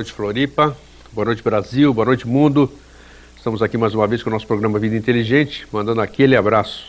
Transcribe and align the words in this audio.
Noite, 0.00 0.12
Floripa. 0.14 0.74
Boa 1.12 1.26
noite, 1.26 1.42
Brasil. 1.42 1.92
Boa 1.92 2.06
noite, 2.06 2.26
mundo. 2.26 2.72
Estamos 3.36 3.60
aqui 3.60 3.76
mais 3.76 3.94
uma 3.94 4.06
vez 4.06 4.22
com 4.22 4.30
o 4.30 4.32
nosso 4.32 4.46
programa 4.46 4.78
Vida 4.78 4.96
Inteligente, 4.96 5.68
mandando 5.70 6.00
aquele 6.00 6.34
abraço 6.34 6.86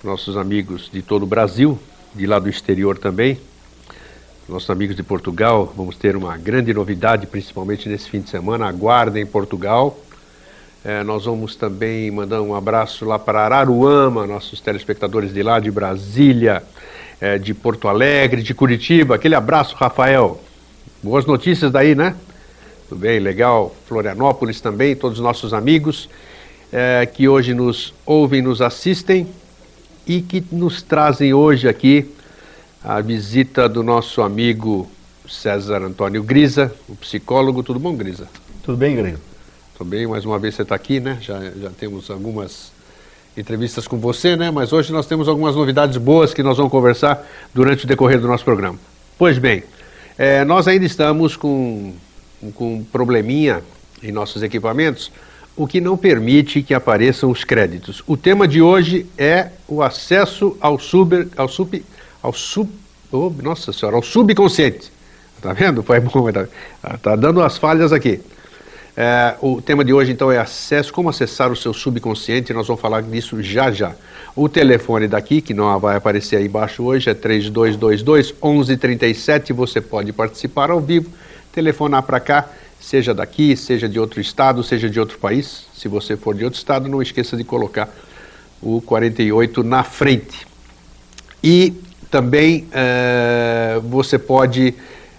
para 0.00 0.12
nossos 0.12 0.36
amigos 0.36 0.88
de 0.92 1.02
todo 1.02 1.24
o 1.24 1.26
Brasil, 1.26 1.76
de 2.14 2.24
lá 2.24 2.38
do 2.38 2.48
exterior 2.48 2.96
também. 2.98 3.36
Nossos 4.48 4.70
amigos 4.70 4.94
de 4.94 5.02
Portugal, 5.02 5.74
vamos 5.76 5.96
ter 5.96 6.14
uma 6.14 6.36
grande 6.36 6.72
novidade, 6.72 7.26
principalmente 7.26 7.88
nesse 7.88 8.08
fim 8.08 8.20
de 8.20 8.30
semana. 8.30 8.68
Aguardem 8.68 9.26
Portugal. 9.26 9.98
É, 10.84 11.02
nós 11.02 11.24
vamos 11.24 11.56
também 11.56 12.12
mandar 12.12 12.42
um 12.42 12.54
abraço 12.54 13.04
lá 13.04 13.18
para 13.18 13.40
Araruama, 13.44 14.24
nossos 14.24 14.60
telespectadores 14.60 15.34
de 15.34 15.42
lá, 15.42 15.58
de 15.58 15.70
Brasília, 15.72 16.62
é, 17.20 17.38
de 17.38 17.52
Porto 17.52 17.88
Alegre, 17.88 18.40
de 18.40 18.54
Curitiba. 18.54 19.16
Aquele 19.16 19.34
abraço, 19.34 19.74
Rafael. 19.74 20.40
Boas 21.04 21.26
notícias 21.26 21.70
daí, 21.70 21.94
né? 21.94 22.14
Tudo 22.88 22.98
bem, 22.98 23.20
legal. 23.20 23.76
Florianópolis 23.86 24.58
também, 24.58 24.96
todos 24.96 25.18
os 25.18 25.22
nossos 25.22 25.52
amigos 25.52 26.08
é, 26.72 27.04
que 27.04 27.28
hoje 27.28 27.52
nos 27.52 27.92
ouvem, 28.06 28.40
nos 28.40 28.62
assistem 28.62 29.28
e 30.06 30.22
que 30.22 30.42
nos 30.50 30.80
trazem 30.80 31.34
hoje 31.34 31.68
aqui 31.68 32.10
a 32.82 33.02
visita 33.02 33.68
do 33.68 33.82
nosso 33.82 34.22
amigo 34.22 34.90
César 35.28 35.82
Antônio 35.82 36.22
Grisa, 36.22 36.74
o 36.88 36.96
psicólogo. 36.96 37.62
Tudo 37.62 37.78
bom, 37.78 37.94
Grisa? 37.94 38.26
Tudo 38.62 38.78
bem, 38.78 38.96
Grego? 38.96 39.18
Tudo 39.76 39.90
bem, 39.90 40.06
mais 40.06 40.24
uma 40.24 40.38
vez 40.38 40.54
você 40.54 40.62
está 40.62 40.74
aqui, 40.74 41.00
né? 41.00 41.18
Já, 41.20 41.38
já 41.38 41.68
temos 41.68 42.08
algumas 42.08 42.72
entrevistas 43.36 43.86
com 43.86 43.98
você, 43.98 44.36
né? 44.36 44.50
Mas 44.50 44.72
hoje 44.72 44.90
nós 44.90 45.04
temos 45.04 45.28
algumas 45.28 45.54
novidades 45.54 45.98
boas 45.98 46.32
que 46.32 46.42
nós 46.42 46.56
vamos 46.56 46.72
conversar 46.72 47.22
durante 47.52 47.84
o 47.84 47.86
decorrer 47.86 48.18
do 48.18 48.26
nosso 48.26 48.42
programa. 48.42 48.78
Pois 49.18 49.36
bem, 49.36 49.62
é, 50.18 50.44
nós 50.44 50.68
ainda 50.68 50.84
estamos 50.84 51.36
com, 51.36 51.92
com 52.54 52.76
um 52.76 52.84
probleminha 52.84 53.62
em 54.02 54.12
nossos 54.12 54.42
equipamentos, 54.42 55.10
o 55.56 55.66
que 55.66 55.80
não 55.80 55.96
permite 55.96 56.62
que 56.62 56.74
apareçam 56.74 57.30
os 57.30 57.44
créditos. 57.44 58.02
O 58.06 58.16
tema 58.16 58.46
de 58.46 58.60
hoje 58.60 59.06
é 59.16 59.48
o 59.68 59.82
acesso 59.82 60.56
ao 60.60 60.78
sub, 60.78 61.28
ao 61.36 61.48
sub, 61.48 61.84
ao 62.22 62.32
sub, 62.32 62.70
oh, 63.12 63.32
nossa 63.42 63.72
senhora, 63.72 63.96
ao 63.96 64.02
subconsciente. 64.02 64.92
Tá 65.40 65.52
vendo? 65.52 65.82
Foi 65.82 66.00
bom, 66.00 66.32
tá, 66.32 66.46
tá 67.02 67.16
dando 67.16 67.42
as 67.42 67.58
falhas 67.58 67.92
aqui. 67.92 68.20
É, 68.96 69.34
o 69.42 69.60
tema 69.60 69.84
de 69.84 69.92
hoje 69.92 70.12
então 70.12 70.30
é 70.30 70.38
acesso, 70.38 70.92
como 70.92 71.08
acessar 71.08 71.50
o 71.50 71.56
seu 71.56 71.74
subconsciente, 71.74 72.52
nós 72.52 72.68
vamos 72.68 72.80
falar 72.80 73.02
disso 73.02 73.42
já 73.42 73.70
já. 73.72 73.92
O 74.36 74.48
telefone 74.48 75.08
daqui, 75.08 75.40
que 75.40 75.52
não 75.52 75.78
vai 75.80 75.96
aparecer 75.96 76.36
aí 76.36 76.46
embaixo 76.46 76.82
hoje, 76.84 77.10
é 77.10 77.14
3222 77.14 78.32
1137, 78.32 79.52
você 79.52 79.80
pode 79.80 80.12
participar 80.12 80.70
ao 80.70 80.80
vivo, 80.80 81.10
telefonar 81.52 82.04
para 82.04 82.20
cá, 82.20 82.48
seja 82.80 83.12
daqui, 83.12 83.56
seja 83.56 83.88
de 83.88 83.98
outro 83.98 84.20
estado, 84.20 84.62
seja 84.62 84.88
de 84.88 85.00
outro 85.00 85.18
país. 85.18 85.66
Se 85.74 85.88
você 85.88 86.16
for 86.16 86.34
de 86.34 86.44
outro 86.44 86.58
estado, 86.58 86.88
não 86.88 87.02
esqueça 87.02 87.36
de 87.36 87.42
colocar 87.42 87.88
o 88.62 88.80
48 88.80 89.62
na 89.64 89.82
frente. 89.82 90.46
E 91.42 91.72
também 92.10 92.66
é, 92.72 93.80
você 93.82 94.18
pode 94.18 94.74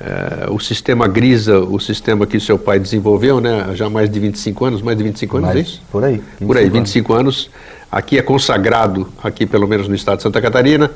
É, 0.00 0.50
o 0.50 0.58
sistema 0.58 1.06
Grisa, 1.06 1.60
o 1.60 1.78
sistema 1.78 2.26
que 2.26 2.40
seu 2.40 2.58
pai 2.58 2.78
desenvolveu, 2.80 3.40
né, 3.40 3.70
já 3.74 3.86
há 3.86 3.90
mais 3.90 4.10
de 4.10 4.18
25 4.18 4.64
anos, 4.64 4.82
mais 4.82 4.98
de 4.98 5.04
25 5.04 5.36
anos, 5.36 5.48
Mas, 5.48 5.56
é 5.56 5.60
isso? 5.60 5.82
Por 5.90 6.04
aí. 6.04 6.20
Por 6.44 6.56
aí, 6.56 6.68
25 6.68 7.12
anos. 7.14 7.48
Aqui 7.92 8.18
é 8.18 8.22
consagrado, 8.22 9.06
aqui 9.22 9.46
pelo 9.46 9.68
menos 9.68 9.86
no 9.86 9.94
estado 9.94 10.16
de 10.16 10.24
Santa 10.24 10.40
Catarina. 10.42 10.90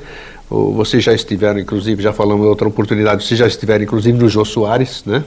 O- 0.49 0.73
Vocês 0.73 1.01
já 1.01 1.13
estiveram, 1.13 1.57
inclusive, 1.59 2.03
já 2.03 2.11
falamos 2.11 2.45
em 2.45 2.49
outra 2.49 2.67
oportunidade, 2.67 3.23
vocês 3.25 3.39
já 3.39 3.47
estiveram, 3.47 3.83
inclusive, 3.85 4.17
no 4.17 4.27
Jô 4.27 4.43
Soares, 4.43 5.03
né? 5.05 5.23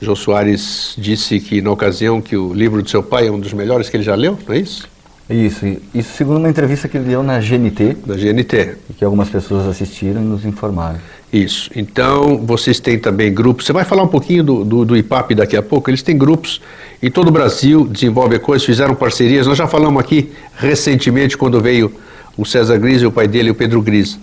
Jô 0.00 0.14
Soares 0.14 0.94
disse 0.96 1.40
que, 1.40 1.60
na 1.60 1.72
ocasião, 1.72 2.20
que 2.20 2.36
o 2.36 2.54
livro 2.54 2.82
do 2.82 2.88
seu 2.88 3.02
pai 3.02 3.26
é 3.26 3.30
um 3.32 3.38
dos 3.40 3.52
melhores 3.52 3.88
que 3.88 3.96
ele 3.96 4.04
já 4.04 4.14
leu, 4.14 4.38
não 4.46 4.54
é 4.54 4.58
isso? 4.58 4.88
Isso, 5.30 5.64
isso 5.94 6.12
segundo 6.16 6.38
uma 6.38 6.48
entrevista 6.50 6.86
que 6.88 6.96
ele 6.96 7.06
deu 7.06 7.22
na 7.22 7.40
GNT, 7.40 7.96
Da 8.06 8.14
GNT. 8.14 8.76
que 8.98 9.04
algumas 9.04 9.28
pessoas 9.28 9.66
assistiram 9.66 10.20
e 10.20 10.24
nos 10.24 10.44
informaram. 10.44 10.98
Isso. 11.32 11.70
Então, 11.74 12.36
vocês 12.44 12.78
têm 12.78 12.98
também 12.98 13.32
grupos. 13.32 13.64
Você 13.64 13.72
vai 13.72 13.84
falar 13.84 14.02
um 14.02 14.08
pouquinho 14.08 14.44
do, 14.44 14.64
do, 14.64 14.84
do 14.84 14.96
IPAP 14.96 15.34
daqui 15.34 15.56
a 15.56 15.62
pouco. 15.62 15.88
Eles 15.88 16.02
têm 16.02 16.18
grupos 16.18 16.60
em 17.02 17.10
todo 17.10 17.28
o 17.28 17.30
Brasil, 17.30 17.86
desenvolvem 17.86 18.38
coisas, 18.38 18.66
fizeram 18.66 18.94
parcerias. 18.94 19.46
Nós 19.46 19.56
já 19.56 19.66
falamos 19.66 19.98
aqui 19.98 20.30
recentemente, 20.54 21.38
quando 21.38 21.58
veio 21.58 21.90
o 22.36 22.44
César 22.44 22.76
Gris 22.76 23.00
e 23.00 23.06
o 23.06 23.10
pai 23.10 23.26
dele, 23.26 23.50
o 23.50 23.54
Pedro 23.54 23.80
Gris. 23.80 24.18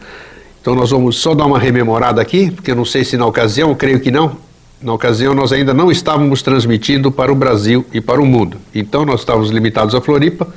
Então, 0.62 0.76
nós 0.76 0.92
vamos 0.92 1.18
só 1.18 1.34
dar 1.34 1.48
uma 1.48 1.58
rememorada 1.58 2.22
aqui, 2.22 2.52
porque 2.52 2.70
eu 2.70 2.76
não 2.76 2.86
sei 2.86 3.04
se 3.04 3.18
na 3.18 3.26
ocasião, 3.26 3.74
creio 3.74 4.00
que 4.00 4.12
não. 4.12 4.38
Na 4.80 4.94
ocasião, 4.94 5.34
nós 5.34 5.52
ainda 5.52 5.74
não 5.74 5.92
estávamos 5.92 6.44
transmitindo 6.44 7.12
para 7.12 7.32
o 7.32 7.36
Brasil 7.36 7.84
e 7.92 8.00
para 8.00 8.22
o 8.22 8.26
mundo. 8.26 8.58
Então, 8.74 9.04
nós 9.04 9.22
estávamos 9.22 9.50
limitados 9.50 9.96
a 9.96 10.02
Floripa. 10.02 10.48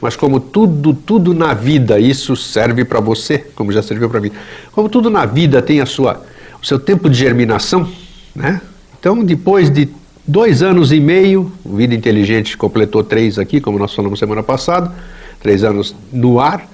Mas 0.00 0.16
como 0.16 0.40
tudo, 0.40 0.94
tudo 0.94 1.34
na 1.34 1.52
vida, 1.52 1.98
isso 1.98 2.34
serve 2.34 2.84
para 2.84 3.00
você, 3.00 3.38
como 3.54 3.70
já 3.70 3.82
serviu 3.82 4.08
para 4.08 4.20
mim. 4.20 4.32
Como 4.72 4.88
tudo 4.88 5.10
na 5.10 5.26
vida 5.26 5.60
tem 5.60 5.80
a 5.80 5.86
sua, 5.86 6.24
o 6.62 6.66
seu 6.66 6.78
tempo 6.78 7.08
de 7.10 7.18
germinação, 7.18 7.88
né? 8.34 8.60
Então, 8.98 9.22
depois 9.22 9.70
de 9.70 9.88
dois 10.26 10.62
anos 10.62 10.92
e 10.92 11.00
meio, 11.00 11.52
o 11.64 11.76
Vida 11.76 11.94
Inteligente 11.94 12.56
completou 12.56 13.02
três 13.02 13.38
aqui, 13.38 13.60
como 13.60 13.78
nós 13.78 13.94
falamos 13.94 14.18
semana 14.18 14.42
passada, 14.42 14.92
três 15.40 15.64
anos 15.64 15.94
no 16.12 16.40
ar, 16.40 16.68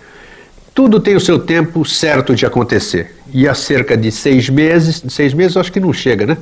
tudo 0.75 1.01
tem 1.01 1.17
o 1.17 1.21
seu 1.21 1.39
tempo 1.39 1.85
certo 1.85 2.35
de 2.35 2.45
acontecer. 2.45 3.17
E 3.33 3.49
há 3.49 3.55
cerca 3.55 3.97
de 3.97 4.13
seis 4.13 4.49
meses, 4.49 5.03
seis 5.09 5.33
meses 5.33 5.57
acho 5.57 5.73
que 5.73 5.81
não 5.81 5.93
chega, 5.93 6.27
né? 6.27 6.37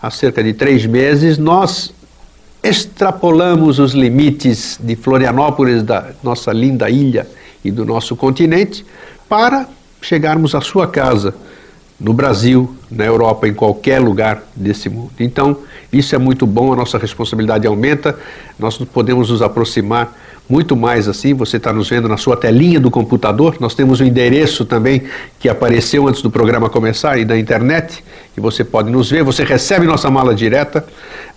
Há 0.00 0.10
cerca 0.10 0.44
de 0.44 0.52
três 0.52 0.86
meses, 0.86 1.38
nós 1.38 1.92
extrapolamos 2.64 3.78
os 3.78 3.92
limites 3.92 4.80
de 4.82 4.96
Florianópolis, 4.96 5.82
da 5.82 6.12
nossa 6.22 6.50
linda 6.50 6.88
ilha 6.88 7.28
e 7.62 7.70
do 7.70 7.84
nosso 7.84 8.16
continente, 8.16 8.84
para 9.28 9.68
chegarmos 10.00 10.54
à 10.54 10.62
sua 10.62 10.86
casa, 10.86 11.34
no 12.00 12.12
Brasil, 12.12 12.74
na 12.90 13.04
Europa, 13.04 13.46
em 13.46 13.54
qualquer 13.54 14.00
lugar 14.00 14.42
desse 14.56 14.88
mundo. 14.88 15.12
Então, 15.20 15.58
isso 15.92 16.14
é 16.14 16.18
muito 16.18 16.46
bom, 16.46 16.72
a 16.72 16.76
nossa 16.76 16.98
responsabilidade 16.98 17.66
aumenta, 17.66 18.18
nós 18.58 18.78
podemos 18.78 19.28
nos 19.30 19.42
aproximar 19.42 20.12
muito 20.48 20.76
mais 20.76 21.08
assim. 21.08 21.34
Você 21.34 21.56
está 21.56 21.72
nos 21.72 21.88
vendo 21.88 22.08
na 22.08 22.16
sua 22.16 22.36
telinha 22.36 22.78
do 22.78 22.90
computador, 22.90 23.56
nós 23.60 23.74
temos 23.74 24.00
o 24.00 24.04
endereço 24.04 24.64
também 24.64 25.02
que 25.38 25.48
apareceu 25.48 26.06
antes 26.06 26.22
do 26.22 26.30
programa 26.30 26.68
começar 26.68 27.18
e 27.18 27.24
da 27.24 27.38
internet, 27.38 28.04
e 28.36 28.40
você 28.40 28.64
pode 28.64 28.90
nos 28.90 29.10
ver, 29.10 29.22
você 29.22 29.44
recebe 29.44 29.86
nossa 29.86 30.10
mala 30.10 30.34
direta, 30.34 30.84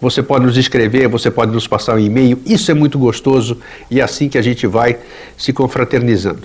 você 0.01 0.21
pode 0.21 0.45
nos 0.45 0.57
escrever, 0.57 1.07
você 1.07 1.31
pode 1.31 1.51
nos 1.51 1.68
passar 1.68 1.95
um 1.95 2.00
e-mail, 2.00 2.39
isso 2.45 2.69
é 2.71 2.74
muito 2.74 3.00
gostoso 3.00 3.57
e 3.89 4.00
é 4.00 4.04
assim 4.04 4.30
que 4.30 4.38
a 4.38 4.42
gente 4.42 4.68
vai 4.68 4.98
se 5.38 5.54
confraternizando. 5.54 6.42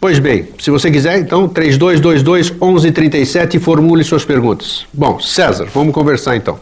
Pois 0.00 0.18
bem, 0.18 0.48
se 0.58 0.68
você 0.68 0.90
quiser, 0.90 1.18
então 1.18 1.48
3222 1.48 2.50
1137 2.50 3.56
e 3.56 3.60
formule 3.60 4.02
suas 4.02 4.24
perguntas. 4.24 4.84
Bom, 4.92 5.20
César, 5.20 5.68
vamos 5.72 5.94
conversar 5.94 6.34
então. 6.34 6.58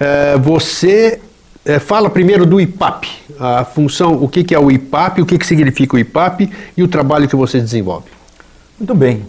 É, 0.00 0.36
você 0.36 1.20
é, 1.64 1.78
fala 1.78 2.10
primeiro 2.10 2.44
do 2.44 2.60
IPAP, 2.60 3.08
a 3.42 3.64
função, 3.64 4.22
o 4.22 4.28
que, 4.28 4.44
que 4.44 4.54
é 4.54 4.58
o 4.58 4.70
IPAP, 4.70 5.20
o 5.20 5.26
que, 5.26 5.36
que 5.36 5.46
significa 5.46 5.96
o 5.96 5.98
IPAP 5.98 6.48
e 6.76 6.82
o 6.82 6.86
trabalho 6.86 7.28
que 7.28 7.34
você 7.34 7.58
desenvolve. 7.58 8.06
Muito 8.78 8.94
bem. 8.94 9.26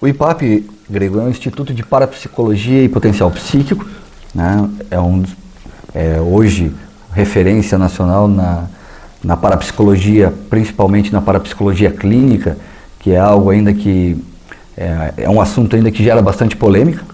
O 0.00 0.08
IPAP, 0.08 0.68
Grego, 0.90 1.20
é 1.20 1.22
um 1.22 1.30
Instituto 1.30 1.72
de 1.72 1.84
Parapsicologia 1.84 2.82
e 2.82 2.88
Potencial 2.88 3.30
Psíquico. 3.30 3.86
Né? 4.34 4.68
É 4.90 4.98
um 4.98 5.22
é, 5.94 6.20
hoje, 6.20 6.72
referência 7.14 7.78
nacional 7.78 8.26
na, 8.26 8.64
na 9.22 9.36
parapsicologia, 9.36 10.32
principalmente 10.50 11.12
na 11.12 11.20
parapsicologia 11.20 11.90
clínica, 11.90 12.56
que 12.98 13.12
é 13.12 13.18
algo 13.18 13.50
ainda 13.50 13.72
que 13.72 14.16
é, 14.76 15.14
é 15.18 15.30
um 15.30 15.40
assunto 15.40 15.76
ainda 15.76 15.90
que 15.90 16.02
gera 16.02 16.20
bastante 16.20 16.56
polêmica. 16.56 17.04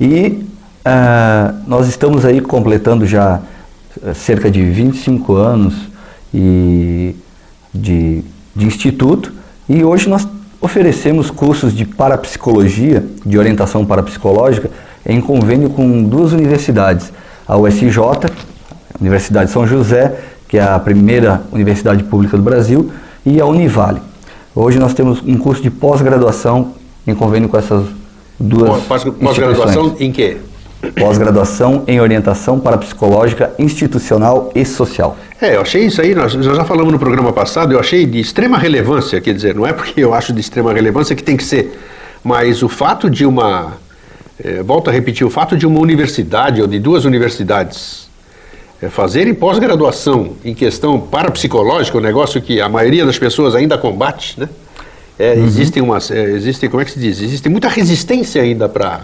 E 0.00 0.44
uh, 0.84 1.54
nós 1.66 1.86
estamos 1.88 2.24
aí 2.24 2.40
completando 2.40 3.06
já 3.06 3.40
cerca 4.14 4.50
de 4.50 4.62
25 4.62 5.34
anos 5.34 5.74
e 6.32 7.14
de, 7.74 8.22
de 8.54 8.66
instituto 8.66 9.32
e 9.68 9.84
hoje 9.84 10.08
nós 10.08 10.26
oferecemos 10.60 11.30
cursos 11.30 11.74
de 11.74 11.84
parapsicologia, 11.84 13.04
de 13.24 13.38
orientação 13.38 13.84
parapsicológica, 13.84 14.70
em 15.04 15.20
convênio 15.20 15.70
com 15.70 16.04
duas 16.04 16.32
universidades, 16.32 17.12
a 17.46 17.56
USJ, 17.56 17.98
Universidade 19.00 19.46
de 19.46 19.52
São 19.52 19.66
José, 19.66 20.20
que 20.46 20.58
é 20.58 20.62
a 20.62 20.78
primeira 20.78 21.42
universidade 21.50 22.04
pública 22.04 22.36
do 22.36 22.42
Brasil, 22.42 22.92
e 23.26 23.40
a 23.40 23.46
Univale. 23.46 24.00
Hoje 24.54 24.78
nós 24.78 24.94
temos 24.94 25.20
um 25.22 25.36
curso 25.36 25.62
de 25.62 25.70
pós-graduação 25.70 26.74
em 27.06 27.14
convênio 27.14 27.48
com 27.48 27.56
essas 27.56 27.84
duas 28.38 28.82
Pós-graduação 28.84 29.96
em 29.98 30.12
quê? 30.12 30.36
Pós-graduação 30.90 31.84
em 31.86 32.00
orientação 32.00 32.58
parapsicológica 32.58 33.52
institucional 33.58 34.50
e 34.54 34.64
social. 34.64 35.16
É, 35.40 35.56
eu 35.56 35.60
achei 35.60 35.86
isso 35.86 36.00
aí, 36.00 36.14
nós, 36.14 36.34
nós 36.34 36.56
já 36.56 36.64
falamos 36.64 36.92
no 36.92 36.98
programa 36.98 37.32
passado, 37.32 37.72
eu 37.72 37.78
achei 37.78 38.04
de 38.04 38.18
extrema 38.18 38.58
relevância, 38.58 39.20
quer 39.20 39.32
dizer, 39.32 39.54
não 39.54 39.66
é 39.66 39.72
porque 39.72 40.02
eu 40.02 40.12
acho 40.12 40.32
de 40.32 40.40
extrema 40.40 40.72
relevância 40.72 41.14
que 41.14 41.22
tem 41.22 41.36
que 41.36 41.44
ser, 41.44 41.78
mas 42.24 42.62
o 42.62 42.68
fato 42.68 43.08
de 43.08 43.24
uma, 43.24 43.74
é, 44.42 44.62
volto 44.62 44.90
a 44.90 44.92
repetir, 44.92 45.24
o 45.24 45.30
fato 45.30 45.56
de 45.56 45.66
uma 45.66 45.78
universidade 45.78 46.60
ou 46.60 46.66
de 46.66 46.80
duas 46.80 47.04
universidades 47.04 48.08
é, 48.82 48.88
fazerem 48.88 49.32
pós-graduação 49.32 50.32
em 50.44 50.52
questão 50.52 51.00
parapsicológica, 51.00 51.96
um 51.96 52.00
negócio 52.00 52.42
que 52.42 52.60
a 52.60 52.68
maioria 52.68 53.06
das 53.06 53.18
pessoas 53.18 53.54
ainda 53.54 53.78
combate, 53.78 54.38
né? 54.38 54.48
É, 55.18 55.34
uhum. 55.34 55.44
Existem 55.44 55.82
umas, 55.82 56.10
é, 56.10 56.30
existem, 56.30 56.68
como 56.68 56.82
é 56.82 56.84
que 56.84 56.90
se 56.90 56.98
diz? 56.98 57.20
Existe 57.20 57.48
muita 57.48 57.68
resistência 57.68 58.42
ainda 58.42 58.68
para 58.68 59.02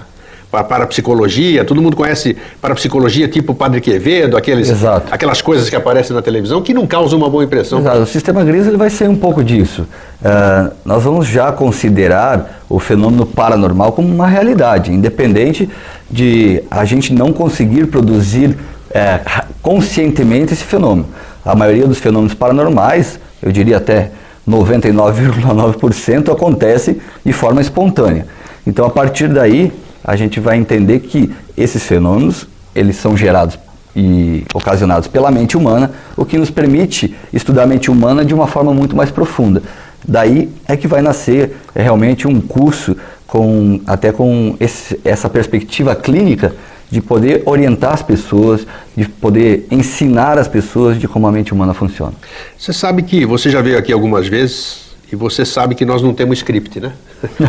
para 0.50 0.64
parapsicologia, 0.64 1.64
todo 1.64 1.80
mundo 1.82 1.96
conhece 1.96 2.36
parapsicologia 2.60 3.28
tipo 3.28 3.54
Padre 3.54 3.80
Quevedo, 3.80 4.36
aqueles, 4.36 4.72
aquelas 5.10 5.42
coisas 5.42 5.68
que 5.68 5.76
aparecem 5.76 6.16
na 6.16 6.22
televisão 6.22 6.62
que 6.62 6.72
não 6.72 6.86
causam 6.86 7.18
uma 7.18 7.28
boa 7.28 7.44
impressão. 7.44 7.80
Exato. 7.80 8.00
O 8.00 8.06
sistema 8.06 8.42
gris 8.44 8.66
ele 8.66 8.78
vai 8.78 8.88
ser 8.88 9.08
um 9.08 9.16
pouco 9.16 9.44
disso. 9.44 9.82
Uh, 10.22 10.72
nós 10.84 11.02
vamos 11.02 11.26
já 11.26 11.52
considerar 11.52 12.62
o 12.68 12.78
fenômeno 12.78 13.26
paranormal 13.26 13.92
como 13.92 14.08
uma 14.08 14.26
realidade, 14.26 14.92
independente 14.92 15.68
de 16.10 16.62
a 16.70 16.84
gente 16.84 17.12
não 17.12 17.32
conseguir 17.32 17.86
produzir 17.86 18.56
é, 18.90 19.20
conscientemente 19.62 20.54
esse 20.54 20.64
fenômeno. 20.64 21.08
A 21.44 21.54
maioria 21.54 21.86
dos 21.86 21.98
fenômenos 21.98 22.34
paranormais, 22.34 23.18
eu 23.42 23.52
diria 23.52 23.76
até 23.76 24.10
99,9% 24.48 26.32
acontece 26.32 27.00
de 27.24 27.32
forma 27.32 27.60
espontânea. 27.60 28.26
Então, 28.66 28.86
a 28.86 28.90
partir 28.90 29.28
daí, 29.28 29.72
a 30.08 30.16
gente 30.16 30.40
vai 30.40 30.56
entender 30.56 31.00
que 31.00 31.30
esses 31.54 31.82
fenômenos, 31.82 32.48
eles 32.74 32.96
são 32.96 33.14
gerados 33.14 33.58
e 33.94 34.42
ocasionados 34.54 35.06
pela 35.06 35.30
mente 35.30 35.54
humana, 35.54 35.90
o 36.16 36.24
que 36.24 36.38
nos 36.38 36.50
permite 36.50 37.14
estudar 37.30 37.64
a 37.64 37.66
mente 37.66 37.90
humana 37.90 38.24
de 38.24 38.32
uma 38.32 38.46
forma 38.46 38.72
muito 38.72 38.96
mais 38.96 39.10
profunda. 39.10 39.62
Daí 40.02 40.48
é 40.66 40.78
que 40.78 40.88
vai 40.88 41.02
nascer 41.02 41.56
é, 41.74 41.82
realmente 41.82 42.26
um 42.26 42.40
curso 42.40 42.96
com 43.26 43.82
até 43.86 44.10
com 44.10 44.56
esse, 44.58 44.98
essa 45.04 45.28
perspectiva 45.28 45.94
clínica 45.94 46.54
de 46.90 47.02
poder 47.02 47.42
orientar 47.44 47.92
as 47.92 48.00
pessoas, 48.00 48.66
de 48.96 49.06
poder 49.06 49.66
ensinar 49.70 50.38
as 50.38 50.48
pessoas 50.48 50.98
de 50.98 51.06
como 51.06 51.26
a 51.26 51.32
mente 51.32 51.52
humana 51.52 51.74
funciona. 51.74 52.14
Você 52.56 52.72
sabe 52.72 53.02
que 53.02 53.26
você 53.26 53.50
já 53.50 53.60
veio 53.60 53.76
aqui 53.76 53.92
algumas 53.92 54.26
vezes 54.26 54.88
e 55.12 55.14
você 55.14 55.44
sabe 55.44 55.74
que 55.74 55.84
nós 55.84 56.00
não 56.00 56.14
temos 56.14 56.38
script, 56.38 56.80
né? 56.80 56.94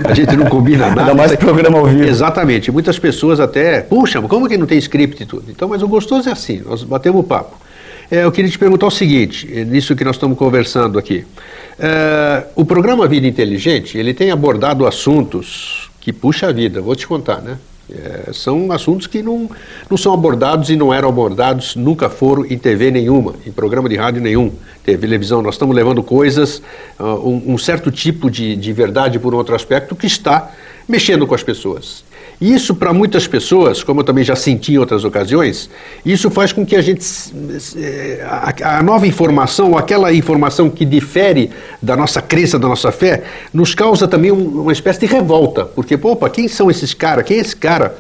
A 0.04 0.14
gente 0.14 0.36
não 0.36 0.48
combina 0.48 0.88
nada. 0.90 1.02
Ainda 1.02 1.14
mais 1.14 1.36
programa 1.36 1.78
ao 1.78 1.86
vivo. 1.86 2.04
Exatamente. 2.04 2.72
Muitas 2.72 2.98
pessoas 2.98 3.40
até, 3.40 3.82
puxa, 3.82 4.22
como 4.22 4.48
que 4.48 4.58
não 4.58 4.66
tem 4.66 4.78
script 4.78 5.24
e 5.24 5.26
tudo? 5.26 5.46
Então, 5.50 5.68
mas 5.68 5.82
o 5.82 5.88
gostoso 5.88 6.30
é 6.30 6.32
assim, 6.32 6.62
nós 6.66 6.84
batemos 6.84 7.22
o 7.22 7.24
papo. 7.24 7.56
É, 8.12 8.24
eu 8.24 8.32
queria 8.32 8.50
te 8.50 8.58
perguntar 8.58 8.88
o 8.88 8.92
seguinte, 8.92 9.46
nisso 9.66 9.96
que 9.96 10.04
nós 10.04 10.16
estamos 10.16 10.38
conversando 10.38 10.98
aqui. 10.98 11.26
É, 11.78 12.44
o 12.56 12.66
programa 12.66 13.08
Vida 13.08 13.28
Inteligente, 13.28 13.98
ele 13.98 14.14
tem 14.14 14.32
abordado 14.32 14.88
assuntos 14.88 15.90
que, 16.02 16.12
puxa 16.12 16.48
a 16.48 16.52
vida, 16.52 16.82
vou 16.82 16.96
te 16.96 17.06
contar, 17.06 17.42
né? 17.42 17.58
É, 17.92 18.32
são 18.34 18.72
assuntos 18.72 19.08
que 19.08 19.24
não, 19.24 19.50
não 19.90 19.98
são 19.98 20.14
abordados 20.14 20.70
e 20.70 20.76
não 20.76 20.94
eram 20.94 21.10
abordados, 21.10 21.76
nunca 21.76 22.10
foram 22.10 22.46
em 22.46 22.58
TV 22.58 22.92
nenhuma, 22.92 23.34
em 23.46 23.52
programa 23.52 23.90
de 23.90 23.96
rádio 23.96 24.22
nenhum, 24.22 24.52
televisão. 24.84 25.42
Nós 25.42 25.56
estamos 25.56 25.76
levando 25.76 26.04
coisas, 26.04 26.62
uh, 27.00 27.04
um, 27.04 27.54
um, 27.54 27.58
certo 27.58 27.92
tipo 27.92 28.30
de, 28.30 28.56
de 28.56 28.72
verdade 28.74 29.18
por 29.18 29.34
um 29.34 29.38
outro 29.38 29.56
aspecto 29.56 29.96
que 29.96 30.06
está 30.06 30.52
mexendo 30.88 31.26
com 31.26 31.34
as 31.34 31.42
pessoas. 31.42 32.04
Isso, 32.42 32.74
para 32.74 32.94
muitas 32.94 33.28
pessoas, 33.28 33.84
como 33.84 34.00
eu 34.00 34.04
também 34.04 34.24
já 34.24 34.36
senti 34.36 34.74
em 34.74 34.78
outras 34.78 35.04
ocasiões, 35.04 35.70
isso 36.06 36.32
faz 36.32 36.54
com 36.54 36.66
que 36.66 36.74
a 36.74 36.82
gente. 36.82 37.04
Eh, 37.76 38.26
a, 38.64 38.82
nova 38.82 39.06
informação, 39.06 39.78
aquela 39.78 40.14
informação 40.14 40.70
que 40.70 40.86
difere 40.86 41.52
da 41.82 41.98
nossa 41.98 42.22
crença, 42.22 42.58
da 42.58 42.68
nossa 42.68 42.94
fé, 42.94 43.24
nos 43.54 43.76
causa 43.76 44.08
também 44.08 44.32
um, 44.32 44.62
uma 44.62 44.72
espécie 44.72 45.02
de 45.02 45.06
revolta. 45.06 45.66
Porque, 45.66 46.00
opa, 46.02 46.30
quem 46.30 46.48
são 46.48 46.72
esses 46.72 46.94
caras? 46.94 47.26
Quem 47.26 47.38
é 47.38 47.42
esse 47.42 47.56
cara? 47.56 47.96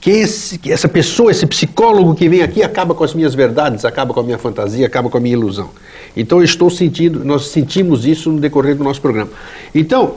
que 0.00 0.10
esse, 0.10 0.60
essa 0.70 0.88
pessoa, 0.88 1.30
esse 1.30 1.44
psicólogo 1.44 2.14
que 2.14 2.28
vem 2.28 2.42
aqui 2.42 2.62
acaba 2.62 2.94
com 2.94 3.02
as 3.02 3.14
minhas 3.14 3.34
verdades, 3.34 3.84
acaba 3.84 4.14
com 4.14 4.20
a 4.20 4.22
minha 4.22 4.38
fantasia, 4.38 4.86
acaba 4.86 5.10
com 5.10 5.18
a 5.18 5.20
minha 5.20 5.34
ilusão. 5.34 5.70
Então 6.16 6.38
eu 6.38 6.44
estou 6.44 6.70
sentindo, 6.70 7.24
nós 7.24 7.48
sentimos 7.48 8.06
isso 8.06 8.30
no 8.30 8.40
decorrer 8.40 8.76
do 8.76 8.84
nosso 8.84 9.00
programa. 9.00 9.30
Então, 9.74 10.14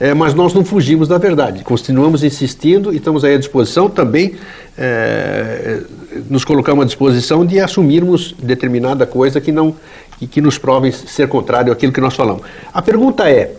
é, 0.00 0.14
mas 0.14 0.32
nós 0.32 0.54
não 0.54 0.64
fugimos 0.64 1.06
da 1.06 1.18
verdade, 1.18 1.62
continuamos 1.62 2.24
insistindo 2.24 2.90
e 2.92 2.96
estamos 2.96 3.22
aí 3.22 3.34
à 3.34 3.38
disposição 3.38 3.88
também, 3.90 4.34
é, 4.78 5.82
nos 6.28 6.42
colocamos 6.42 6.82
à 6.82 6.86
disposição 6.86 7.44
de 7.44 7.60
assumirmos 7.60 8.34
determinada 8.42 9.06
coisa 9.06 9.40
que 9.42 9.52
não 9.52 9.76
que, 10.18 10.26
que 10.26 10.40
nos 10.40 10.58
prove 10.58 10.90
ser 10.90 11.28
contrário 11.28 11.72
àquilo 11.72 11.92
que 11.92 12.00
nós 12.00 12.14
falamos. 12.14 12.42
A 12.72 12.80
pergunta 12.80 13.28
é, 13.28 13.52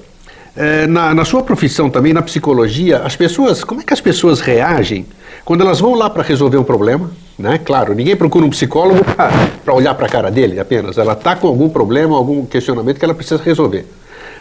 é 0.55 0.88
na, 0.88 1.13
na 1.13 1.25
sua 1.25 1.43
profissão 1.43 1.89
também, 1.89 2.11
na 2.11 2.21
psicologia, 2.21 2.99
as 2.99 3.15
pessoas, 3.15 3.63
como 3.63 3.81
é 3.81 3.83
que 3.83 3.93
as 3.93 4.01
pessoas 4.01 4.39
reagem 4.41 5.05
quando 5.45 5.61
elas 5.61 5.79
vão 5.79 5.93
lá 5.95 6.09
para 6.09 6.23
resolver 6.23 6.57
um 6.57 6.63
problema? 6.63 7.12
Né? 7.38 7.60
Claro, 7.63 7.95
ninguém 7.95 8.15
procura 8.15 8.45
um 8.45 8.50
psicólogo 8.50 9.03
para 9.63 9.74
olhar 9.74 9.95
para 9.95 10.05
a 10.05 10.10
cara 10.10 10.29
dele 10.29 10.60
apenas. 10.60 10.98
Ela 10.98 11.13
está 11.13 11.36
com 11.36 11.48
algum 11.48 11.69
problema, 11.69 12.15
algum 12.15 12.45
questionamento 12.45 13.00
que 13.00 13.05
ela 13.05 13.15
precisa 13.15 13.41
resolver. 13.43 13.86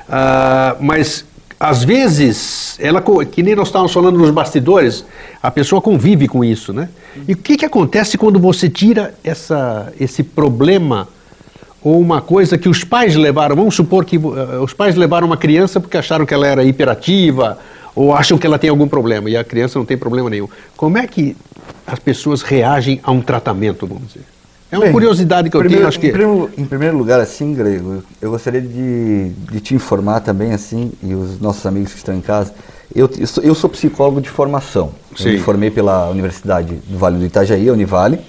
Uh, 0.09 0.77
mas 0.81 1.25
às 1.63 1.85
vezes, 1.85 2.79
ela, 2.81 3.03
que 3.31 3.43
nem 3.43 3.55
nós 3.55 3.69
estávamos 3.69 3.93
falando 3.93 4.19
nos 4.19 4.31
bastidores, 4.31 5.05
a 5.43 5.51
pessoa 5.51 5.83
convive 5.83 6.27
com 6.27 6.43
isso, 6.43 6.73
né? 6.73 6.89
E 7.29 7.35
o 7.35 7.37
que, 7.37 7.59
que 7.59 7.67
acontece 7.67 8.17
quando 8.17 8.41
você 8.41 8.67
tira 8.71 9.13
essa, 9.23 9.93
esse 10.01 10.23
problema 10.23 11.07
ou 11.83 12.01
uma 12.01 12.23
coisa 12.23 12.57
que 12.57 12.67
os 12.67 12.83
pais 12.83 13.15
levaram? 13.15 13.55
Vamos 13.55 13.75
supor 13.75 14.07
que 14.07 14.17
uh, 14.17 14.63
os 14.63 14.73
pais 14.73 14.97
levaram 14.97 15.27
uma 15.27 15.37
criança 15.37 15.79
porque 15.79 15.99
acharam 15.99 16.25
que 16.25 16.33
ela 16.33 16.47
era 16.47 16.65
hiperativa 16.65 17.59
ou 17.95 18.15
acham 18.15 18.39
que 18.39 18.47
ela 18.47 18.59
tem 18.59 18.71
algum 18.71 18.89
problema 18.89 19.29
e 19.29 19.37
a 19.37 19.45
criança 19.45 19.79
não 19.79 19.85
tem 19.85 19.99
problema 19.99 20.31
nenhum. 20.31 20.49
Como 20.79 20.97
é 20.97 21.07
que 21.07 21.37
as 21.87 21.99
pessoas 21.99 22.41
reagem 22.41 23.01
a 23.03 23.11
um 23.11 23.21
tratamento, 23.21 23.87
vamos 23.87 24.09
dizer? 24.09 24.25
É 24.73 24.77
uma 24.77 24.85
Bem, 24.85 24.93
curiosidade 24.93 25.51
que 25.51 25.57
eu 25.57 25.61
primeiro, 25.61 25.81
tenho, 25.81 25.89
acho 25.89 25.99
que... 25.99 26.07
Em 26.07 26.13
primeiro, 26.13 26.51
em 26.57 26.65
primeiro, 26.65 26.97
lugar, 26.97 27.19
assim, 27.21 27.53
Grego, 27.55 28.05
eu 28.23 28.31
gostaria 28.31 28.61
de, 28.61 29.31
de, 29.31 29.61
te 29.61 29.75
informar 29.75 30.21
também, 30.21 30.53
assim, 30.53 30.93
e 31.03 31.13
os 31.13 31.41
nossos 31.41 31.67
amigos 31.67 31.93
que 31.93 31.99
estão 31.99 32.15
em 32.15 32.21
casa, 32.21 32.55
eu, 32.95 33.11
eu, 33.19 33.27
sou, 33.27 33.43
eu 33.43 33.55
sou 33.55 33.69
psicólogo 33.69 34.21
de 34.21 34.31
formação. 34.31 34.93
Sim. 35.17 35.31
Eu 35.31 35.33
me 35.33 35.39
formei 35.41 35.71
pela 35.73 36.09
Universidade 36.09 36.75
do 36.87 36.99
Vale 36.99 37.19
do 37.19 37.25
Itajaí, 37.25 37.69
a 37.69 37.73
Univale, 37.73 38.21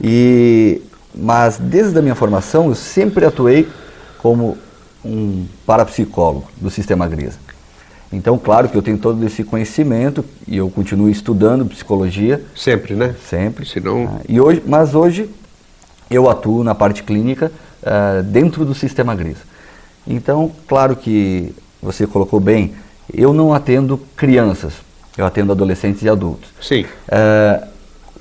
e, 0.00 0.80
mas 1.12 1.58
desde 1.58 1.98
a 1.98 2.02
minha 2.02 2.14
formação 2.14 2.68
eu 2.68 2.74
sempre 2.76 3.24
atuei 3.24 3.68
como 4.18 4.56
um 5.04 5.46
parapsicólogo 5.66 6.48
do 6.60 6.70
Sistema 6.70 7.08
Grisa. 7.08 7.38
Então, 8.12 8.38
claro 8.38 8.68
que 8.68 8.76
eu 8.76 8.82
tenho 8.82 8.98
todo 8.98 9.24
esse 9.26 9.42
conhecimento 9.42 10.24
e 10.46 10.56
eu 10.56 10.70
continuo 10.70 11.08
estudando 11.08 11.66
psicologia. 11.66 12.40
Sempre, 12.54 12.94
né? 12.94 13.16
Sempre. 13.28 13.66
Senão... 13.66 14.08
Ah, 14.08 14.20
e 14.28 14.40
hoje, 14.40 14.62
mas 14.64 14.94
hoje 14.94 15.28
eu 16.10 16.28
atuo 16.28 16.62
na 16.62 16.74
parte 16.74 17.02
clínica 17.02 17.50
uh, 17.82 18.22
dentro 18.22 18.64
do 18.64 18.74
sistema 18.74 19.14
GRIS. 19.14 19.38
Então, 20.06 20.52
claro 20.68 20.94
que 20.94 21.54
você 21.82 22.06
colocou 22.06 22.38
bem, 22.38 22.74
eu 23.12 23.32
não 23.32 23.52
atendo 23.52 23.98
crianças, 24.16 24.74
eu 25.16 25.26
atendo 25.26 25.52
adolescentes 25.52 26.02
e 26.02 26.08
adultos. 26.08 26.50
Sim. 26.60 26.84
Uh, 27.08 27.66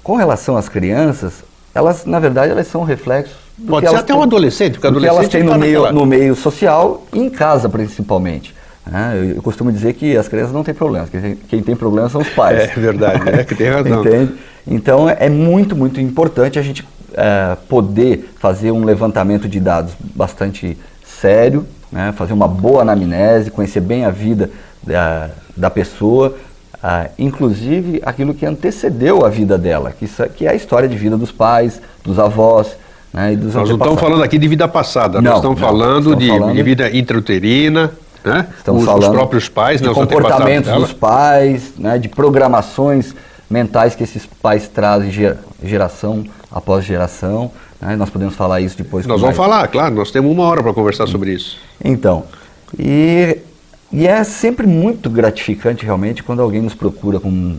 com 0.03 0.15
relação 0.15 0.57
às 0.57 0.69
crianças, 0.69 1.43
elas, 1.73 2.05
na 2.05 2.19
verdade, 2.19 2.51
elas 2.51 2.67
são 2.67 2.83
reflexos 2.83 3.35
do 3.57 3.71
Pode 3.71 3.85
que 3.85 3.91
ser 3.91 3.97
até 3.97 4.07
têm, 4.07 4.15
um 4.15 4.23
adolescente, 4.23 4.73
porque 4.73 4.87
adolescente 4.87 5.11
que 5.11 5.17
elas 5.17 5.31
têm 5.31 5.43
no 5.43 5.51
tá 5.51 5.57
meio, 5.57 5.91
no 5.91 6.05
meio 6.05 6.35
social 6.35 7.05
e 7.13 7.19
em 7.19 7.29
casa, 7.29 7.69
principalmente. 7.69 8.53
Né? 8.85 9.33
Eu, 9.35 9.41
costumo 9.41 9.71
dizer 9.71 9.93
que 9.93 10.15
as 10.15 10.27
crianças 10.27 10.53
não 10.53 10.63
têm 10.63 10.73
problemas, 10.73 11.09
quem, 11.09 11.35
quem 11.35 11.63
tem 11.63 11.75
problemas 11.75 12.11
são 12.11 12.21
os 12.21 12.29
pais. 12.29 12.59
É 12.59 12.67
verdade, 12.67 13.29
é 13.29 13.43
que 13.45 13.55
tem 13.55 13.69
razão. 13.69 14.01
Entende? 14.01 14.33
Então 14.67 15.09
é 15.09 15.29
muito, 15.29 15.75
muito 15.75 15.99
importante 16.01 16.59
a 16.59 16.61
gente 16.61 16.85
é, 17.15 17.55
poder 17.69 18.33
fazer 18.39 18.71
um 18.71 18.83
levantamento 18.83 19.47
de 19.47 19.59
dados 19.59 19.93
bastante 20.15 20.77
sério, 21.03 21.65
né, 21.91 22.13
fazer 22.15 22.33
uma 22.33 22.47
boa 22.47 22.81
anamnese, 22.81 23.49
conhecer 23.49 23.79
bem 23.79 24.05
a 24.05 24.09
vida 24.09 24.49
da, 24.83 25.29
da 25.55 25.69
pessoa, 25.69 26.35
ah, 26.83 27.07
inclusive 27.17 28.01
aquilo 28.05 28.33
que 28.33 28.45
antecedeu 28.45 29.25
a 29.25 29.29
vida 29.29 29.57
dela, 29.57 29.93
que, 29.97 30.07
que 30.35 30.45
é 30.45 30.49
a 30.49 30.53
história 30.55 30.87
de 30.87 30.97
vida 30.97 31.17
dos 31.17 31.31
pais, 31.31 31.81
dos 32.03 32.19
avós, 32.19 32.75
né, 33.13 33.33
e 33.33 33.37
Nós 33.37 33.53
não 33.53 33.77
estamos 33.77 33.99
falando 33.99 34.23
aqui 34.23 34.37
de 34.37 34.47
vida 34.47 34.67
passada, 34.67 35.21
não, 35.21 35.31
nós 35.31 35.39
estamos 35.39 35.59
não, 35.59 35.67
falando, 35.67 36.13
estamos 36.13 36.19
de, 36.19 36.27
falando 36.27 36.55
de 36.55 36.63
vida 36.63 36.95
intrauterina, 36.95 37.91
né? 38.23 38.47
Estamos 38.57 38.81
os, 38.81 38.87
falando 38.87 39.03
os 39.03 39.09
próprios 39.09 39.47
pais, 39.47 39.79
de 39.79 39.85
né, 39.85 39.91
os 39.91 39.97
comportamentos 39.97 40.71
dos 40.73 40.91
pais, 40.91 41.73
né, 41.77 41.97
de 41.97 42.09
programações 42.09 43.13
mentais 43.49 43.95
que 43.95 44.03
esses 44.03 44.25
pais 44.25 44.67
trazem 44.67 45.11
ger- 45.11 45.37
geração 45.63 46.25
após 46.55 46.85
geração. 46.85 47.51
né, 47.81 47.95
Nós 47.97 48.09
podemos 48.09 48.33
falar 48.33 48.61
isso 48.61 48.77
depois. 48.77 49.05
Nós 49.05 49.19
vamos 49.21 49.37
mais- 49.37 49.51
falar, 49.51 49.67
claro, 49.67 49.93
nós 49.93 50.09
temos 50.09 50.31
uma 50.31 50.43
hora 50.45 50.63
para 50.63 50.73
conversar 50.73 51.05
sobre 51.07 51.33
isso. 51.33 51.57
Então, 51.83 52.23
e, 52.79 53.37
e 53.91 54.07
é 54.07 54.23
sempre 54.23 54.65
muito 54.65 55.09
gratificante 55.09 55.83
realmente 55.85 56.23
quando 56.23 56.41
alguém 56.41 56.61
nos 56.61 56.73
procura 56.73 57.19
com 57.19 57.57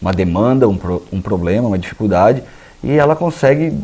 uma 0.00 0.12
demanda, 0.12 0.66
um, 0.66 0.76
pro- 0.76 1.02
um 1.12 1.20
problema, 1.20 1.68
uma 1.68 1.78
dificuldade, 1.78 2.42
e 2.82 2.92
ela 2.92 3.14
consegue 3.14 3.76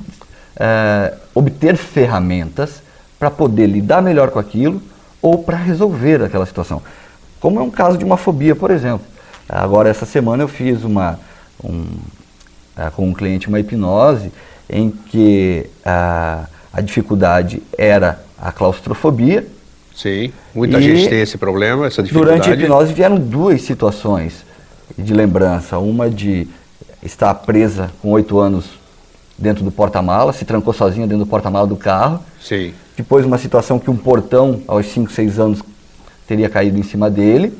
eh, 0.56 1.14
obter 1.34 1.76
ferramentas 1.76 2.80
para 3.18 3.30
poder 3.30 3.66
lidar 3.66 4.00
melhor 4.00 4.30
com 4.30 4.38
aquilo 4.38 4.80
ou 5.20 5.38
para 5.42 5.56
resolver 5.56 6.22
aquela 6.22 6.46
situação. 6.46 6.80
Como 7.40 7.58
é 7.58 7.62
um 7.62 7.70
caso 7.70 7.98
de 7.98 8.04
uma 8.04 8.16
fobia, 8.16 8.54
por 8.54 8.70
exemplo. 8.70 9.04
Agora, 9.48 9.88
essa 9.90 10.06
semana 10.06 10.44
eu 10.44 10.48
fiz 10.48 10.84
uma, 10.84 11.18
um, 11.62 11.84
ah, 12.76 12.90
com 12.90 13.08
um 13.08 13.12
cliente 13.12 13.48
uma 13.48 13.58
hipnose 13.60 14.30
em 14.68 14.90
que 14.90 15.66
ah, 15.84 16.46
a 16.72 16.80
dificuldade 16.80 17.62
era 17.76 18.22
a 18.38 18.50
claustrofobia, 18.52 19.46
Sim, 19.94 20.32
muita 20.52 20.78
E 20.78 20.82
gente 20.82 21.08
tem 21.08 21.20
esse 21.20 21.38
problema, 21.38 21.86
essa 21.86 22.02
dificuldade. 22.02 22.40
Durante 22.40 22.50
a 22.50 22.60
hipnose 22.60 22.92
vieram 22.92 23.16
duas 23.16 23.62
situações 23.62 24.44
de 24.98 25.14
lembrança. 25.14 25.78
Uma 25.78 26.10
de 26.10 26.48
estar 27.02 27.32
presa 27.34 27.92
com 28.02 28.10
oito 28.10 28.38
anos 28.38 28.66
dentro 29.38 29.64
do 29.64 29.70
porta-mala, 29.70 30.32
se 30.32 30.44
trancou 30.44 30.72
sozinha 30.72 31.06
dentro 31.06 31.24
do 31.24 31.28
porta-mala 31.28 31.66
do 31.66 31.76
carro. 31.76 32.20
Sim, 32.40 32.74
Depois 32.96 33.24
uma 33.24 33.38
situação 33.38 33.78
que 33.78 33.90
um 33.90 33.96
portão, 33.96 34.62
aos 34.66 34.86
5, 34.86 35.12
6 35.12 35.38
anos, 35.38 35.62
teria 36.26 36.48
caído 36.48 36.78
em 36.78 36.82
cima 36.82 37.08
dele. 37.08 37.52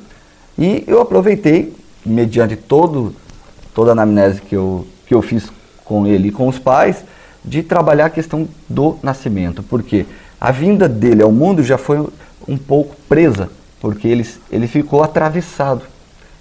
E 0.58 0.84
eu 0.86 1.00
aproveitei, 1.00 1.74
mediante 2.04 2.56
todo, 2.56 3.14
toda 3.72 3.90
a 3.90 3.92
anamnese 3.92 4.40
que 4.40 4.54
eu, 4.54 4.86
que 5.06 5.14
eu 5.14 5.22
fiz 5.22 5.48
com 5.84 6.06
ele 6.06 6.28
e 6.28 6.32
com 6.32 6.48
os 6.48 6.58
pais, 6.58 7.04
de 7.44 7.62
trabalhar 7.62 8.06
a 8.06 8.10
questão 8.10 8.48
do 8.68 8.96
nascimento. 9.02 9.62
Porque 9.62 10.06
a 10.40 10.50
vinda 10.50 10.88
dele 10.88 11.22
ao 11.22 11.30
mundo 11.32 11.62
já 11.62 11.76
foi 11.78 12.04
um 12.48 12.56
pouco 12.56 12.96
presa, 13.08 13.48
porque 13.80 14.08
ele, 14.08 14.26
ele 14.50 14.66
ficou 14.66 15.02
atravessado. 15.02 15.82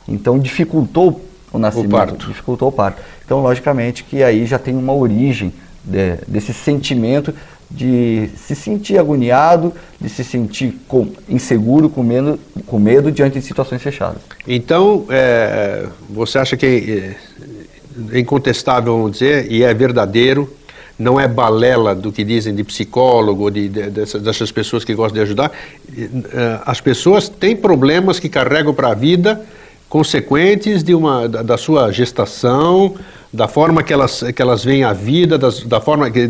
Então 0.08 0.40
dificultou 0.40 1.22
o 1.52 1.58
nascimento, 1.60 1.92
parto. 1.92 2.28
dificultou 2.28 2.70
o 2.70 2.72
parto. 2.72 3.02
Então, 3.26 3.42
logicamente, 3.42 4.04
que 4.04 4.24
aí 4.24 4.46
já 4.46 4.58
tem 4.60 4.76
uma 4.76 4.94
origem 4.94 5.54
de- 5.84 6.18
desse 6.28 6.54
sentimento 6.54 7.34
de 7.70 8.30
se 8.38 8.56
sentir 8.56 9.00
agoniado, 9.00 9.74
de 10.00 10.08
se 10.10 10.24
sentir 10.24 10.78
com- 10.88 11.08
inseguro, 11.30 11.90
com 11.90 12.04
medo, 12.04 12.40
com 12.68 12.78
medo 12.80 13.12
diante 13.12 13.40
de 13.40 13.46
situações 13.46 13.82
fechadas. 13.82 14.22
Então, 14.48 15.06
é, 15.10 15.88
você 16.10 16.38
acha 16.38 16.56
que 16.58 17.16
é, 18.12 18.20
incontestável, 18.20 18.94
vamos 18.98 19.14
dizer, 19.14 19.52
e 19.52 19.64
é 19.64 19.74
verdadeiro, 19.74 20.52
não 20.98 21.20
é 21.20 21.28
balela 21.28 21.96
do 21.96 22.12
que 22.12 22.24
dizem 22.24 22.54
de 22.54 22.64
psicólogo, 22.64 23.50
de, 23.50 23.68
de- 23.68 23.90
dessas, 23.90 24.22
dessas 24.22 24.52
pessoas 24.52 24.84
que 24.84 24.94
gostam 24.94 25.16
de 25.16 25.22
ajudar. 25.22 25.52
E, 25.96 26.04
é, 26.04 26.60
As 26.66 26.80
pessoas 26.80 27.28
têm 27.28 27.56
problemas 27.56 28.20
que 28.20 28.30
carregam 28.30 28.74
para 28.74 28.90
a 28.90 28.94
vida 28.94 29.42
consequentes 30.04 30.84
de 30.84 30.96
uma, 30.96 31.30
da, 31.30 31.44
da 31.44 31.56
sua 31.56 31.92
gestação, 31.92 32.96
da 33.32 33.48
forma 33.48 33.84
que 33.84 33.94
elas, 33.94 34.24
que 34.36 34.42
elas 34.42 34.64
veem 34.66 34.84
a 34.84 34.92
vida, 34.92 35.38
das- 35.38 35.62
da 35.64 35.80
forma 35.80 36.10
que 36.10 36.28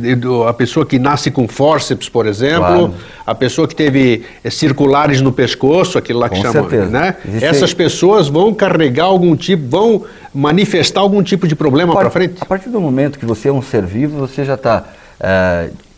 a 0.49 0.53
pessoa 0.53 0.85
que 0.85 0.99
nasce 0.99 1.31
com 1.31 1.47
fórceps, 1.47 2.09
por 2.09 2.25
exemplo, 2.27 2.59
Claro. 2.59 2.93
a 3.25 3.33
pessoa 3.33 3.65
que 3.65 3.73
teve 3.73 4.25
eh, 4.43 4.49
circulares 4.49 5.21
no 5.21 5.31
pescoço, 5.31 5.97
aquilo 5.97 6.19
lá 6.19 6.27
que 6.27 6.35
Com 6.35 6.41
chama, 6.41 6.53
certeza. 6.69 6.89
né? 6.91 7.15
Existe- 7.25 7.45
Essas 7.45 7.73
pessoas 7.73 8.27
vão 8.27 8.53
carregar 8.53 9.05
algum 9.05 9.33
tipo, 9.33 9.65
vão 9.69 10.03
manifestar 10.33 10.99
algum 10.99 11.23
tipo 11.23 11.47
de 11.47 11.55
problema 11.55 11.93
para 11.93 12.03
par- 12.03 12.11
frente? 12.11 12.35
A 12.41 12.45
partir 12.45 12.67
do 12.69 12.81
momento 12.81 13.17
que 13.17 13.25
você 13.25 13.47
é 13.47 13.53
um 13.53 13.61
ser 13.61 13.85
vivo, 13.85 14.17
você 14.19 14.43
já 14.43 14.55
está 14.55 14.83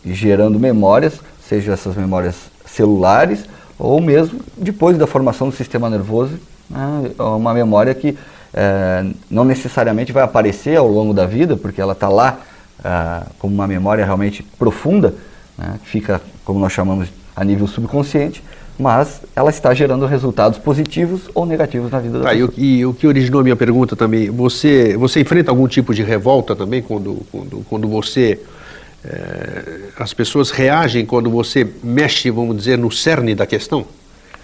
gerando 0.04 0.56
memórias, 0.60 1.14
seja 1.48 1.72
essas 1.72 1.96
memórias 1.96 2.36
celulares 2.64 3.40
ou 3.76 4.00
mesmo 4.00 4.38
depois 4.56 4.96
da 4.96 5.04
formação 5.06 5.48
do 5.48 5.54
sistema 5.56 5.90
nervoso, 5.90 6.34
né, 6.70 7.10
é 7.18 7.22
uma 7.22 7.52
memória 7.54 7.94
que 7.94 8.16
eh, 8.54 9.04
não 9.30 9.44
necessariamente 9.44 10.12
vai 10.12 10.22
aparecer 10.22 10.76
ao 10.76 10.88
longo 10.88 11.12
da 11.14 11.26
vida, 11.26 11.56
porque 11.56 11.80
ela 11.80 11.92
está 11.92 12.08
lá 12.08 12.40
ah, 12.84 13.26
como 13.38 13.54
uma 13.54 13.66
memória 13.66 14.04
realmente 14.04 14.42
profunda, 14.42 15.14
né, 15.58 15.78
que 15.82 15.88
fica, 15.88 16.20
como 16.44 16.58
nós 16.60 16.72
chamamos, 16.72 17.08
a 17.34 17.44
nível 17.44 17.66
subconsciente, 17.66 18.42
mas 18.78 19.22
ela 19.34 19.50
está 19.50 19.72
gerando 19.74 20.06
resultados 20.06 20.58
positivos 20.58 21.30
ou 21.34 21.46
negativos 21.46 21.90
na 21.90 21.98
vida 22.00 22.18
da 22.18 22.26
Tá, 22.26 22.34
e, 22.34 22.38
pessoa. 22.38 22.54
o, 22.56 22.60
e 22.60 22.84
o 22.86 22.94
que 22.94 23.06
originou 23.06 23.40
a 23.40 23.44
minha 23.44 23.56
pergunta 23.56 23.94
também, 23.96 24.30
você, 24.30 24.96
você 24.96 25.20
enfrenta 25.20 25.50
algum 25.50 25.66
tipo 25.68 25.94
de 25.94 26.02
revolta 26.02 26.54
também 26.56 26.82
quando, 26.82 27.26
quando, 27.30 27.64
quando 27.68 27.88
você. 27.88 28.38
eh, 29.04 29.90
as 29.98 30.12
pessoas 30.14 30.50
reagem 30.50 31.06
quando 31.06 31.30
você 31.30 31.66
mexe, 31.82 32.30
vamos 32.30 32.56
dizer, 32.56 32.76
no 32.78 32.90
cerne 32.90 33.34
da 33.34 33.46
questão? 33.46 33.86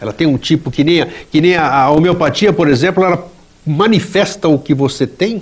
Ela 0.02 0.12
tem 0.12 0.26
um 0.26 0.36
tipo 0.36 0.68
que 0.68 0.82
nem 0.82 1.00
a, 1.02 1.06
que 1.06 1.40
nem 1.40 1.56
a, 1.56 1.88
homeopatia, 1.90 2.52
por 2.52 2.68
exemplo, 2.68 3.04
ela 3.04 3.24
manifesta 3.64 4.48
o 4.48 4.58
que 4.58 4.74
você 4.74 5.06
tem? 5.06 5.40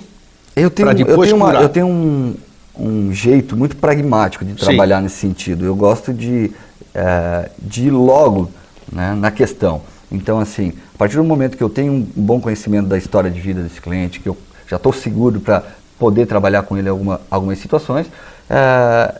Eu 0.55 0.69
tenho, 0.69 0.90
eu 0.90 1.19
tenho, 1.19 1.37
uma- 1.37 1.55
eu 1.55 1.69
tenho 1.71 1.87
um, 1.87 2.35
um 2.79 3.11
jeito 3.11 3.57
muito 3.57 3.75
pragmático 3.76 4.45
de 4.45 4.50
Sim. 4.50 4.57
trabalhar 4.59 5.00
nesse 5.00 5.17
sentido. 5.17 5.64
Eu 5.64 5.75
gosto 5.75 6.12
de, 6.12 6.50
eh, 6.95 7.50
de 7.59 7.87
ir 7.87 7.90
logo 7.90 8.50
né, 8.93 9.14
na 9.19 9.31
questão. 9.31 9.81
Então, 10.12 10.38
assim, 10.38 10.75
a 10.95 10.99
partir 10.99 11.17
do 11.17 11.25
momento 11.25 11.57
que 11.57 11.62
eu 11.62 11.71
tenho 11.71 11.95
um 11.95 12.07
bom 12.14 12.38
conhecimento 12.38 12.87
da 12.87 12.99
história 12.99 13.31
de 13.31 13.40
vida 13.40 13.62
desse 13.62 13.81
cliente, 13.81 14.21
que 14.21 14.29
eu 14.29 14.37
já 14.69 14.76
estou 14.76 14.93
seguro 14.93 15.40
para 15.40 15.62
poder 15.99 16.26
trabalhar 16.26 16.64
com 16.64 16.76
ele 16.76 16.88
em 16.88 16.90
alguma, 16.90 17.19
algumas 17.31 17.59
situações, 17.59 18.07
eh, 18.50 19.14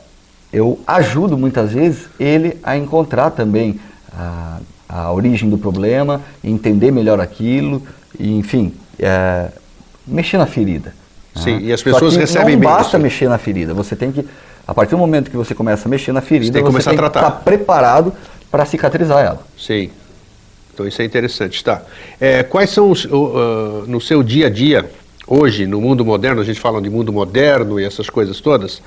eu 0.53 0.79
ajudo 0.87 1.39
muitas 1.39 1.73
vezes 1.73 2.09
ele 2.19 2.59
a 2.63 2.77
encontrar 2.77 3.31
também 3.31 3.81
a, 4.13 4.59
a 4.93 5.13
origem 5.13 5.49
do 5.49 5.57
problema, 5.57 6.21
entender 6.43 6.91
melhor 6.91 7.21
aquilo, 7.21 7.83
e, 8.19 8.37
enfim, 8.37 8.75
eh, 8.99 9.49
mexer 10.05 10.37
na 10.37 10.47
ferida. 10.47 10.93
Sim, 11.37 11.55
né? 11.57 11.61
e 11.63 11.73
as 11.73 11.81
pessoas 11.81 12.17
recebem 12.17 12.57
não 12.57 12.61
bem 12.61 12.69
basta 12.69 12.97
isso. 12.97 13.03
mexer 13.03 13.29
na 13.29 13.39
ferida, 13.39 13.73
você 13.73 13.95
tem 13.95 14.11
que, 14.11 14.27
a 14.67 14.75
partir 14.75 14.91
do 14.91 14.99
momento 14.99 15.31
que 15.31 15.37
você 15.37 15.55
começa 15.55 15.87
a 15.87 15.91
mexer 15.91 16.11
na 16.13 16.21
ferida, 16.21 16.47
Você 16.47 16.53
tem 16.53 16.63
que 16.63 16.67
começar 16.67 16.91
a 16.91 16.95
tem 16.95 17.05
que 17.05 17.11
tratar. 17.11 17.29
estar 17.29 17.41
preparado 17.43 18.13
para 18.51 18.67
cicatrizar 18.67 19.25
ela. 19.25 19.41
Sim. 19.57 19.91
Então 20.75 20.87
isso 20.89 21.01
é 21.01 21.05
interessante, 21.05 21.63
tá? 21.63 21.83
É, 22.21 22.43
quais 22.43 22.71
são 22.71 22.91
os, 22.91 23.07
ah, 23.07 23.85
no 23.87 24.01
seu 24.01 24.23
dia 24.25 24.47
a 24.49 24.51
dia, 24.51 24.91
hoje, 25.27 25.67
no 25.67 25.81
mundo 25.81 26.05
moderno, 26.05 26.41
a 26.41 26.45
gente 26.45 26.59
fala 26.59 26.83
de 26.83 26.91
mundo 26.91 27.13
moderno 27.13 27.79
e 27.79 27.85
essas 27.85 28.11
coisas 28.11 28.41
todas, 28.41 28.83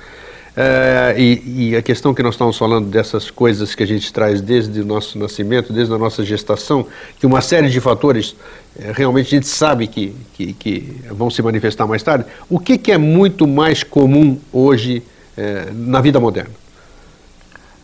é, 0.56 1.14
e, 1.18 1.70
e 1.70 1.76
a 1.76 1.82
questão 1.82 2.14
que 2.14 2.22
nós 2.22 2.34
estamos 2.34 2.56
falando 2.56 2.86
dessas 2.88 3.30
coisas 3.30 3.74
que 3.74 3.82
a 3.82 3.86
gente 3.86 4.12
traz 4.12 4.40
desde 4.40 4.80
o 4.80 4.84
nosso 4.84 5.18
nascimento, 5.18 5.72
desde 5.72 5.92
a 5.92 5.98
nossa 5.98 6.24
gestação, 6.24 6.86
que 7.18 7.26
uma 7.26 7.40
série 7.40 7.68
de 7.68 7.80
fatores 7.80 8.36
é, 8.78 8.92
realmente 8.92 9.26
a 9.26 9.30
gente 9.30 9.48
sabe 9.48 9.86
que, 9.88 10.14
que, 10.34 10.52
que 10.52 10.96
vão 11.10 11.28
se 11.30 11.42
manifestar 11.42 11.86
mais 11.86 12.02
tarde, 12.02 12.26
o 12.48 12.58
que, 12.60 12.78
que 12.78 12.92
é 12.92 12.98
muito 12.98 13.46
mais 13.48 13.82
comum 13.82 14.38
hoje 14.52 15.02
é, 15.36 15.68
na 15.72 16.00
vida 16.00 16.20
moderna? 16.20 16.50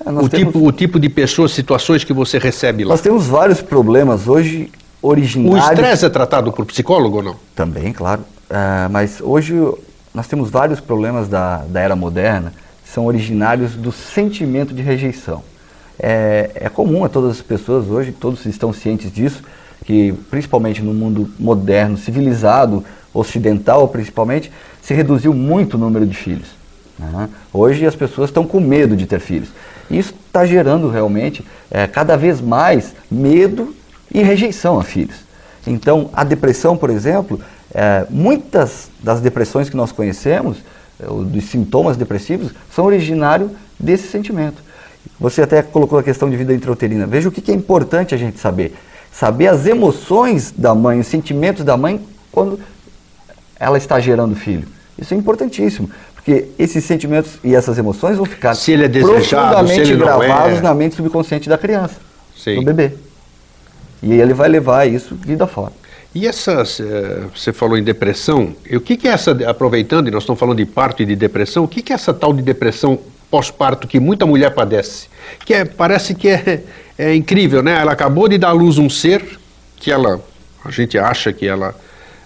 É, 0.05 0.11
O 0.11 0.29
temos- 0.29 0.31
tipo, 0.53 0.67
o 0.67 0.73
tipo 0.73 0.99
de 1.01 1.09
pessoas, 1.09 1.51
situações 1.53 2.05
que 2.05 2.13
você 2.13 2.39
recebe 2.39 2.85
lá. 2.85 2.91
Nós 2.91 3.01
temos 3.03 3.27
vários 3.27 3.61
problemas 3.61 4.27
hoje 4.29 4.71
O 5.03 5.09
originários. 5.09 5.69
estresse 5.71 6.05
é 6.07 6.09
tratado 6.09 6.53
por 6.53 6.65
psicólogo 6.67 7.17
ou 7.17 7.23
não? 7.23 7.37
Também, 7.55 7.93
claro. 7.93 8.23
Ah, 8.49 8.89
mas 8.91 9.21
hoje 9.21 9.55
nós 10.15 10.27
temos 10.27 10.51
vários 10.51 10.81
problemas 10.81 11.29
da, 11.29 11.59
da 11.59 11.81
era 11.81 11.95
moderna 11.95 12.53
que 12.83 12.91
são 12.91 13.07
originários 13.07 13.75
do 13.75 13.93
sentimento 13.93 14.75
de 14.75 14.83
rejeição. 14.83 15.43
É, 15.99 16.51
é 16.55 16.69
comum 16.69 17.05
a 17.05 17.09
todas 17.09 17.33
as 17.33 17.43
pessoas 17.43 17.89
hoje, 17.89 18.11
todos 18.11 18.45
estão 18.47 18.73
cientes 18.73 19.13
disso, 19.13 19.43
que 19.85 20.13
principalmente 20.31 20.83
no 20.83 20.93
mundo 20.93 21.31
moderno, 21.39 21.97
civilizado, 21.97 22.85
ocidental 23.13 23.87
principalmente, 23.89 24.51
se 24.83 24.95
reduziu 24.95 25.35
muito 25.35 25.75
o 25.75 25.79
número 25.79 26.07
de 26.07 26.17
filhos. 26.17 26.49
né? 26.99 27.29
Hoje 27.53 27.87
as 27.87 27.95
pessoas 27.95 28.31
estão 28.31 28.47
com 28.47 28.61
medo 28.61 28.97
de 28.97 29.07
ter 29.07 29.21
filhos. 29.21 29.51
Isso 29.91 30.15
está 30.27 30.47
gerando 30.47 30.89
realmente 30.89 31.45
eh, 31.71 31.87
cada 31.87 32.17
vez 32.17 32.41
mais 32.41 32.95
medo 33.11 33.75
e 34.13 34.23
rejeição 34.23 34.79
a 34.79 34.85
filhos. 34.85 35.17
Então, 35.67 36.11
a 36.13 36.25
depressão, 36.25 36.77
por 36.77 36.91
exemplo, 36.91 37.41
eh, 37.75 38.07
muitas 38.11 38.91
das 39.03 39.21
depressões 39.21 39.69
que 39.69 39.77
nós 39.77 39.93
conhecemos 39.93 40.59
dos 41.09 41.45
sintomas 41.45 41.97
depressivos, 41.97 42.53
são 42.75 42.85
originários 42.85 43.51
desse 43.79 44.09
sentimento. 44.09 44.63
Você 45.19 45.43
até 45.43 45.63
colocou 45.63 45.99
a 45.99 46.03
questão 46.03 46.29
de 46.29 46.37
vida 46.37 46.53
intrauterina. 46.55 47.07
Veja 47.07 47.29
o 47.29 47.33
que 47.33 47.51
é 47.51 47.55
importante 47.55 48.15
a 48.15 48.19
gente 48.19 48.39
saber. 48.39 48.75
Saber 49.13 49.49
as 49.49 49.67
emoções 49.67 50.53
da 50.57 50.75
mãe, 50.75 51.01
os 51.01 51.07
sentimentos 51.07 51.65
da 51.65 51.77
mãe 51.77 52.01
quando 52.31 52.61
ela 53.59 53.77
está 53.77 53.99
gerando 53.99 54.37
filho. 54.37 54.69
Isso 54.99 55.15
é 55.15 55.17
importantíssimo, 55.17 55.91
porque 56.15 56.49
esses 56.59 56.85
sentimentos 56.85 57.39
e 57.43 57.55
essas 57.55 57.79
emoções 57.79 58.17
vão 58.17 58.27
ficar 58.27 58.55
se 58.55 58.73
ele 58.73 58.85
é 58.85 58.89
profundamente 58.89 59.87
se 59.87 59.93
ele 59.93 59.97
gravados 59.97 60.59
é... 60.59 60.61
na 60.61 60.75
mente 60.75 60.95
subconsciente 60.95 61.49
da 61.49 61.57
criança, 61.57 61.97
Sim. 62.37 62.57
do 62.57 62.63
bebê. 62.63 62.93
E 64.03 64.13
ele 64.13 64.35
vai 64.35 64.49
levar 64.49 64.87
isso 64.87 65.15
vida 65.15 65.47
fora. 65.47 65.73
E 66.15 66.27
essas, 66.27 66.81
eh, 66.81 67.23
você 67.35 67.53
falou 67.53 67.79
em 67.79 67.85
depressão, 67.85 68.55
e 68.69 68.77
o 68.77 68.81
que, 68.81 68.97
que 68.97 69.07
é 69.07 69.13
essa, 69.13 69.31
aproveitando, 69.49 70.09
e 70.09 70.11
nós 70.11 70.25
estamos 70.25 70.41
falando 70.41 70.57
de 70.57 70.67
parto 70.67 71.03
e 71.03 71.07
de 71.07 71.15
depressão, 71.15 71.63
o 71.65 71.69
que, 71.69 71.83
que 71.83 71.93
é 71.93 71.95
essa 71.95 72.13
tal 72.13 72.33
de 72.33 72.43
depressão 72.43 72.99
pós-parto 73.31 73.87
que 73.87 74.01
muita 74.01 74.27
mulher 74.27 74.53
padece? 74.53 75.07
Que 75.47 75.55
é, 75.55 75.65
parece 75.65 76.15
que 76.15 76.29
é, 76.29 76.65
é 76.99 77.15
incrível, 77.15 77.63
né? 77.63 77.81
Ela 77.81 77.93
acabou 77.93 78.29
de 78.29 78.39
dar 78.39 78.49
à 78.49 78.53
luz 78.53 78.77
um 78.77 78.91
ser, 78.91 79.39
que 79.77 79.93
ela, 79.93 80.21
a 80.65 80.71
gente 80.73 80.99
acha 80.99 81.33
que 81.33 81.47
ela 81.47 81.77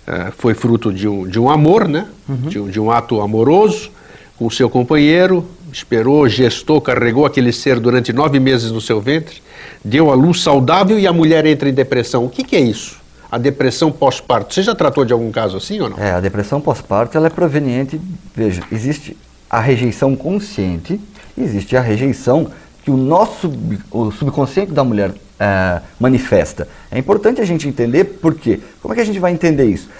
eh, 0.06 0.32
foi 0.38 0.54
fruto 0.54 0.90
de 0.90 1.06
um, 1.06 1.28
de 1.28 1.38
um 1.38 1.50
amor, 1.50 1.86
né? 1.86 2.06
Uhum. 2.26 2.36
De, 2.36 2.58
um, 2.58 2.68
de 2.70 2.80
um 2.80 2.90
ato 2.90 3.20
amoroso 3.20 3.90
com 4.38 4.46
o 4.46 4.50
seu 4.50 4.70
companheiro, 4.70 5.46
esperou, 5.70 6.26
gestou, 6.26 6.80
carregou 6.80 7.26
aquele 7.26 7.52
ser 7.52 7.78
durante 7.78 8.14
nove 8.14 8.40
meses 8.40 8.70
no 8.70 8.80
seu 8.80 8.98
ventre, 8.98 9.42
deu 9.84 10.10
à 10.10 10.14
luz 10.14 10.40
saudável 10.40 10.98
e 10.98 11.06
a 11.06 11.12
mulher 11.12 11.44
entra 11.44 11.68
em 11.68 11.74
depressão. 11.74 12.24
O 12.24 12.30
que, 12.30 12.42
que 12.42 12.56
é 12.56 12.60
isso? 12.60 13.03
A 13.34 13.38
depressão 13.38 13.90
pós-parto. 13.90 14.54
Você 14.54 14.62
já 14.62 14.76
tratou 14.76 15.04
de 15.04 15.12
algum 15.12 15.32
caso 15.32 15.56
assim 15.56 15.80
ou 15.80 15.90
não? 15.90 15.98
É, 15.98 16.12
a 16.12 16.20
depressão 16.20 16.60
pós-parto 16.60 17.18
ela 17.18 17.26
é 17.26 17.30
proveniente, 17.30 18.00
veja, 18.32 18.62
existe 18.70 19.16
a 19.50 19.58
rejeição 19.58 20.14
consciente, 20.14 21.00
existe 21.36 21.76
a 21.76 21.80
rejeição 21.80 22.46
que 22.84 22.92
o 22.92 22.96
nosso 22.96 23.52
o 23.90 24.12
subconsciente 24.12 24.70
da 24.70 24.84
mulher 24.84 25.12
é, 25.40 25.80
manifesta. 25.98 26.68
É 26.92 26.96
importante 26.96 27.40
a 27.40 27.44
gente 27.44 27.66
entender 27.66 28.04
por 28.04 28.36
quê. 28.36 28.60
Como 28.80 28.94
é 28.94 28.94
que 28.94 29.02
a 29.02 29.06
gente 29.06 29.18
vai 29.18 29.32
entender 29.32 29.64
isso? 29.64 29.90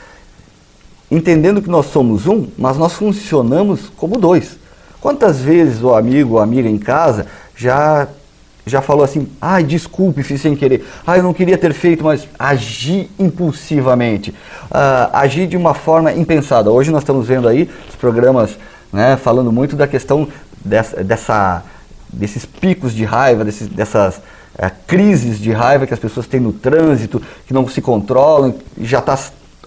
Entendendo 1.10 1.60
que 1.60 1.68
nós 1.68 1.86
somos 1.86 2.28
um, 2.28 2.46
mas 2.56 2.78
nós 2.78 2.92
funcionamos 2.92 3.90
como 3.96 4.16
dois. 4.16 4.56
Quantas 5.00 5.40
vezes 5.40 5.82
o 5.82 5.92
amigo 5.92 6.34
ou 6.34 6.38
amiga 6.38 6.68
em 6.68 6.78
casa 6.78 7.26
já 7.56 8.06
já 8.66 8.80
falou 8.80 9.04
assim, 9.04 9.28
ai, 9.40 9.62
desculpe, 9.62 10.22
fiz 10.22 10.40
sem 10.40 10.56
querer, 10.56 10.86
ai, 11.06 11.18
eu 11.18 11.22
não 11.22 11.34
queria 11.34 11.58
ter 11.58 11.72
feito, 11.74 12.02
mas 12.02 12.26
agi 12.38 13.10
impulsivamente, 13.18 14.30
uh, 14.30 15.10
agi 15.12 15.46
de 15.46 15.56
uma 15.56 15.74
forma 15.74 16.12
impensada. 16.12 16.70
Hoje 16.70 16.90
nós 16.90 17.02
estamos 17.02 17.26
vendo 17.26 17.46
aí 17.46 17.68
os 17.88 17.96
programas 17.96 18.56
né, 18.92 19.16
falando 19.16 19.52
muito 19.52 19.76
da 19.76 19.86
questão 19.86 20.28
dessa, 20.64 21.02
dessa 21.04 21.62
desses 22.14 22.46
picos 22.46 22.94
de 22.94 23.04
raiva, 23.04 23.44
desses, 23.44 23.68
dessas 23.68 24.16
uh, 24.16 24.70
crises 24.86 25.38
de 25.38 25.52
raiva 25.52 25.86
que 25.86 25.92
as 25.92 26.00
pessoas 26.00 26.26
têm 26.26 26.40
no 26.40 26.52
trânsito, 26.52 27.20
que 27.46 27.52
não 27.52 27.68
se 27.68 27.82
controlam, 27.82 28.54
já 28.80 29.00
está 29.00 29.18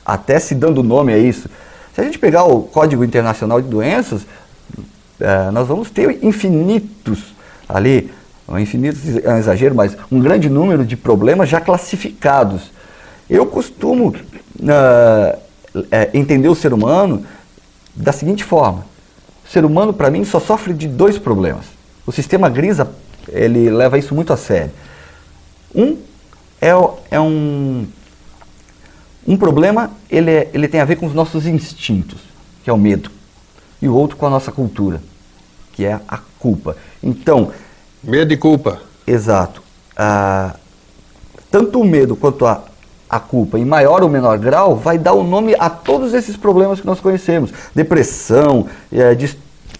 até 0.05 0.39
se 0.39 0.55
dando 0.55 0.81
nome 0.81 1.13
a 1.13 1.17
isso. 1.17 1.49
Se 1.93 2.01
a 2.01 2.03
gente 2.03 2.17
pegar 2.17 2.45
o 2.45 2.63
Código 2.63 3.03
Internacional 3.03 3.61
de 3.61 3.67
Doenças, 3.67 4.21
uh, 4.21 5.51
nós 5.51 5.67
vamos 5.67 5.91
ter 5.91 6.23
infinitos 6.23 7.35
ali 7.67 8.09
infinito 8.55 8.97
é 9.23 9.33
um 9.33 9.37
exagero, 9.37 9.75
mas 9.75 9.97
um 10.11 10.19
grande 10.19 10.49
número 10.49 10.85
de 10.85 10.95
problemas 10.95 11.49
já 11.49 11.59
classificados. 11.59 12.71
Eu 13.29 13.45
costumo 13.45 14.09
uh, 14.09 15.39
é, 15.91 16.09
entender 16.13 16.47
o 16.47 16.55
ser 16.55 16.71
humano 16.71 17.25
da 17.93 18.13
seguinte 18.13 18.43
forma: 18.43 18.85
o 19.45 19.51
ser 19.51 19.65
humano, 19.65 19.93
para 19.93 20.09
mim, 20.09 20.23
só 20.23 20.39
sofre 20.39 20.73
de 20.73 20.87
dois 20.87 21.17
problemas. 21.17 21.65
O 22.05 22.11
sistema 22.11 22.49
Grisa 22.49 22.89
ele 23.29 23.69
leva 23.69 23.97
isso 23.97 24.15
muito 24.15 24.31
a 24.31 24.37
sério. 24.37 24.71
Um 25.75 25.97
é, 26.61 26.69
é 27.11 27.19
um 27.19 27.85
um 29.27 29.35
problema 29.35 29.91
ele, 30.09 30.31
é, 30.31 30.49
ele 30.53 30.69
tem 30.69 30.79
a 30.79 30.85
ver 30.85 30.95
com 30.95 31.05
os 31.05 31.13
nossos 31.13 31.45
instintos, 31.45 32.21
que 32.63 32.69
é 32.69 32.73
o 32.73 32.77
medo, 32.77 33.11
e 33.81 33.87
o 33.87 33.93
outro 33.93 34.15
com 34.15 34.25
a 34.25 34.29
nossa 34.29 34.53
cultura, 34.53 35.01
que 35.73 35.83
é 35.85 35.99
a 36.07 36.19
culpa. 36.39 36.77
Então, 37.03 37.51
Medo 38.03 38.33
e 38.33 38.37
culpa. 38.37 38.79
Exato. 39.05 39.61
Ah, 39.95 40.55
tanto 41.49 41.79
o 41.79 41.85
medo 41.85 42.15
quanto 42.15 42.45
a, 42.45 42.61
a 43.09 43.19
culpa, 43.19 43.57
em 43.57 43.65
maior 43.65 44.03
ou 44.03 44.09
menor 44.09 44.37
grau, 44.37 44.75
vai 44.75 44.97
dar 44.97 45.13
o 45.13 45.23
nome 45.23 45.55
a 45.57 45.69
todos 45.69 46.13
esses 46.13 46.35
problemas 46.35 46.79
que 46.79 46.85
nós 46.85 46.99
conhecemos. 46.99 47.51
Depressão, 47.73 48.67
é, 48.91 49.15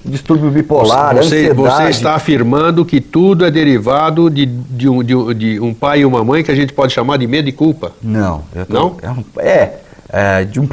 distúrbio 0.04 0.50
bipolar, 0.50 1.16
você, 1.16 1.50
ansiedade. 1.50 1.84
Você 1.84 1.90
está 1.90 2.16
afirmando 2.16 2.86
que 2.86 3.02
tudo 3.02 3.46
é 3.46 3.52
derivado 3.52 4.30
de, 4.30 4.46
de, 4.46 4.88
um, 4.88 5.04
de, 5.04 5.34
de, 5.34 5.60
um 5.60 5.74
pai 5.74 6.00
e 6.00 6.06
uma 6.06 6.24
mãe 6.24 6.44
que 6.44 6.52
a 6.52 6.56
gente 6.56 6.74
pode 6.74 6.94
chamar 6.94 7.18
de 7.18 7.28
medo 7.28 7.50
e 7.50 7.52
culpa? 7.52 7.92
Não. 8.02 8.44
Tô, 8.68 8.74
Não? 8.74 8.98
É, 9.38 9.46
é, 9.46 9.80
é, 10.10 10.44
de, 10.46 10.60
um, 10.60 10.68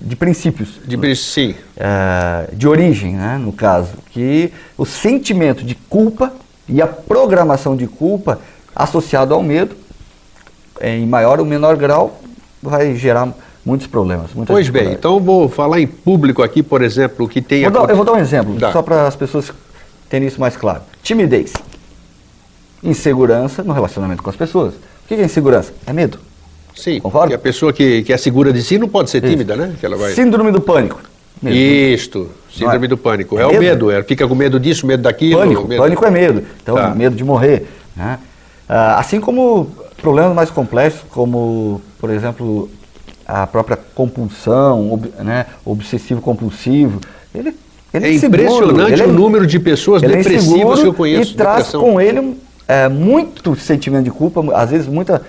de 0.00 0.16
princípios. 0.16 0.80
De, 0.86 1.16
sim. 1.16 1.54
É, 1.76 2.48
de 2.52 2.66
origem, 2.66 3.14
né, 3.14 3.38
no 3.38 3.52
caso. 3.52 3.92
Que 4.10 4.50
o 4.76 4.86
sentimento 4.86 5.62
de 5.62 5.74
culpa 5.74 6.32
e 6.68 6.82
a 6.82 6.86
programação 6.86 7.76
de 7.76 7.86
culpa 7.86 8.40
associado 8.74 9.34
ao 9.34 9.42
medo, 9.42 9.76
em 10.80 11.06
maior 11.06 11.40
ou 11.40 11.44
menor 11.44 11.76
grau, 11.76 12.20
vai 12.62 12.94
gerar 12.94 13.32
muitos 13.64 13.86
problemas. 13.86 14.30
Pois 14.46 14.68
bem, 14.68 14.92
então 14.92 15.20
vou 15.20 15.48
falar 15.48 15.80
em 15.80 15.86
público 15.86 16.42
aqui, 16.42 16.62
por 16.62 16.82
exemplo, 16.82 17.26
o 17.26 17.28
que 17.28 17.42
tem... 17.42 17.62
Vou 17.62 17.70
dar, 17.70 17.90
eu 17.90 17.96
vou 17.96 18.04
dar 18.04 18.12
um 18.12 18.18
exemplo, 18.18 18.54
Dá. 18.54 18.72
só 18.72 18.82
para 18.82 19.06
as 19.06 19.16
pessoas 19.16 19.52
terem 20.08 20.26
isso 20.28 20.40
mais 20.40 20.56
claro. 20.56 20.82
Timidez. 21.02 21.52
Insegurança 22.82 23.62
no 23.62 23.72
relacionamento 23.72 24.22
com 24.22 24.30
as 24.30 24.36
pessoas. 24.36 24.74
O 24.74 25.08
que 25.08 25.14
é 25.14 25.24
insegurança? 25.24 25.72
É 25.86 25.92
medo. 25.92 26.18
Sim, 26.74 27.00
Concorda? 27.00 27.34
a 27.34 27.38
pessoa 27.38 27.72
que, 27.72 28.02
que 28.04 28.12
é 28.12 28.16
segura 28.16 28.52
de 28.52 28.62
si 28.62 28.78
não 28.78 28.88
pode 28.88 29.10
ser 29.10 29.20
tímida, 29.20 29.54
isso. 29.54 29.62
né? 29.62 29.74
Que 29.80 29.84
ela 29.84 29.96
vai... 29.96 30.12
Síndrome 30.12 30.52
do 30.52 30.60
pânico. 30.60 31.00
Medo. 31.42 31.56
Isto, 31.56 32.30
síndrome 32.58 32.86
é? 32.86 32.88
do 32.88 32.96
pânico. 32.96 33.38
É, 33.38 33.42
é 33.42 33.46
o 33.46 33.58
medo, 33.58 33.90
é, 33.90 34.02
fica 34.02 34.26
com 34.26 34.34
medo 34.34 34.58
disso, 34.58 34.86
medo 34.86 35.02
daquilo. 35.02 35.40
Pânico, 35.40 35.68
medo... 35.68 35.82
pânico 35.82 36.04
é 36.04 36.10
medo. 36.10 36.42
Então, 36.62 36.74
tá. 36.76 36.94
medo 36.94 37.16
de 37.16 37.24
morrer. 37.24 37.66
Né? 37.96 38.18
Ah, 38.68 38.98
assim 38.98 39.20
como 39.20 39.70
problemas 40.00 40.34
mais 40.34 40.50
complexos, 40.50 41.02
como, 41.10 41.80
por 41.98 42.10
exemplo, 42.10 42.70
a 43.26 43.46
própria 43.46 43.78
compulsão, 43.94 44.92
ob, 44.92 45.12
né, 45.18 45.46
obsessivo-compulsivo, 45.64 47.00
ele, 47.34 47.54
ele 47.92 48.06
é, 48.06 48.10
é 48.10 48.14
impressionante 48.14 48.92
ele 48.92 49.02
é, 49.02 49.06
o 49.06 49.12
número 49.12 49.46
de 49.46 49.58
pessoas 49.58 50.02
é 50.02 50.08
depressivas 50.08 50.80
que 50.80 50.86
eu 50.86 50.94
conheço. 50.94 51.32
E 51.32 51.36
traz 51.36 51.66
depressão. 51.66 51.80
com 51.80 52.00
ele 52.00 52.36
é, 52.68 52.88
muito 52.88 53.56
sentimento 53.56 54.04
de 54.04 54.10
culpa, 54.10 54.44
às 54.54 54.70
vezes 54.70 54.86
muita 54.86 55.22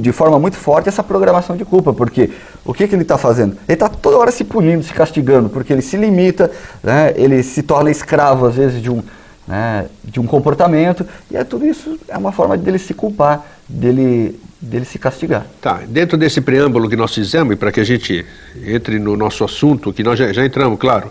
de 0.00 0.12
forma 0.12 0.38
muito 0.38 0.56
forte 0.56 0.88
essa 0.88 1.02
programação 1.02 1.56
de 1.56 1.64
culpa, 1.64 1.92
porque 1.92 2.30
o 2.64 2.74
que, 2.74 2.88
que 2.88 2.94
ele 2.94 3.02
está 3.02 3.16
fazendo? 3.16 3.52
Ele 3.68 3.74
está 3.74 3.88
toda 3.88 4.18
hora 4.18 4.30
se 4.30 4.44
punindo, 4.44 4.82
se 4.82 4.92
castigando, 4.92 5.48
porque 5.48 5.72
ele 5.72 5.82
se 5.82 5.96
limita, 5.96 6.50
né, 6.82 7.12
ele 7.16 7.42
se 7.42 7.62
torna 7.62 7.90
escravo 7.90 8.46
às 8.46 8.56
vezes 8.56 8.82
de 8.82 8.90
um, 8.90 9.02
né, 9.46 9.86
de 10.02 10.18
um 10.20 10.26
comportamento, 10.26 11.06
e 11.30 11.36
é 11.36 11.44
tudo 11.44 11.64
isso 11.66 11.98
é 12.08 12.18
uma 12.18 12.32
forma 12.32 12.56
dele 12.56 12.78
se 12.78 12.94
culpar, 12.94 13.46
dele, 13.68 14.38
dele 14.60 14.84
se 14.84 14.98
castigar. 14.98 15.46
Tá, 15.60 15.82
dentro 15.86 16.18
desse 16.18 16.40
preâmbulo 16.40 16.88
que 16.88 16.96
nós 16.96 17.14
fizemos, 17.14 17.52
e 17.52 17.56
para 17.56 17.70
que 17.70 17.80
a 17.80 17.84
gente 17.84 18.26
entre 18.66 18.98
no 18.98 19.16
nosso 19.16 19.44
assunto, 19.44 19.92
que 19.92 20.02
nós 20.02 20.18
já, 20.18 20.32
já 20.32 20.44
entramos, 20.44 20.78
claro, 20.78 21.10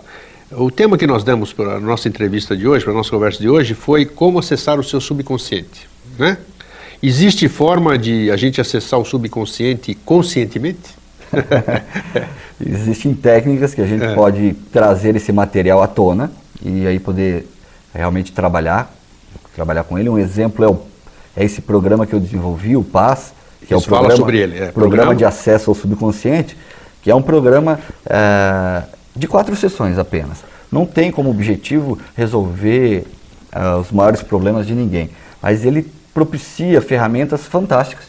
o 0.52 0.70
tema 0.70 0.98
que 0.98 1.06
nós 1.06 1.24
demos 1.24 1.52
para 1.52 1.76
a 1.76 1.80
nossa 1.80 2.08
entrevista 2.08 2.56
de 2.56 2.68
hoje, 2.68 2.84
para 2.84 2.92
a 2.92 2.96
nossa 2.96 3.10
conversa 3.10 3.40
de 3.40 3.48
hoje, 3.48 3.74
foi 3.74 4.04
como 4.04 4.38
acessar 4.38 4.78
o 4.78 4.84
seu 4.84 5.00
subconsciente, 5.00 5.88
né? 6.18 6.36
Existe 7.02 7.48
forma 7.48 7.98
de 7.98 8.30
a 8.30 8.36
gente 8.36 8.60
acessar 8.60 8.98
o 8.98 9.04
subconsciente 9.04 9.94
conscientemente? 9.94 10.94
Existem 12.64 13.14
técnicas 13.14 13.74
que 13.74 13.80
a 13.80 13.86
gente 13.86 14.04
é. 14.04 14.14
pode 14.14 14.54
trazer 14.72 15.16
esse 15.16 15.32
material 15.32 15.82
à 15.82 15.86
tona 15.86 16.30
e 16.62 16.86
aí 16.86 16.98
poder 16.98 17.46
realmente 17.92 18.32
trabalhar, 18.32 18.94
trabalhar 19.54 19.84
com 19.84 19.98
ele. 19.98 20.08
Um 20.08 20.18
exemplo 20.18 20.64
é, 20.64 20.68
o, 20.68 20.80
é 21.36 21.44
esse 21.44 21.60
programa 21.60 22.06
que 22.06 22.14
eu 22.14 22.20
desenvolvi, 22.20 22.76
o 22.76 22.84
PAS, 22.84 23.32
que 23.60 23.66
Isso 23.66 23.74
é 23.74 23.76
o 23.76 23.82
programa, 23.82 24.16
sobre 24.16 24.38
ele, 24.38 24.54
é, 24.54 24.70
programa, 24.70 24.72
programa 24.72 25.14
de 25.14 25.24
acesso 25.24 25.70
ao 25.70 25.74
subconsciente, 25.74 26.56
que 27.02 27.10
é 27.10 27.14
um 27.14 27.22
programa 27.22 27.80
é, 28.06 28.82
de 29.14 29.26
quatro 29.26 29.54
sessões 29.56 29.98
apenas. 29.98 30.38
Não 30.70 30.84
tem 30.84 31.12
como 31.12 31.30
objetivo 31.30 31.98
resolver 32.16 33.06
uh, 33.54 33.78
os 33.78 33.92
maiores 33.92 34.22
problemas 34.22 34.66
de 34.66 34.74
ninguém, 34.74 35.10
mas 35.40 35.64
ele 35.64 35.86
propicia 36.14 36.80
ferramentas 36.80 37.42
fantásticas 37.42 38.06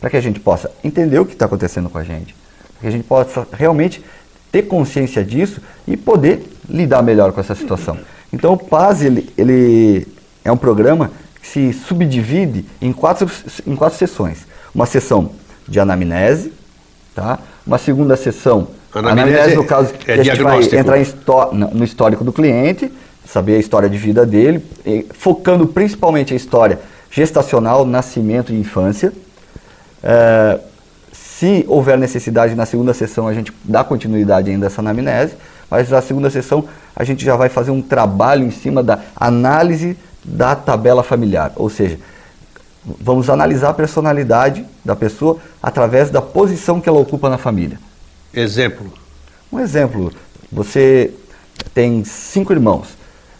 para 0.00 0.10
que 0.10 0.16
a 0.16 0.20
gente 0.20 0.40
possa 0.40 0.70
entender 0.82 1.18
o 1.18 1.24
que 1.24 1.32
está 1.32 1.46
acontecendo 1.46 1.88
com 1.88 1.96
a 1.96 2.04
gente, 2.04 2.34
para 2.72 2.80
que 2.82 2.86
a 2.88 2.90
gente 2.90 3.04
possa 3.04 3.46
realmente 3.52 4.04
ter 4.52 4.62
consciência 4.62 5.24
disso 5.24 5.60
e 5.86 5.96
poder 5.96 6.44
lidar 6.68 7.02
melhor 7.02 7.32
com 7.32 7.40
essa 7.40 7.54
situação. 7.54 7.96
Então 8.32 8.52
o 8.52 8.58
PAS 8.58 9.02
ele, 9.02 9.30
ele 9.38 10.06
é 10.44 10.52
um 10.52 10.56
programa 10.56 11.10
que 11.40 11.46
se 11.46 11.72
subdivide 11.72 12.64
em 12.82 12.92
quatro, 12.92 13.30
em 13.66 13.76
quatro 13.76 13.96
sessões. 13.98 14.46
Uma 14.74 14.86
sessão 14.86 15.30
de 15.66 15.78
anamnese, 15.80 16.52
tá? 17.14 17.38
uma 17.66 17.78
segunda 17.78 18.16
sessão 18.16 18.68
Anamnese 18.94 19.34
Anamnese, 19.38 19.56
no 19.56 19.64
caso, 19.64 19.92
é 19.94 19.96
que 19.96 20.10
a 20.12 20.22
gente 20.22 20.42
vai 20.42 20.62
entrar 20.62 20.98
histó- 20.98 21.50
no 21.52 21.82
histórico 21.82 22.22
do 22.22 22.32
cliente, 22.32 22.92
saber 23.24 23.56
a 23.56 23.58
história 23.58 23.88
de 23.88 23.98
vida 23.98 24.24
dele, 24.24 24.64
focando 25.14 25.66
principalmente 25.66 26.32
a 26.32 26.36
história 26.36 26.78
gestacional, 27.14 27.86
nascimento 27.86 28.52
e 28.52 28.58
infância. 28.58 29.12
É, 30.02 30.58
se 31.12 31.64
houver 31.68 31.96
necessidade, 31.96 32.56
na 32.56 32.66
segunda 32.66 32.92
sessão 32.92 33.28
a 33.28 33.32
gente 33.32 33.52
dá 33.62 33.84
continuidade 33.84 34.50
ainda 34.50 34.66
a 34.66 34.68
essa 34.68 34.80
anamnese, 34.80 35.34
mas 35.70 35.88
na 35.90 36.02
segunda 36.02 36.28
sessão 36.28 36.64
a 36.94 37.04
gente 37.04 37.24
já 37.24 37.36
vai 37.36 37.48
fazer 37.48 37.70
um 37.70 37.80
trabalho 37.80 38.44
em 38.44 38.50
cima 38.50 38.82
da 38.82 38.98
análise 39.14 39.96
da 40.24 40.56
tabela 40.56 41.02
familiar, 41.02 41.52
ou 41.56 41.70
seja, 41.70 41.98
vamos 42.84 43.30
analisar 43.30 43.70
a 43.70 43.74
personalidade 43.74 44.64
da 44.84 44.96
pessoa 44.96 45.38
através 45.62 46.10
da 46.10 46.20
posição 46.20 46.80
que 46.80 46.88
ela 46.88 46.98
ocupa 46.98 47.28
na 47.28 47.38
família. 47.38 47.78
Exemplo. 48.32 48.92
Um 49.52 49.60
exemplo, 49.60 50.12
você 50.50 51.12
tem 51.72 52.04
cinco 52.04 52.52
irmãos, 52.52 52.88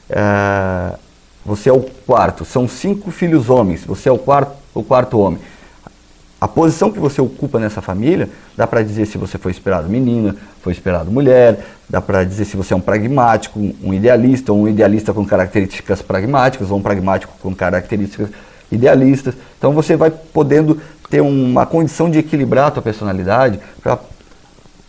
eh, 0.09 0.99
você 1.45 1.69
é 1.69 1.73
o 1.73 1.81
quarto, 1.81 2.45
são 2.45 2.67
cinco 2.67 3.11
filhos 3.11 3.51
homens, 3.51 3.85
você 3.85 4.09
é 4.09 4.13
o 4.13 4.19
quarto, 4.19 4.53
o 4.75 4.83
quarto 4.83 5.19
homem. 5.19 5.41
A 6.41 6.49
posição 6.49 6.93
que 6.93 6.99
você 6.99 7.21
ocupa 7.21 7.59
nessa 7.59 7.81
família, 7.81 8.29
dá 8.57 8.67
para 8.67 8.83
dizer 8.83 9.07
se 9.07 9.17
você 9.17 9.39
foi 9.39 9.51
esperado 9.51 9.89
menina, 9.89 10.37
foi 10.61 10.73
esperado 10.73 11.11
mulher, 11.11 11.65
dá 11.89 12.01
para 12.01 12.25
dizer 12.25 12.45
se 12.45 12.57
você 12.57 12.75
é 12.75 12.77
um 12.77 12.81
pragmático, 12.81 13.59
um 13.83 13.95
idealista, 13.95 14.53
ou 14.53 14.61
um 14.61 14.69
idealista 14.69 15.15
com 15.15 15.25
características 15.25 16.03
pragmáticas, 16.03 16.71
ou 16.71 16.79
um 16.79 16.83
pragmático 16.83 17.33
com 17.41 17.55
características 17.55 18.29
idealistas. 18.71 19.35
Então 19.59 19.73
você 19.73 19.97
vai 19.97 20.11
podendo 20.11 20.81
ter 21.09 21.21
uma 21.21 21.65
condição 21.65 22.11
de 22.11 22.19
equilibrar 22.19 22.67
a 22.67 22.71
tua 22.73 22.83
personalidade 22.83 23.59
para 23.83 23.99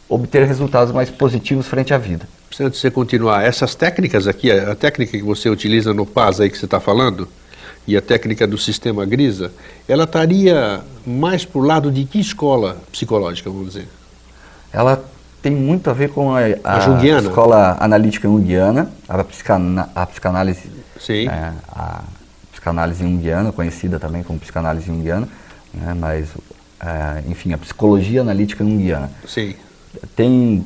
obter 0.10 0.46
resultados 0.46 0.94
mais 0.94 1.10
positivos 1.10 1.68
frente 1.68 1.94
à 1.94 1.98
vida. 1.98 2.28
Antes 2.58 2.80
de 2.80 2.82
você 2.82 2.92
continuar, 2.92 3.44
essas 3.44 3.76
técnicas 3.76 4.28
aqui, 4.28 4.50
a 4.50 4.72
a 4.72 4.76
técnica 4.76 5.18
que 5.18 5.24
você 5.24 5.50
utiliza 5.50 5.94
no 5.94 6.06
PAS 6.06 6.40
aí 6.40 6.50
que 6.50 6.58
você 6.58 6.64
está 6.66 6.80
falando, 6.80 7.28
e 7.86 7.98
a 7.98 8.02
técnica 8.02 8.48
do 8.48 8.58
sistema 8.58 9.06
Grisa, 9.06 9.52
ela 9.88 10.06
estaria 10.06 10.82
mais 11.06 11.44
para 11.44 11.60
o 11.60 11.64
lado 11.64 11.92
de 11.92 12.06
que 12.06 12.20
escola 12.20 12.78
psicológica, 12.92 13.50
vamos 13.50 13.74
dizer? 13.74 13.88
Ela 14.72 15.04
tem 15.42 15.52
muito 15.52 15.90
a 15.90 15.94
ver 15.94 16.10
com 16.10 16.34
a, 16.34 16.40
A 16.64 16.80
junguiana? 16.80 17.28
escola 17.28 17.78
analítica 17.80 18.28
junguiana, 18.28 18.90
a, 19.08 19.24
psicana, 19.24 19.90
a 19.94 20.06
psicanálise, 20.06 20.72
Sim. 21.00 21.28
é, 21.28 21.52
a 21.68 22.04
psicanálise 22.52 23.04
junguiana, 23.04 23.52
conhecida 23.52 24.00
também 24.00 24.24
como 24.24 24.40
psicanálise 24.40 24.88
junguiana, 24.88 25.28
né, 25.74 25.94
mas, 25.94 26.30
é, 26.80 27.30
enfim, 27.30 27.54
a 27.54 27.58
psicologia 27.58 28.22
analítica 28.22 28.64
junguiana. 28.64 29.12
Sim. 29.28 29.56
Tem 30.16 30.66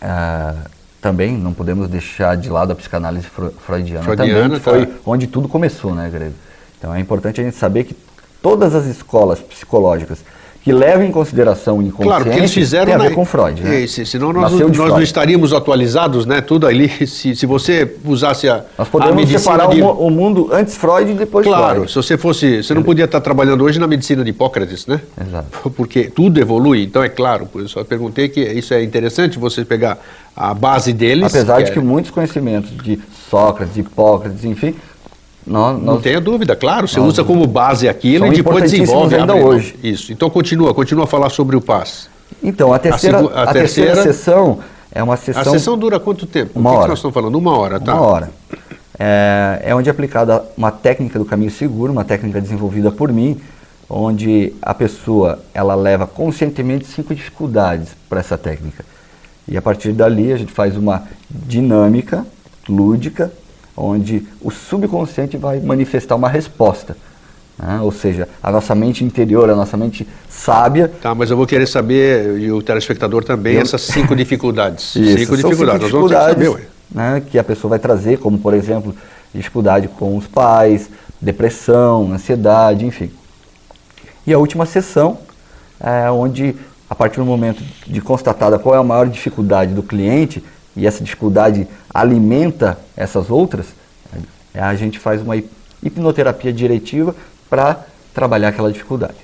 ah, 0.00 0.64
também, 1.04 1.36
não 1.36 1.52
podemos 1.52 1.86
deixar 1.86 2.34
de 2.34 2.48
lado 2.48 2.72
a 2.72 2.74
psicanálise 2.74 3.26
freudiana, 3.26 4.02
Freudiana, 4.02 4.16
também, 4.16 4.50
que 4.52 4.60
foi 4.60 4.86
tá. 4.86 4.94
onde 5.04 5.26
tudo 5.26 5.46
começou, 5.46 5.94
né, 5.94 6.08
Grego? 6.08 6.32
Então 6.78 6.94
é 6.94 6.98
importante 6.98 7.42
a 7.42 7.44
gente 7.44 7.58
saber 7.58 7.84
que 7.84 7.94
todas 8.40 8.74
as 8.74 8.86
escolas 8.86 9.38
psicológicas 9.38 10.24
que 10.64 10.72
levam 10.72 11.04
em 11.04 11.10
consideração 11.12 11.76
o 11.76 11.82
inconsciente 11.82 12.08
Claro, 12.08 12.24
porque 12.24 12.38
eles 12.38 12.52
fizeram 12.54 12.86
tem 12.86 12.94
a 12.94 12.98
ver 12.98 13.10
na- 13.10 13.14
com 13.14 13.24
Freud, 13.26 13.62
né? 13.62 13.84
É, 13.84 13.86
se- 13.86 14.06
senão 14.06 14.32
nós, 14.32 14.50
não- 14.50 14.68
nós 14.70 14.92
não 14.92 15.02
estaríamos 15.02 15.52
atualizados, 15.52 16.24
né? 16.24 16.40
Tudo 16.40 16.66
ali. 16.66 16.88
Se, 17.06 17.36
se 17.36 17.44
você 17.44 17.96
usasse 18.02 18.48
a, 18.48 18.64
Nós 18.78 18.88
a 18.88 18.90
podemos 18.90 19.14
medicina 19.16 19.38
separar 19.40 19.68
de... 19.68 19.82
o, 19.82 19.84
mu- 19.84 20.06
o 20.06 20.10
mundo 20.10 20.48
antes 20.52 20.74
Freud 20.74 21.10
e 21.10 21.14
depois 21.14 21.46
Claro, 21.46 21.74
Freud. 21.80 21.90
se 21.90 21.96
você 21.96 22.16
fosse, 22.16 22.62
você 22.62 22.72
não 22.72 22.82
podia 22.82 23.04
estar 23.04 23.20
trabalhando 23.20 23.62
hoje 23.62 23.78
na 23.78 23.86
medicina 23.86 24.24
de 24.24 24.30
Hipócrates, 24.30 24.86
né? 24.86 25.00
Exato. 25.20 25.70
Porque 25.76 26.04
tudo 26.04 26.40
evolui, 26.40 26.82
então 26.82 27.02
é 27.04 27.10
claro, 27.10 27.44
por 27.44 27.62
isso 27.62 27.78
eu 27.78 27.84
perguntei 27.84 28.28
que 28.30 28.40
isso 28.40 28.72
é 28.72 28.82
interessante 28.82 29.38
você 29.38 29.64
pegar 29.66 29.98
a 30.34 30.54
base 30.54 30.92
deles. 30.94 31.26
Apesar 31.26 31.60
de 31.62 31.70
é- 31.70 31.74
que 31.74 31.78
muitos 31.80 32.10
conhecimentos 32.10 32.70
de 32.82 32.98
Sócrates, 33.30 33.74
de 33.74 33.80
Hipócrates, 33.80 34.44
enfim, 34.44 34.74
nós, 35.46 35.76
Não 35.78 35.94
nós 35.94 36.02
tenha 36.02 36.20
dúvida, 36.20 36.56
claro, 36.56 36.88
você 36.88 36.98
Nós- 36.98 37.10
usa 37.10 37.24
como 37.24 37.46
base 37.46 37.88
aquilo 37.88 38.24
São 38.24 38.32
e 38.32 38.36
depois 38.36 38.70
desenvolve. 38.70 39.14
ainda 39.14 39.34
hoje. 39.34 39.76
Isso, 39.82 40.12
então 40.12 40.30
continua, 40.30 40.72
continua 40.74 41.04
a 41.04 41.06
falar 41.06 41.28
sobre 41.30 41.54
o 41.56 41.60
PAS. 41.60 42.08
Então, 42.42 42.72
a 42.72 42.78
terceira, 42.78 43.18
segu- 43.18 43.30
a 43.34 43.42
a 43.42 43.52
terceira 43.52 43.92
terceira- 43.92 44.12
sessão 44.14 44.58
é 44.92 45.02
uma 45.02 45.16
sessão... 45.16 45.42
A 45.42 45.44
sessão 45.44 45.78
dura 45.78 46.00
quanto 46.00 46.26
tempo? 46.26 46.58
Uma 46.58 46.70
o 46.70 46.72
que, 46.72 46.76
hora. 46.76 46.84
que 46.86 46.88
nós 46.90 46.98
estamos 46.98 47.14
falando? 47.14 47.36
Uma 47.36 47.56
hora, 47.58 47.78
tá? 47.80 47.94
Uma 47.94 48.02
hora. 48.02 48.30
É, 48.98 49.62
é 49.64 49.74
onde 49.74 49.88
é 49.88 49.92
aplicada 49.92 50.44
uma 50.56 50.70
técnica 50.70 51.18
do 51.18 51.24
caminho 51.24 51.50
seguro, 51.50 51.92
uma 51.92 52.04
técnica 52.04 52.40
desenvolvida 52.40 52.90
por 52.92 53.12
mim, 53.12 53.38
onde 53.90 54.52
a 54.62 54.72
pessoa 54.72 55.40
ela 55.52 55.74
leva 55.74 56.06
conscientemente 56.06 56.86
cinco 56.86 57.14
dificuldades 57.14 57.88
para 58.08 58.20
essa 58.20 58.38
técnica. 58.38 58.84
E 59.46 59.56
a 59.56 59.62
partir 59.62 59.92
dali 59.92 60.32
a 60.32 60.36
gente 60.36 60.52
faz 60.52 60.76
uma 60.76 61.02
dinâmica 61.28 62.24
lúdica, 62.68 63.30
onde 63.76 64.26
o 64.40 64.50
subconsciente 64.50 65.36
vai 65.36 65.60
manifestar 65.60 66.14
uma 66.14 66.28
resposta. 66.28 66.96
né? 67.58 67.80
Ou 67.80 67.92
seja, 67.92 68.28
a 68.42 68.50
nossa 68.50 68.74
mente 68.74 69.04
interior, 69.04 69.48
a 69.50 69.54
nossa 69.54 69.76
mente 69.76 70.06
sábia, 70.28 70.90
Tá, 71.00 71.14
mas 71.14 71.30
eu 71.30 71.36
vou 71.36 71.46
querer 71.46 71.66
saber, 71.66 72.38
e 72.40 72.50
o 72.50 72.60
telespectador 72.62 73.22
também, 73.24 73.54
Eu- 73.54 73.62
essas 73.62 73.82
cinco 73.82 74.14
dificuldades. 74.16 74.94
Isso, 74.96 75.18
cinco 75.18 75.36
são 75.36 75.50
dificuldades. 75.50 75.90
Ter 75.90 76.08
que 76.08 76.08
saber, 76.54 76.68
né, 76.90 77.22
que 77.30 77.38
a 77.38 77.44
pessoa 77.44 77.70
vai 77.70 77.78
trazer, 77.78 78.18
como 78.18 78.38
por 78.38 78.54
exemplo, 78.54 78.94
dificuldade 79.32 79.88
com 79.88 80.16
os 80.16 80.26
pais, 80.26 80.88
depressão, 81.20 82.12
ansiedade, 82.12 82.84
enfim. 82.86 83.10
E 84.26 84.32
a 84.32 84.38
última 84.38 84.66
sessão, 84.66 85.18
é 85.80 86.10
onde, 86.10 86.54
a 86.88 86.94
partir 86.94 87.16
do 87.20 87.24
momento 87.26 87.62
de 87.86 88.00
constatada 88.00 88.58
qual 88.58 88.74
é 88.74 88.78
a 88.78 88.82
maior 88.82 89.06
dificuldade 89.08 89.74
do 89.74 89.82
cliente, 89.82 90.42
e 90.76 90.86
essa 90.86 91.02
dificuldade 91.04 91.66
alimenta 91.92 92.78
essas 92.96 93.30
outras, 93.30 93.66
é, 94.54 94.60
a 94.60 94.74
gente 94.74 94.98
faz 94.98 95.20
uma 95.22 95.36
hip- 95.36 95.50
hipnoterapia 95.82 96.52
diretiva 96.52 97.14
para 97.50 97.84
trabalhar 98.12 98.48
aquela 98.48 98.72
dificuldade. 98.72 99.14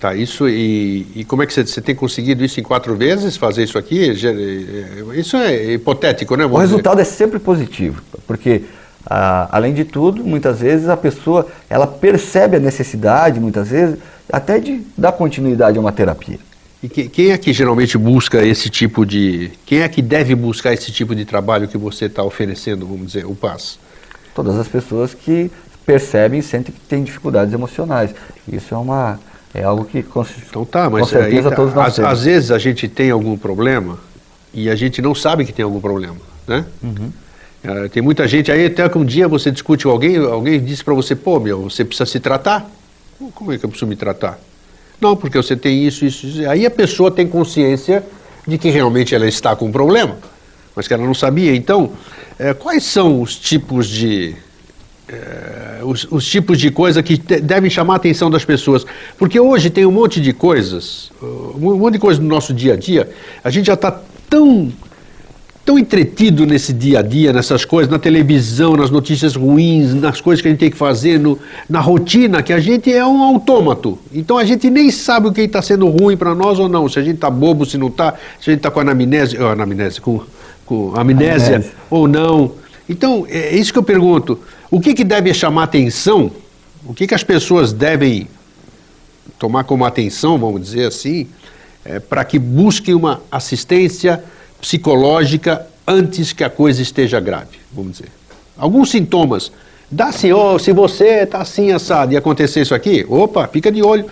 Tá, 0.00 0.14
isso 0.14 0.48
e, 0.48 1.06
e 1.14 1.24
como 1.24 1.42
é 1.42 1.46
que 1.46 1.54
você, 1.54 1.64
você 1.66 1.80
tem 1.80 1.94
conseguido 1.94 2.44
isso 2.44 2.60
em 2.60 2.62
quatro 2.62 2.94
vezes, 2.94 3.36
fazer 3.36 3.62
isso 3.64 3.78
aqui? 3.78 4.10
Eh, 4.10 5.18
Isso 5.18 5.36
é 5.36 5.72
hipotético, 5.74 6.36
né? 6.36 6.44
O 6.44 6.48
dizer? 6.48 6.60
resultado 6.60 7.00
é 7.00 7.04
sempre 7.04 7.38
positivo, 7.38 8.02
porque 8.26 8.64
ah, 9.06 9.48
além 9.50 9.72
de 9.72 9.84
tudo, 9.84 10.22
muitas 10.22 10.60
vezes 10.60 10.88
a 10.88 10.96
pessoa 10.96 11.46
ela 11.70 11.86
percebe 11.86 12.56
a 12.56 12.60
necessidade, 12.60 13.40
muitas 13.40 13.68
vezes, 13.68 13.96
até 14.30 14.58
de 14.58 14.82
dar 14.96 15.12
continuidade 15.12 15.78
a 15.78 15.80
uma 15.80 15.92
terapia. 15.92 16.38
E 16.84 16.88
que- 16.88 17.08
quem 17.08 17.30
é 17.30 17.38
que 17.38 17.50
geralmente 17.50 17.96
busca 17.96 18.44
esse 18.44 18.68
tipo 18.68 19.06
de. 19.06 19.50
Quem 19.64 19.80
é 19.80 19.88
que 19.88 20.02
deve 20.02 20.34
buscar 20.34 20.74
esse 20.74 20.92
tipo 20.92 21.14
de 21.14 21.24
trabalho 21.24 21.66
que 21.66 21.78
você 21.78 22.04
está 22.04 22.22
oferecendo, 22.22 22.86
vamos 22.86 23.06
dizer, 23.06 23.24
o 23.24 23.34
PAS? 23.34 23.78
Todas 24.34 24.58
as 24.58 24.68
pessoas 24.68 25.14
que 25.14 25.50
percebem 25.86 26.40
e 26.40 26.42
sentem 26.42 26.74
que 26.74 26.80
têm 26.82 27.02
dificuldades 27.02 27.54
emocionais. 27.54 28.10
Isso 28.46 28.74
é 28.74 28.76
uma 28.76 29.18
é 29.54 29.62
algo 29.62 29.86
que 29.86 30.02
com, 30.02 30.26
Então 30.46 30.64
tá, 30.66 30.84
com 30.90 30.98
mas 30.98 31.08
certeza 31.08 31.48
aí, 31.48 31.56
todos 31.56 31.72
nós 31.72 31.86
às, 31.88 31.94
temos. 31.96 32.10
às 32.10 32.24
vezes 32.24 32.50
a 32.50 32.58
gente 32.58 32.86
tem 32.86 33.10
algum 33.10 33.38
problema 33.38 33.98
e 34.52 34.68
a 34.68 34.74
gente 34.76 35.00
não 35.00 35.14
sabe 35.14 35.46
que 35.46 35.52
tem 35.54 35.64
algum 35.64 35.80
problema, 35.80 36.16
né? 36.46 36.66
Uhum. 36.82 37.10
Eh, 37.62 37.88
tem 37.88 38.02
muita 38.02 38.28
gente 38.28 38.52
aí, 38.52 38.66
até 38.66 38.86
que 38.90 38.98
um 38.98 39.04
dia 39.06 39.26
você 39.26 39.50
discute 39.50 39.84
com 39.84 39.90
alguém, 39.90 40.18
alguém 40.18 40.62
disse 40.62 40.84
para 40.84 40.92
você, 40.92 41.16
pô, 41.16 41.40
meu, 41.40 41.62
você 41.62 41.82
precisa 41.82 42.04
se 42.04 42.20
tratar. 42.20 42.70
Como 43.34 43.52
é 43.52 43.56
que 43.56 43.64
eu 43.64 43.70
preciso 43.70 43.86
me 43.88 43.96
tratar? 43.96 44.38
Não, 45.00 45.16
porque 45.16 45.36
você 45.36 45.56
tem 45.56 45.86
isso, 45.86 46.04
isso, 46.04 46.26
isso. 46.26 46.48
Aí 46.48 46.64
a 46.64 46.70
pessoa 46.70 47.10
tem 47.10 47.26
consciência 47.26 48.04
de 48.46 48.58
que 48.58 48.70
realmente 48.70 49.14
ela 49.14 49.26
está 49.26 49.54
com 49.56 49.66
um 49.66 49.72
problema, 49.72 50.16
mas 50.74 50.86
que 50.86 50.94
ela 50.94 51.04
não 51.04 51.14
sabia. 51.14 51.54
Então, 51.54 51.92
eh, 52.38 52.54
quais 52.54 52.84
são 52.84 53.20
os 53.20 53.36
tipos 53.36 53.88
de 53.88 54.34
eh, 55.08 55.80
os, 55.82 56.06
os 56.10 56.26
tipos 56.26 56.58
de 56.58 56.70
coisa 56.70 57.02
que 57.02 57.18
te- 57.18 57.40
devem 57.40 57.68
chamar 57.68 57.94
a 57.94 57.96
atenção 57.96 58.30
das 58.30 58.44
pessoas. 58.44 58.86
Porque 59.18 59.38
hoje 59.38 59.68
tem 59.68 59.84
um 59.84 59.90
monte 59.92 60.20
de 60.20 60.32
coisas, 60.32 61.10
uh, 61.20 61.54
um 61.56 61.76
monte 61.76 61.94
de 61.94 61.98
coisa 61.98 62.20
no 62.20 62.28
nosso 62.28 62.54
dia 62.54 62.72
a 62.72 62.76
dia, 62.76 63.10
a 63.42 63.50
gente 63.50 63.66
já 63.66 63.74
está 63.74 64.00
tão, 64.30 64.72
tão 65.64 65.78
entretido 65.78 66.44
nesse 66.44 66.72
dia 66.74 66.98
a 66.98 67.02
dia, 67.02 67.32
nessas 67.32 67.64
coisas, 67.64 67.90
na 67.90 67.98
televisão, 67.98 68.76
nas 68.76 68.90
notícias 68.90 69.34
ruins, 69.34 69.94
nas 69.94 70.20
coisas 70.20 70.42
que 70.42 70.48
a 70.48 70.50
gente 70.50 70.60
tem 70.60 70.70
que 70.70 70.76
fazer, 70.76 71.18
no- 71.18 71.38
na 71.68 71.80
rotina, 71.80 72.42
que 72.42 72.52
a 72.52 72.60
gente 72.60 72.92
é 72.92 73.04
um 73.06 73.22
autômato. 73.22 73.98
Então 74.12 74.36
a 74.36 74.44
gente 74.44 74.68
nem 74.68 74.90
sabe 74.90 75.28
o 75.28 75.32
que 75.32 75.40
está 75.40 75.62
sendo 75.62 75.88
ruim 75.88 76.16
para 76.18 76.34
nós 76.34 76.58
ou 76.58 76.68
não, 76.68 76.86
se 76.88 76.98
a 76.98 77.02
gente 77.02 77.14
está 77.14 77.30
bobo, 77.30 77.64
se 77.64 77.78
não 77.78 77.86
está, 77.88 78.12
se 78.40 78.50
a 78.50 78.52
gente 78.52 78.58
está 78.60 78.70
com 78.70 78.80
anamnese, 78.80 79.38
oh, 79.40 79.46
anamnese, 79.46 80.00
com, 80.02 80.20
com 80.66 80.92
amnésia 80.94 81.56
Amnésia. 81.56 81.72
ou 81.88 82.06
não. 82.06 82.52
Então, 82.86 83.26
é 83.28 83.56
isso 83.56 83.72
que 83.72 83.78
eu 83.78 83.82
pergunto. 83.82 84.38
O 84.70 84.78
que, 84.80 84.92
que 84.92 85.02
deve 85.04 85.32
chamar 85.32 85.62
atenção? 85.62 86.30
O 86.86 86.92
que, 86.92 87.06
que 87.06 87.14
as 87.14 87.24
pessoas 87.24 87.72
devem 87.72 88.28
tomar 89.38 89.64
como 89.64 89.86
atenção, 89.86 90.36
vamos 90.38 90.60
dizer 90.60 90.88
assim, 90.88 91.26
para 92.10 92.22
que 92.24 92.38
busquem 92.38 92.94
uma 92.94 93.22
assistência 93.32 94.22
psicológica 94.64 95.66
antes 95.86 96.32
que 96.32 96.42
a 96.42 96.48
coisa 96.48 96.80
esteja 96.80 97.20
grave, 97.20 97.58
vamos 97.70 97.92
dizer? 97.92 98.08
Alguns 98.56 98.90
sintomas. 98.90 99.52
Dá 99.90 100.06
assim, 100.06 100.32
ó, 100.32 100.58
se 100.58 100.72
você 100.72 101.22
está 101.24 101.42
assim 101.42 101.70
assado 101.70 102.14
e 102.14 102.16
acontecer 102.16 102.62
isso 102.62 102.74
aqui, 102.74 103.04
opa, 103.06 103.46
fica 103.46 103.70
de 103.70 103.82
olho, 103.82 104.06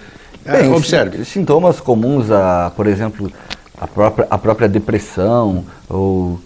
é, 0.45 0.61
Bem, 0.61 0.71
observe. 0.73 1.25
si- 1.25 1.31
Sintomas 1.33 1.81
comuns 1.81 2.31
a, 2.31 2.71
por 2.77 2.87
exemplo, 2.87 3.33
a, 3.81 3.89
própria, 3.89 4.27
a 4.31 4.37
própria 4.37 4.69
depressão 4.69 5.65
ou 5.89 6.39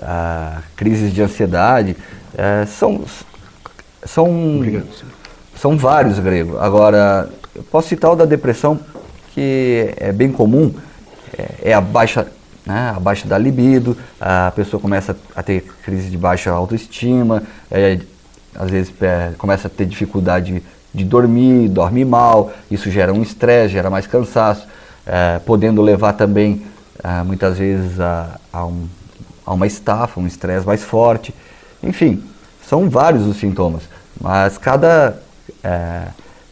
a 0.00 0.58
crises 0.76 1.12
de 1.12 1.20
ansiedade, 1.20 1.96
é, 2.38 2.64
são, 2.66 3.02
são, 4.04 4.56
Obrigado. 4.58 4.86
são 5.60 5.76
vários 5.76 6.20
gregos. 6.20 6.56
Agora, 6.60 7.28
eu 7.56 7.64
posso 7.64 7.88
citar 7.88 8.12
o 8.12 8.16
da 8.16 8.24
depressão, 8.26 8.78
que 9.34 9.92
é 9.96 10.12
bem 10.12 10.30
comum, 10.30 10.72
é, 11.36 11.70
é 11.70 11.74
a 11.74 11.80
baixa 11.80 12.28
né, 12.64 12.92
a 12.94 13.00
baixa 13.00 13.26
da 13.26 13.38
libido, 13.38 13.96
a 14.20 14.52
pessoa 14.54 14.80
começa 14.80 15.16
a 15.34 15.42
ter 15.42 15.62
crise 15.82 16.10
de 16.10 16.18
baixa 16.18 16.50
autoestima, 16.50 17.42
é, 17.70 17.98
às 18.54 18.70
vezes 18.70 18.92
é, 19.00 19.32
começa 19.38 19.68
a 19.68 19.70
ter 19.70 19.86
dificuldade 19.86 20.62
de 20.92 21.04
dormir, 21.04 21.68
dorme 21.68 22.04
mal, 22.04 22.52
isso 22.70 22.90
gera 22.90 23.12
um 23.12 23.22
estresse, 23.22 23.74
gera 23.74 23.88
mais 23.88 24.06
cansaço, 24.06 24.66
é, 25.06 25.38
podendo 25.40 25.80
levar 25.82 26.12
também 26.14 26.62
é, 27.02 27.22
muitas 27.22 27.58
vezes 27.58 27.98
a, 28.00 28.38
a, 28.52 28.66
um, 28.66 28.88
a 29.46 29.54
uma 29.54 29.66
estafa, 29.66 30.20
um 30.20 30.26
estresse 30.26 30.66
mais 30.66 30.82
forte. 30.82 31.34
Enfim, 31.82 32.22
são 32.66 32.88
vários 32.88 33.26
os 33.26 33.36
sintomas, 33.36 33.82
mas 34.20 34.58
cada, 34.58 35.20
é, 35.62 36.08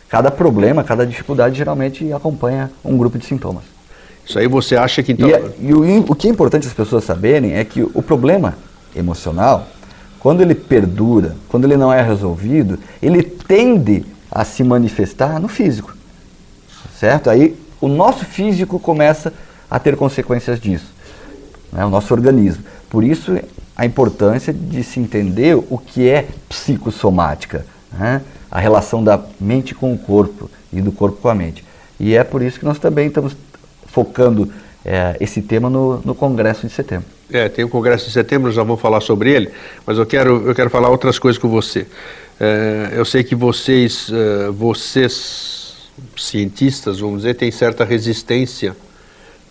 cada 0.09 0.31
problema, 0.31 0.83
cada 0.83 1.07
dificuldade 1.07 1.57
geralmente 1.57 2.12
acompanha 2.12 2.71
um 2.85 2.97
grupo 2.97 3.18
de 3.18 3.27
sintomas. 3.27 3.64
Isso 4.29 4.38
aí 4.38 4.47
você 4.47 4.77
acha 4.77 5.03
que 5.03 5.12
então. 5.12 5.29
E, 5.29 5.33
é, 5.33 5.53
e 5.61 5.73
o, 5.73 6.12
o, 6.12 6.14
que 6.14 6.29
é 6.29 6.31
importante 6.31 6.67
as 6.67 6.75
pessoas 6.75 7.05
saberem 7.05 7.55
é 7.55 7.64
que 7.64 7.83
o 7.83 8.03
problema 8.03 8.59
emocional, 8.95 9.67
quando 10.21 10.43
ele 10.43 10.55
perdura, 10.55 11.35
quando 11.49 11.64
ele 11.64 11.77
não 11.77 11.93
é 11.93 12.03
resolvido, 12.03 12.79
ele 13.01 13.23
tende 13.23 14.05
a 14.31 14.45
se 14.45 14.62
manifestar 14.62 15.41
no 15.41 15.49
físico. 15.49 15.97
Certo? 16.99 17.31
Aí 17.31 17.57
o 17.81 17.88
nosso 17.88 18.25
físico 18.27 18.79
começa 18.79 19.33
a 19.71 19.79
ter 19.79 19.97
consequências 19.97 20.61
disso, 20.61 20.93
né? 21.73 21.85
o 21.87 21.88
nosso 21.88 22.12
organismo. 22.12 22.62
Por 22.91 23.05
isso 23.05 23.38
a 23.75 23.87
importância 23.87 24.53
de 24.53 24.83
se 24.83 25.01
entender 25.01 25.55
o 25.55 25.79
que 25.79 26.09
é 26.09 26.27
psicossomática, 26.49 27.64
né? 27.93 28.21
a 28.51 28.59
relação 28.59 29.03
da 29.03 29.21
mente 29.41 29.75
com 29.75 29.95
o 29.95 29.99
corpo 29.99 30.51
e 30.71 30.83
do 30.83 30.93
corpo 30.93 31.19
com 31.23 31.29
a 31.29 31.35
mente. 31.35 31.64
E 31.99 32.14
é 32.14 32.25
por 32.25 32.43
isso 32.43 32.59
que 32.59 32.64
nós 32.64 32.79
também 32.79 33.09
estamos 33.09 33.37
focando 33.99 34.49
é, 34.85 35.17
esse 35.21 35.43
tema 35.43 35.69
no, 35.69 36.01
no 36.05 36.15
Congresso 36.15 36.69
de 36.69 36.73
setembro. 36.73 37.07
É, 37.33 37.49
tem 37.49 37.65
o 37.65 37.69
Congresso 37.69 38.07
de 38.07 38.13
setembro, 38.13 38.53
já 38.53 38.63
vamos 38.63 38.81
falar 38.81 39.01
sobre 39.01 39.33
ele, 39.33 39.51
mas 39.85 39.99
eu 39.99 40.07
quero, 40.07 40.49
eu 40.49 40.55
quero 40.55 40.71
falar 40.71 40.89
outras 40.89 41.19
coisas 41.19 41.37
com 41.37 41.49
você. 41.49 41.85
É, 42.39 42.93
eu 42.93 43.05
sei 43.05 43.25
que 43.25 43.35
vocês, 43.35 44.09
é, 44.13 44.51
vocês, 44.51 45.75
cientistas, 46.17 47.01
vamos 47.01 47.23
dizer, 47.23 47.35
têm 47.35 47.51
certa 47.51 47.85
resistência 47.85 48.77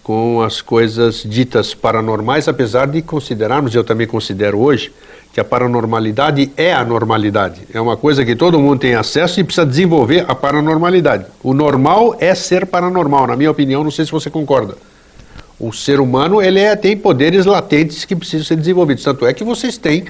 com 0.02 0.42
as 0.42 0.62
coisas 0.62 1.24
ditas 1.24 1.74
paranormais, 1.74 2.48
apesar 2.48 2.88
de 2.88 3.02
considerarmos, 3.02 3.76
eu 3.76 3.84
também 3.84 4.08
considero 4.08 4.60
hoje, 4.60 4.94
que 5.38 5.42
a 5.42 5.46
paranormalidade 5.46 6.52
é 6.58 6.74
a 6.74 6.84
normalidade. 6.84 7.62
É 7.72 7.80
uma 7.80 7.96
coisa 7.96 8.26
que 8.26 8.36
todo 8.36 8.58
mundo 8.58 8.80
tem 8.80 8.96
acesso 8.96 9.40
e 9.40 9.44
precisa 9.44 9.68
desenvolver 9.68 10.26
a 10.28 10.34
paranormalidade. 10.34 11.28
O 11.44 11.54
normal 11.54 12.16
é 12.20 12.34
ser 12.34 12.66
paranormal, 12.66 13.28
na 13.28 13.36
minha 13.36 13.52
opinião, 13.52 13.84
não 13.84 13.92
sei 13.92 14.04
se 14.04 14.12
você 14.12 14.32
concorda. 14.32 14.74
O 15.60 15.72
ser 15.72 16.00
humano 16.00 16.42
ele 16.42 16.60
é, 16.60 16.76
tem 16.76 16.98
poderes 16.98 17.46
latentes 17.46 18.04
que 18.04 18.16
precisam 18.16 18.48
ser 18.48 18.56
desenvolvidos. 18.56 19.04
Tanto 19.04 19.28
é 19.28 19.32
que 19.32 19.44
vocês 19.44 19.78
têm 19.78 20.06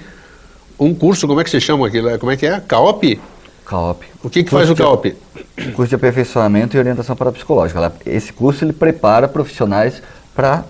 um 0.80 0.96
curso, 0.96 1.28
como 1.28 1.42
é 1.42 1.44
que 1.44 1.50
se 1.50 1.60
chama 1.60 1.86
aquilo? 1.88 2.18
Como 2.20 2.32
é 2.32 2.38
que 2.38 2.46
é? 2.46 2.62
CAOP? 2.62 3.20
CAOP. 3.66 4.06
O 4.24 4.30
que, 4.30 4.46
que 4.46 4.50
faz 4.50 4.70
o 4.70 4.76
CAOP? 4.78 5.14
Curso 5.76 5.90
de 5.90 5.96
aperfeiçoamento 5.96 6.78
e 6.78 6.80
orientação 6.80 7.18
parapsicológica. 7.18 7.92
Esse 8.06 8.32
curso 8.32 8.64
ele 8.64 8.72
prepara 8.72 9.28
profissionais 9.28 10.02
para 10.34 10.64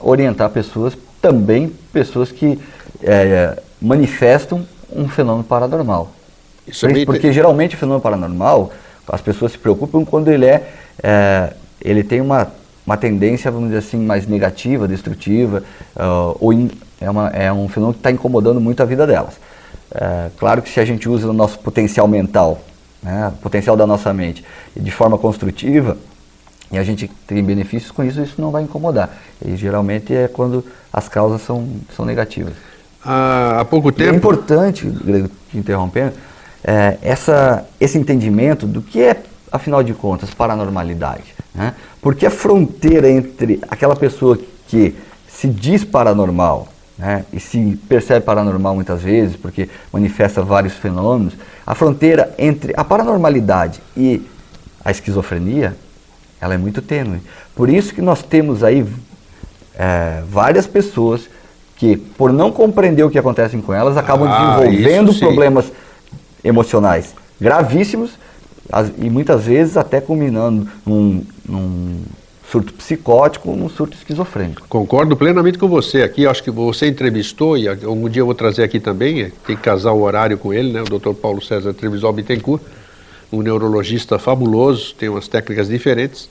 orientar 0.00 0.50
pessoas, 0.50 0.98
também 1.22 1.72
pessoas 1.92 2.32
que 2.32 2.58
é, 3.04 3.56
manifestam 3.80 4.66
um 4.94 5.08
fenômeno 5.08 5.44
paranormal. 5.44 6.12
Isso 6.66 6.86
é 6.86 7.04
porque 7.04 7.32
geralmente 7.32 7.74
o 7.74 7.78
fenômeno 7.78 8.02
paranormal, 8.02 8.70
as 9.08 9.20
pessoas 9.20 9.52
se 9.52 9.58
preocupam 9.58 10.04
quando 10.04 10.28
ele 10.28 10.46
é, 10.46 10.68
é 11.02 11.52
ele 11.82 12.04
tem 12.04 12.20
uma, 12.20 12.48
uma 12.86 12.96
tendência, 12.96 13.50
vamos 13.50 13.68
dizer 13.68 13.78
assim, 13.78 13.96
mais 13.98 14.26
negativa, 14.26 14.86
destrutiva, 14.86 15.64
uh, 15.96 16.36
ou 16.38 16.52
in, 16.52 16.70
é, 17.00 17.08
uma, 17.08 17.28
é 17.28 17.50
um 17.50 17.68
fenômeno 17.68 17.94
que 17.94 18.00
está 18.00 18.10
incomodando 18.10 18.60
muito 18.60 18.82
a 18.82 18.86
vida 18.86 19.06
delas. 19.06 19.34
É, 19.92 20.30
claro 20.38 20.62
que 20.62 20.68
se 20.68 20.78
a 20.78 20.84
gente 20.84 21.08
usa 21.08 21.28
o 21.28 21.32
nosso 21.32 21.58
potencial 21.58 22.06
mental, 22.06 22.60
né, 23.02 23.32
o 23.34 23.42
potencial 23.42 23.76
da 23.76 23.86
nossa 23.86 24.12
mente, 24.12 24.44
de 24.76 24.90
forma 24.90 25.16
construtiva, 25.16 25.96
e 26.70 26.78
a 26.78 26.84
gente 26.84 27.10
tem 27.26 27.42
benefícios 27.42 27.90
com 27.90 28.04
isso, 28.04 28.20
isso 28.20 28.40
não 28.40 28.50
vai 28.50 28.62
incomodar. 28.62 29.10
E 29.44 29.56
geralmente 29.56 30.14
é 30.14 30.28
quando 30.28 30.64
as 30.92 31.08
causas 31.08 31.40
são, 31.42 31.66
são 31.96 32.04
negativas. 32.04 32.54
Há, 33.04 33.60
há 33.60 33.64
pouco 33.64 33.88
é 33.88 33.92
tempo. 33.92 34.12
é 34.12 34.16
importante, 34.16 34.86
Grego, 34.86 35.30
te 35.50 35.58
interrompendo, 35.58 36.12
é, 36.62 36.98
essa, 37.02 37.66
esse 37.80 37.98
entendimento 37.98 38.66
do 38.66 38.82
que 38.82 39.00
é, 39.00 39.22
afinal 39.50 39.82
de 39.82 39.94
contas, 39.94 40.32
paranormalidade. 40.34 41.34
Né? 41.54 41.74
Porque 42.00 42.26
a 42.26 42.30
fronteira 42.30 43.10
entre 43.10 43.60
aquela 43.68 43.96
pessoa 43.96 44.38
que 44.68 44.94
se 45.26 45.48
diz 45.48 45.84
paranormal 45.84 46.68
né, 46.98 47.24
e 47.32 47.40
se 47.40 47.80
percebe 47.88 48.24
paranormal 48.24 48.74
muitas 48.74 49.00
vezes, 49.00 49.34
porque 49.34 49.70
manifesta 49.90 50.42
vários 50.42 50.74
fenômenos, 50.74 51.32
a 51.66 51.74
fronteira 51.74 52.34
entre 52.38 52.74
a 52.76 52.84
paranormalidade 52.84 53.80
e 53.96 54.22
a 54.84 54.90
esquizofrenia, 54.90 55.74
ela 56.40 56.54
é 56.54 56.58
muito 56.58 56.82
tênue. 56.82 57.22
Por 57.54 57.70
isso 57.70 57.94
que 57.94 58.02
nós 58.02 58.22
temos 58.22 58.62
aí 58.62 58.86
é, 59.74 60.22
várias 60.28 60.66
pessoas 60.66 61.28
que, 61.80 61.96
por 61.96 62.30
não 62.30 62.52
compreender 62.52 63.02
o 63.02 63.08
que 63.08 63.18
acontece 63.18 63.56
com 63.56 63.72
elas, 63.72 63.96
acabam 63.96 64.28
ah, 64.30 64.60
desenvolvendo 64.60 65.14
problemas 65.18 65.72
emocionais 66.44 67.14
gravíssimos 67.40 68.10
as, 68.70 68.92
e 68.98 69.08
muitas 69.08 69.46
vezes 69.46 69.78
até 69.78 69.98
culminando 69.98 70.68
num, 70.84 71.24
num 71.48 72.02
surto 72.50 72.74
psicótico, 72.74 73.50
num 73.56 73.70
surto 73.70 73.96
esquizofrênico. 73.96 74.62
Concordo 74.68 75.16
plenamente 75.16 75.56
com 75.56 75.68
você 75.68 76.02
aqui. 76.02 76.26
Acho 76.26 76.42
que 76.42 76.50
você 76.50 76.86
entrevistou 76.86 77.56
e 77.56 77.66
algum 77.66 78.10
dia 78.10 78.20
eu 78.20 78.26
vou 78.26 78.34
trazer 78.34 78.62
aqui 78.62 78.78
também. 78.78 79.22
É, 79.22 79.32
tem 79.46 79.56
que 79.56 79.62
casar 79.62 79.92
o 79.92 80.02
horário 80.02 80.36
com 80.36 80.52
ele, 80.52 80.70
né? 80.72 80.82
O 80.82 80.98
Dr. 80.98 81.14
Paulo 81.14 81.40
César 81.40 81.72
Trevisol 81.72 82.12
Bittencourt, 82.12 82.60
um 83.32 83.40
neurologista 83.40 84.18
fabuloso, 84.18 84.94
tem 84.96 85.08
umas 85.08 85.28
técnicas 85.28 85.68
diferentes. 85.68 86.28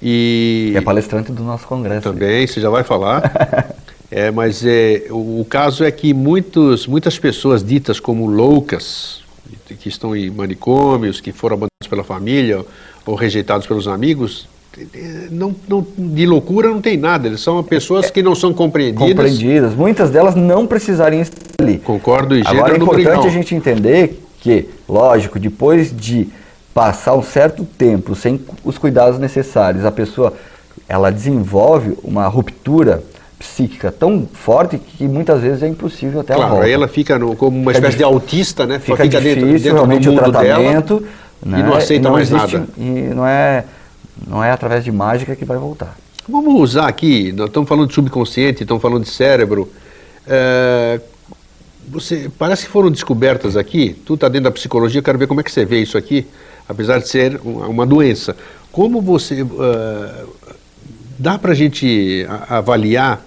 E 0.00 0.72
é 0.76 0.80
palestrante 0.80 1.32
do 1.32 1.42
nosso 1.42 1.66
congresso. 1.66 2.02
Também, 2.02 2.46
você 2.46 2.60
já 2.60 2.70
vai 2.70 2.84
falar. 2.84 3.74
é, 4.16 4.30
mas 4.30 4.64
é, 4.64 5.06
o, 5.10 5.40
o, 5.40 5.46
caso 5.50 5.82
é 5.82 5.90
que 5.90 6.14
muitos, 6.14 6.86
muitas 6.86 7.18
pessoas 7.18 7.64
ditas 7.64 7.98
como 7.98 8.28
loucas, 8.28 9.24
que 9.80 9.88
estão 9.88 10.14
em 10.14 10.30
manicômios, 10.30 11.20
que 11.20 11.32
foram 11.32 11.54
abandonados 11.54 11.88
pela 11.90 12.04
família 12.04 12.64
ou 13.04 13.16
rejeitados 13.16 13.66
pelos 13.66 13.88
amigos, 13.88 14.46
não, 15.32 15.52
não, 15.66 15.84
de 15.98 16.26
loucura 16.26 16.68
não 16.68 16.80
tem 16.80 16.96
nada, 16.96 17.26
eles 17.26 17.40
são 17.40 17.60
pessoas 17.64 18.08
que 18.08 18.22
não 18.22 18.36
são 18.36 18.54
compreendidas. 18.54 19.08
Compreendidas, 19.08 19.74
muitas 19.74 20.10
delas 20.10 20.36
não 20.36 20.64
precisariam 20.64 21.20
estar 21.20 21.40
ali. 21.60 21.78
Concordo, 21.78 22.36
e 22.36 22.42
Agora 22.46 22.74
é 22.74 22.76
importante 22.76 23.26
a 23.26 23.30
gente 23.30 23.52
entender 23.52 24.22
que, 24.40 24.68
lógico, 24.88 25.40
depois 25.40 25.92
de 25.92 26.28
passar 26.72 27.16
um 27.16 27.22
certo 27.22 27.64
tempo 27.64 28.14
sem 28.14 28.40
os 28.62 28.78
cuidados 28.78 29.18
necessários, 29.18 29.84
a 29.84 29.90
pessoa 29.90 30.34
ela 30.88 31.10
desenvolve 31.10 31.98
uma 32.04 32.28
ruptura 32.28 33.02
psíquica 33.44 33.92
tão 33.92 34.26
forte 34.32 34.78
que 34.78 35.06
muitas 35.06 35.42
vezes 35.42 35.62
é 35.62 35.68
impossível 35.68 36.20
até 36.20 36.34
claro, 36.34 36.42
ela 36.42 36.50
volta. 36.50 36.66
aí 36.66 36.72
ela 36.72 36.88
fica 36.88 37.18
no, 37.18 37.36
como 37.36 37.56
uma 37.56 37.72
fica 37.72 37.78
espécie 37.78 37.98
de 37.98 38.04
autista, 38.04 38.66
né? 38.66 38.78
Fica, 38.78 38.96
fica 38.96 39.08
difícil, 39.08 39.34
dentro, 39.34 39.52
dentro 39.52 39.74
realmente 39.74 40.04
do 40.04 40.12
mundo 40.12 40.28
o 40.28 40.32
tratamento, 40.32 40.94
dela 41.00 41.12
né? 41.44 41.60
e 41.60 41.62
não 41.62 41.74
aceita 41.74 42.04
não 42.04 42.12
mais 42.12 42.30
existe, 42.30 42.56
nada. 42.56 42.68
E 42.78 43.14
não 43.14 43.26
é 43.26 43.64
não 44.26 44.42
é 44.42 44.50
através 44.50 44.82
de 44.84 44.90
mágica 44.90 45.36
que 45.36 45.44
vai 45.44 45.58
voltar. 45.58 45.96
Vamos 46.26 46.54
usar 46.54 46.88
aqui, 46.88 47.32
nós 47.32 47.48
estamos 47.48 47.68
falando 47.68 47.88
de 47.88 47.94
subconsciente, 47.94 48.62
estamos 48.62 48.82
falando 48.82 49.04
de 49.04 49.10
cérebro. 49.10 49.70
É, 50.26 51.00
você, 51.86 52.30
parece 52.38 52.64
que 52.64 52.70
foram 52.70 52.90
descobertas 52.90 53.56
aqui, 53.56 53.94
tu 54.06 54.14
está 54.14 54.28
dentro 54.28 54.44
da 54.44 54.50
psicologia, 54.50 55.02
quero 55.02 55.18
ver 55.18 55.26
como 55.26 55.40
é 55.40 55.42
que 55.42 55.52
você 55.52 55.66
vê 55.66 55.80
isso 55.80 55.98
aqui, 55.98 56.26
apesar 56.66 56.98
de 56.98 57.08
ser 57.08 57.38
uma, 57.44 57.66
uma 57.66 57.86
doença. 57.86 58.34
Como 58.72 59.02
você. 59.02 59.42
Uh, 59.42 60.28
dá 61.18 61.38
para 61.38 61.52
a 61.52 61.54
gente 61.54 62.26
avaliar 62.48 63.22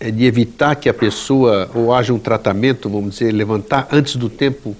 é, 0.00 0.10
de 0.10 0.24
evitar 0.24 0.74
que 0.74 0.88
a 0.88 0.94
pessoa, 0.94 1.70
ou 1.74 1.94
haja 1.94 2.12
um 2.12 2.18
tratamento, 2.18 2.88
vamos 2.88 3.18
dizer, 3.18 3.30
levantar 3.32 3.86
antes 3.92 4.16
do 4.16 4.30
tempo 4.30 4.74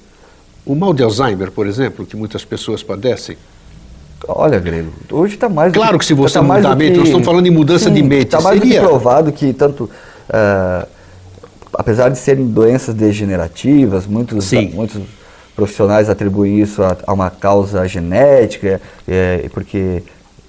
o 0.64 0.74
mal 0.74 0.94
de 0.94 1.02
Alzheimer, 1.02 1.50
por 1.50 1.66
exemplo, 1.66 2.06
que 2.06 2.16
muitas 2.16 2.44
pessoas 2.44 2.82
padecem? 2.82 3.36
Olha, 4.26 4.58
Grego, 4.58 4.92
hoje 5.10 5.34
está 5.34 5.48
mais. 5.48 5.72
Claro 5.72 5.98
que, 5.98 6.04
se 6.04 6.14
você 6.14 6.34
tá 6.34 6.42
mudar 6.42 6.72
a 6.72 6.76
mente, 6.76 6.96
nós 6.96 7.08
estamos 7.08 7.26
falando 7.26 7.46
em 7.46 7.50
mudança 7.50 7.88
sim, 7.88 7.94
de 7.94 8.02
mente. 8.02 8.26
Está 8.26 8.40
mais 8.40 8.58
seria... 8.58 8.80
do 8.80 8.82
que 8.82 8.88
provado 8.88 9.32
que 9.32 9.52
tanto. 9.52 9.84
Uh, 9.84 10.86
apesar 11.72 12.08
de 12.08 12.18
serem 12.18 12.46
doenças 12.46 12.94
degenerativas, 12.94 14.06
muitos, 14.06 14.52
muitos 14.72 15.02
profissionais 15.54 16.08
atribuem 16.08 16.60
isso 16.60 16.82
a, 16.82 16.96
a 17.06 17.12
uma 17.12 17.30
causa 17.30 17.86
genética, 17.86 18.80
é, 19.08 19.48
porque 19.52 20.02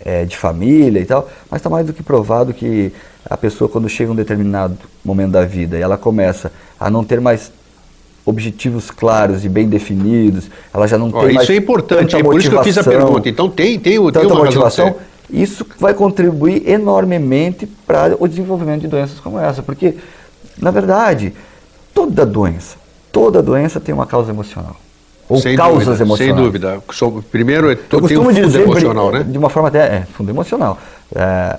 é, 0.03 0.25
de 0.25 0.35
família 0.35 0.99
e 0.99 1.05
tal, 1.05 1.29
mas 1.49 1.59
está 1.59 1.69
mais 1.69 1.85
do 1.85 1.93
que 1.93 2.03
provado 2.03 2.53
que 2.53 2.91
a 3.29 3.37
pessoa 3.37 3.69
quando 3.69 3.87
chega 3.87 4.09
a 4.09 4.13
um 4.13 4.15
determinado 4.15 4.77
momento 5.03 5.31
da 5.31 5.45
vida 5.45 5.77
e 5.77 5.81
ela 5.81 5.97
começa 5.97 6.51
a 6.79 6.89
não 6.89 7.03
ter 7.03 7.21
mais 7.21 7.51
objetivos 8.25 8.91
claros 8.91 9.43
e 9.43 9.49
bem 9.49 9.67
definidos, 9.67 10.49
ela 10.73 10.87
já 10.87 10.97
não 10.97 11.09
Ó, 11.11 11.21
tem 11.21 11.29
isso 11.29 11.35
mais 11.35 11.49
é 11.49 11.55
importante, 11.55 12.15
é 12.15 12.23
por 12.23 12.39
isso 12.39 12.49
que 12.49 12.55
eu 12.55 12.63
fiz 12.63 12.77
a 12.77 12.83
pergunta. 12.83 13.27
Então 13.27 13.49
tem, 13.49 13.79
tem, 13.79 13.97
tem 13.99 14.11
tanta 14.11 14.27
uma 14.33 14.43
motivação, 14.45 14.95
isso 15.29 15.65
vai 15.79 15.93
contribuir 15.93 16.67
enormemente 16.69 17.65
para 17.65 18.15
o 18.19 18.27
desenvolvimento 18.27 18.81
de 18.81 18.87
doenças 18.87 19.19
como 19.19 19.39
essa, 19.39 19.63
porque, 19.63 19.95
na 20.57 20.71
verdade, 20.71 21.33
toda 21.93 22.25
doença, 22.25 22.77
toda 23.11 23.41
doença 23.41 23.79
tem 23.79 23.93
uma 23.93 24.05
causa 24.05 24.31
emocional. 24.31 24.75
Ou 25.27 25.37
Sem 25.39 25.55
causas 25.55 25.85
dúvida, 25.85 26.03
emocionais. 26.03 26.35
Sem 26.35 26.43
dúvida. 26.43 26.83
Primeiro, 27.31 27.71
é- 27.71 27.77
Eu 27.89 27.97
um 27.99 28.01
costumo 28.01 28.29
fundo 28.33 28.45
dizer, 28.45 28.61
emocional, 28.63 29.11
né? 29.13 29.23
de 29.23 29.37
uma 29.37 29.49
forma 29.49 29.69
até, 29.69 29.79
é, 29.79 30.07
fundo 30.13 30.29
emocional. 30.29 30.77
É, 31.15 31.57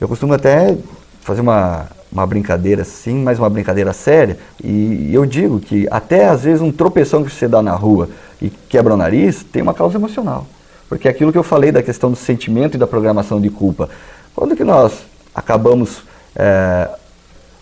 eu 0.00 0.08
costumo 0.08 0.34
até 0.34 0.76
fazer 1.20 1.40
uma, 1.40 1.86
uma 2.12 2.26
brincadeira 2.26 2.82
assim, 2.82 3.22
mas 3.22 3.38
uma 3.38 3.50
brincadeira 3.50 3.92
séria, 3.92 4.38
e 4.62 5.10
eu 5.12 5.24
digo 5.26 5.60
que 5.60 5.88
até 5.90 6.28
às 6.28 6.44
vezes 6.44 6.60
um 6.60 6.70
tropeção 6.70 7.24
que 7.24 7.30
você 7.30 7.48
dá 7.48 7.62
na 7.62 7.72
rua 7.72 8.08
e 8.40 8.50
quebra 8.50 8.94
o 8.94 8.96
nariz 8.96 9.42
tem 9.42 9.62
uma 9.62 9.74
causa 9.74 9.96
emocional. 9.96 10.46
Porque 10.88 11.08
é 11.08 11.10
aquilo 11.10 11.32
que 11.32 11.38
eu 11.38 11.42
falei 11.42 11.72
da 11.72 11.82
questão 11.82 12.10
do 12.10 12.16
sentimento 12.16 12.76
e 12.76 12.78
da 12.78 12.86
programação 12.86 13.40
de 13.40 13.48
culpa. 13.48 13.88
Quando 14.34 14.54
que 14.54 14.64
nós 14.64 15.06
acabamos 15.34 16.02
é, 16.36 16.88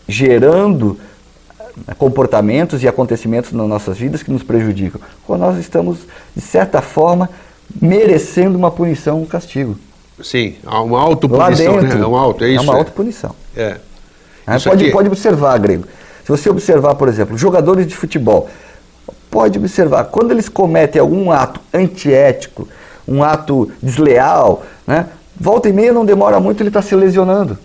gerando 0.09 0.99
eh, 1.89 1.95
comportamentos 1.95 2.83
e 2.83 2.89
acontecimentos 2.89 3.53
nas 3.53 3.69
nossas 3.69 3.97
vidas 3.97 4.23
que 4.23 4.31
nos 4.31 4.43
prejudicam, 4.43 5.01
quando 5.27 5.41
nós 5.41 5.59
estamos, 5.59 6.01
de 6.35 6.43
certa 6.43 6.83
forma, 6.83 7.31
merecendo 7.81 8.59
uma 8.59 8.71
punição, 8.71 9.23
um 9.23 9.27
castigo. 9.27 9.77
Sim, 10.23 10.55
há 10.65 10.81
uma 10.83 10.99
Lá 10.99 11.05
autopunição, 11.05 11.81
dentro. 11.81 11.99
né? 11.99 12.05
É 12.05 12.07
um 12.07 12.17
auto, 12.17 12.45
é 12.45 12.49
isso? 12.51 12.63
uma 12.65 12.75
é. 12.75 12.77
autopunição. 12.79 13.35
É. 13.57 13.77
Isso 14.57 14.69
Pode, 14.69 14.85
aqui- 14.85 14.93
pode 14.93 15.09
observar, 15.09 15.59
Grego. 15.59 15.85
Se 16.25 16.29
você 16.31 16.49
observar, 16.51 16.95
por 16.95 17.09
exemplo, 17.09 17.37
jogadores 17.37 17.87
de 17.87 17.95
futebol, 17.97 18.49
pode 19.31 19.59
observar, 19.59 20.05
quando 20.05 20.31
eles 20.31 20.49
cometem 20.49 21.01
algum 21.01 21.31
ato 21.31 21.61
antiético, 21.73 22.69
um 23.07 23.23
ato 23.23 23.71
desleal, 23.83 24.63
né? 24.87 25.07
volta 25.39 25.69
e 25.69 25.73
meia 25.73 25.93
não 25.93 26.05
demora 26.05 26.39
muito, 26.39 26.61
ele 26.61 26.69
está 26.71 26.81
se 26.83 26.95
lesionando. 26.95 27.59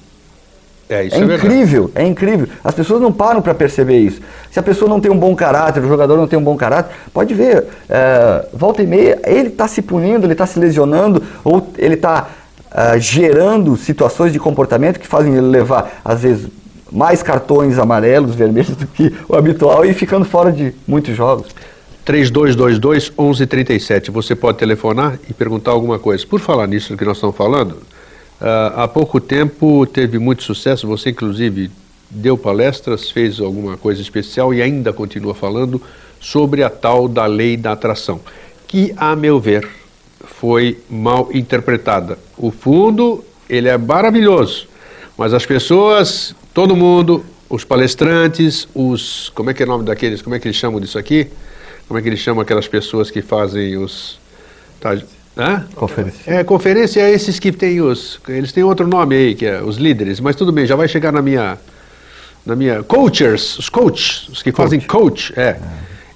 É, 0.89 1.04
isso 1.04 1.15
É 1.17 1.20
é, 1.20 1.36
incrível, 1.36 1.91
é 1.93 2.06
incrível. 2.06 2.48
As 2.63 2.74
pessoas 2.74 3.02
não 3.02 3.12
param 3.12 3.41
para 3.41 3.54
perceber 3.54 3.98
isso. 3.98 4.22
Se 4.50 4.58
a 4.58 4.63
pessoa 4.63 4.88
não 4.88 5.02
tem 5.02 5.12
um 5.12 5.17
bom 5.20 5.36
caráter, 5.36 5.84
o 5.84 5.88
jogador 5.88 6.15
não 6.15 6.28
tem 6.28 6.39
um 6.39 6.43
bom 6.43 6.56
caráter, 6.56 6.96
pode 7.13 7.34
ver, 7.34 7.65
é, 7.89 8.46
volta 8.54 8.82
e 8.82 8.88
meia, 8.88 9.20
ele 9.26 9.50
está 9.50 9.67
se 9.67 9.82
punindo, 9.82 10.26
ele 10.26 10.32
está 10.34 10.46
se 10.46 10.58
lesionando, 10.58 11.22
ou 11.43 11.67
ele 11.78 11.96
está 11.96 12.28
gerando 12.99 13.75
situações 13.77 14.34
de 14.34 14.39
comportamento 14.39 14.99
que 14.99 15.08
fazem 15.08 15.34
ele 15.34 15.47
levar, 15.47 16.01
às 16.03 16.21
vezes, 16.21 16.47
mais 16.91 17.21
cartões 17.21 17.77
amarelos, 17.77 18.34
vermelhos 18.36 18.75
do 18.75 18.88
que 18.88 19.13
o 19.27 19.36
habitual 19.36 19.86
e 19.86 19.93
ficando 19.93 20.25
fora 20.25 20.51
de 20.51 20.73
muitos 20.88 21.15
jogos. 21.15 21.47
3222 22.06 23.10
1137. 23.10 24.12
Você 24.12 24.36
pode 24.36 24.58
telefonar 24.58 25.19
e 25.30 25.34
perguntar 25.34 25.71
alguma 25.71 25.99
coisa. 25.99 26.25
Por 26.25 26.39
falar 26.39 26.65
nisso 26.65 26.95
que 26.95 27.03
nós 27.03 27.17
estamos 27.17 27.36
falando, 27.36 27.80
ah, 28.39 28.84
há 28.84 28.88
pouco 28.88 29.19
tempo 29.19 29.86
teve 29.86 30.17
muito 30.17 30.43
sucesso. 30.43 30.88
Você, 30.88 31.10
inclusive, 31.10 31.69
deu 32.10 32.38
palestras, 32.38 33.12
fez 33.12 33.39
alguma 33.39 33.75
coisa 33.75 34.01
especial 34.01 34.53
e 34.53 34.62
ainda 34.62 34.93
continua 34.93 35.36
falando 35.36 35.82
sobre 36.19 36.63
a 36.63 36.69
tal 36.69 37.08
da 37.08 37.25
lei 37.25 37.58
da 37.58 37.73
atração, 37.73 38.19
que, 38.67 38.93
a 38.95 39.15
meu 39.15 39.39
ver, 39.39 39.67
foi 40.39 40.80
mal 40.89 41.30
interpretada. 41.34 42.17
O 42.38 42.52
fundo, 42.52 43.23
ele 43.50 43.67
é 43.67 43.78
maravilhoso, 43.78 44.67
mas 45.17 45.34
as 45.34 45.45
pessoas, 45.45 46.36
todo 46.54 46.76
mundo, 46.76 47.26
os 47.50 47.63
palestrantes, 47.63 48.67
os. 48.73 49.32
Como 49.34 49.50
é 49.50 49.54
que 49.54 49.63
é 49.63 49.65
o 49.65 49.69
nome 49.69 49.84
daqueles? 49.84 50.21
Como 50.21 50.36
é 50.36 50.39
que 50.39 50.47
eles 50.47 50.58
chamam 50.58 50.80
disso 50.80 51.00
aqui? 51.00 51.28
Como 51.88 51.97
é 51.97 52.04
que 52.04 52.10
eles 52.10 52.19
chamam 52.19 52.41
aquelas 52.41 52.67
pessoas 52.67 53.10
que 53.10 53.21
fazem 53.21 53.78
os. 53.78 54.19
Tá, 54.80 54.95
hã? 55.36 55.65
Conferência. 55.73 56.21
É, 56.32 56.43
conferência 56.43 57.02
é 57.02 57.12
esses 57.12 57.39
que 57.39 57.52
têm 57.52 57.82
os. 57.82 58.19
Eles 58.28 58.52
têm 58.52 58.63
outro 58.63 58.88
nome 58.88 59.15
aí, 59.15 59.36
que 59.36 59.45
é 59.45 59.62
os 59.63 59.78
líderes, 59.78 60.19
mas 60.19 60.36
tudo 60.36 60.52
bem, 60.52 60.67
já 60.67 60.76
vai 60.76 60.88
chegar 60.88 61.12
na 61.12 61.21
minha. 61.21 61.58
Na 62.45 62.56
minha. 62.56 62.84
Coachers, 62.84 63.58
os 63.58 63.69
coaches, 63.69 64.30
os 64.30 64.43
que 64.43 64.52
fazem 64.52 64.80
coach, 64.80 65.34
é. 65.36 65.58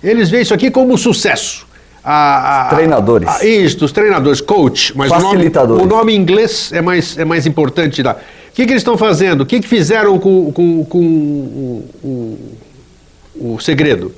Eles 0.04 0.30
veem 0.30 0.44
isso 0.44 0.54
aqui 0.54 0.70
como 0.70 0.96
sucesso. 0.98 1.71
A- 2.04 2.68
a- 2.68 2.70
Treinadores. 2.76 3.28
a- 3.30 3.46
isso, 3.46 3.86
os 3.86 3.92
treinadores, 3.92 4.42
coach. 4.42 4.92
Mas 4.98 5.12
o 5.12 5.14
nome, 5.16 5.26
Facilitadores. 5.36 5.84
o 5.84 5.88
nome 5.88 6.14
em 6.14 6.18
inglês 6.18 6.72
é 6.74 6.82
mais, 6.82 7.18
é 7.18 7.24
mais 7.26 7.46
importante 7.46 8.02
lá. 8.02 8.14
O 8.50 8.54
que, 8.54 8.66
que 8.66 8.72
eles 8.72 8.82
estão 8.82 8.98
fazendo? 8.98 9.42
O 9.42 9.46
que, 9.46 9.60
que 9.60 9.68
fizeram 9.68 10.18
com, 10.20 10.52
com, 10.52 10.84
com 10.86 11.00
o, 11.00 11.86
o, 12.04 13.54
o 13.56 13.60
segredo? 13.60 14.14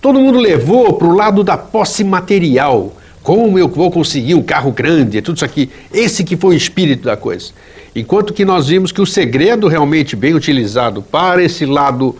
Todo 0.00 0.18
mundo 0.18 0.38
levou 0.38 0.92
para 0.94 1.06
o 1.08 1.14
lado 1.14 1.42
da 1.42 1.56
posse 1.56 2.04
material. 2.04 2.92
Como 3.22 3.58
eu 3.58 3.68
vou 3.68 3.90
conseguir 3.90 4.34
um 4.34 4.42
carro 4.42 4.70
grande, 4.72 5.20
tudo 5.22 5.36
isso 5.36 5.44
aqui. 5.44 5.70
Esse 5.92 6.24
que 6.24 6.36
foi 6.36 6.54
o 6.54 6.56
espírito 6.56 7.04
da 7.04 7.16
coisa. 7.16 7.50
Enquanto 7.94 8.32
que 8.32 8.44
nós 8.44 8.68
vimos 8.68 8.92
que 8.92 9.00
o 9.00 9.06
segredo 9.06 9.68
realmente 9.68 10.14
bem 10.14 10.34
utilizado 10.34 11.02
para 11.02 11.42
esse 11.42 11.64
lado 11.66 12.14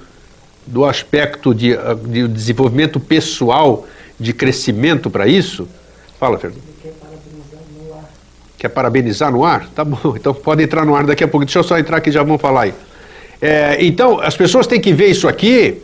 do 0.66 0.84
aspecto 0.84 1.54
de, 1.54 1.76
de 2.06 2.28
desenvolvimento 2.28 2.98
pessoal, 2.98 3.86
de 4.18 4.32
crescimento 4.32 5.10
para 5.10 5.26
isso. 5.26 5.68
Fala, 6.18 6.38
Fernando. 6.38 6.62
Quer 8.58 8.68
parabenizar 8.68 9.30
no 9.30 9.44
ar? 9.44 9.68
Tá 9.74 9.84
bom, 9.84 10.14
então 10.16 10.34
pode 10.34 10.62
entrar 10.62 10.84
no 10.84 10.94
ar 10.94 11.06
daqui 11.06 11.22
a 11.22 11.28
pouco. 11.28 11.46
Deixa 11.46 11.60
eu 11.60 11.64
só 11.64 11.78
entrar 11.78 12.00
que 12.00 12.10
já 12.10 12.22
vamos 12.22 12.40
falar 12.40 12.62
aí. 12.62 12.74
É, 13.40 13.76
então, 13.84 14.20
as 14.20 14.36
pessoas 14.36 14.66
têm 14.66 14.80
que 14.80 14.92
ver 14.92 15.06
isso 15.06 15.28
aqui 15.28 15.80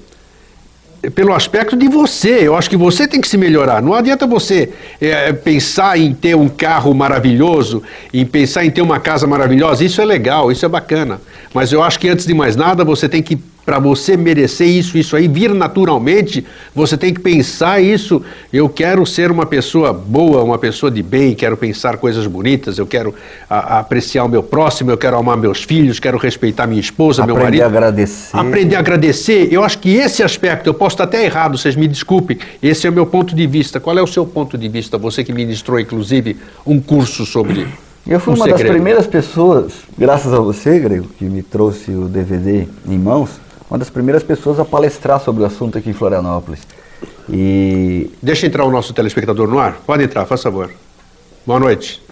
pelo 1.11 1.33
aspecto 1.33 1.77
de 1.77 1.89
você. 1.89 2.47
Eu 2.47 2.57
acho 2.57 2.69
que 2.69 2.77
você 2.77 3.07
tem 3.07 3.21
que 3.21 3.29
se 3.29 3.37
melhorar. 3.37 3.83
Não 3.83 3.95
adianta 3.95 4.27
você 4.27 4.71
é, 5.01 5.33
pensar 5.33 5.99
em 5.99 6.13
ter 6.13 6.35
um 6.35 6.49
carro 6.49 6.93
maravilhoso, 6.95 7.83
em 8.13 8.25
pensar 8.25 8.65
em 8.65 8.71
ter 8.71 8.83
uma 8.83 8.99
casa 8.99 9.27
maravilhosa. 9.27 9.85
Isso 9.85 10.01
é 10.01 10.05
legal, 10.05 10.51
isso 10.51 10.65
é 10.65 10.69
bacana. 10.69 11.21
Mas 11.53 11.73
eu 11.73 11.83
acho 11.83 11.99
que 11.99 12.09
antes 12.09 12.27
de 12.27 12.35
mais 12.35 12.57
nada, 12.57 12.85
você 12.85 13.09
tem 13.09 13.23
que, 13.23 13.39
para 13.65 13.79
você 13.79 14.17
merecer 14.17 14.69
isso, 14.69 14.99
isso 14.99 15.17
aí 15.17 15.27
vir 15.27 15.53
naturalmente, 15.55 16.45
você 16.75 16.97
tem 16.97 17.13
que 17.15 17.21
pensar 17.21 17.81
isso. 17.83 18.23
Eu 18.53 18.69
quero 18.69 19.05
ser 19.07 19.31
uma 19.31 19.47
pessoa 19.47 19.93
boa, 19.93 20.43
uma 20.43 20.59
pessoa 20.59 20.91
de 20.91 21.03
bem, 21.03 21.35
quero 21.35 21.57
pensar 21.57 21.97
coisas 21.97 22.27
bonitas, 22.27 22.79
eu 22.79 22.87
quero 22.87 23.15
a- 23.49 23.79
apreciar 23.81 24.25
o 24.25 24.29
meu 24.29 24.43
próximo, 24.43 24.91
eu 24.91 24.99
quero 24.99 25.17
amar 25.17 25.37
meus 25.37 25.63
filhos, 25.63 25.99
quero 25.99 26.19
respeitar 26.19 26.67
minha 26.67 26.81
esposa, 26.81 27.25
meu 27.25 27.37
Aprender 27.37 27.59
marido. 27.59 27.63
a 27.63 27.67
agradecer. 27.67 28.37
Aprender 28.37 28.77
a 28.77 28.79
agradecer, 28.81 29.49
eu 29.53 29.65
acho 29.65 29.79
que 29.79 29.95
esse 29.95 30.23
aspecto, 30.23 30.67
eu 30.69 30.75
posso 30.75 30.95
estar 30.95 31.05
até 31.05 31.25
errado, 31.25 31.57
vocês 31.57 31.75
me 31.77 31.89
desculpem, 31.89 32.39
esse 32.63 32.87
é 32.87 32.91
o 32.91 32.93
meu 32.93 33.07
ponto 33.07 33.35
de 33.35 33.47
vista. 33.47 33.81
Qual 33.81 33.97
é 33.99 34.03
o 34.03 34.07
seu 34.07 34.27
ponto 34.27 34.59
de 34.59 34.69
vista? 34.69 34.99
Você 34.99 35.25
que 35.25 35.33
ministrou, 35.33 35.81
inclusive, 35.81 36.37
um 36.67 36.81
curso 36.81 37.25
sobre. 37.25 37.67
Eu 38.07 38.21
fui 38.21 38.35
um 38.35 38.37
uma 38.37 38.47
das 38.49 38.61
primeiras 38.61 39.07
pessoas, 39.07 39.73
graças 39.97 40.33
a 40.35 40.39
você, 40.39 40.79
Grego, 40.79 41.07
que 41.19 41.25
me 41.25 41.43
trouxe 41.43 41.91
o 41.93 42.03
DVD 42.05 42.67
em 42.87 42.99
mãos, 42.99 43.31
uma 43.69 43.79
das 43.79 43.91
primeiras 43.91 44.23
pessoas 44.23 44.59
a 44.61 44.65
palestrar 44.65 45.21
sobre 45.21 45.43
o 45.43 45.47
assunto 45.47 45.79
aqui 45.79 45.91
em 45.91 45.95
Florianópolis. 45.95 46.61
E 47.29 48.11
Deixa 48.23 48.47
entrar 48.47 48.65
o 48.65 48.71
nosso 48.71 48.93
telespectador 48.93 49.49
no 49.49 49.59
ar. 49.59 49.77
Pode 49.87 50.03
entrar, 50.05 50.27
faz 50.27 50.43
favor. 50.43 50.71
Boa 51.47 51.59
noite. 51.61 52.03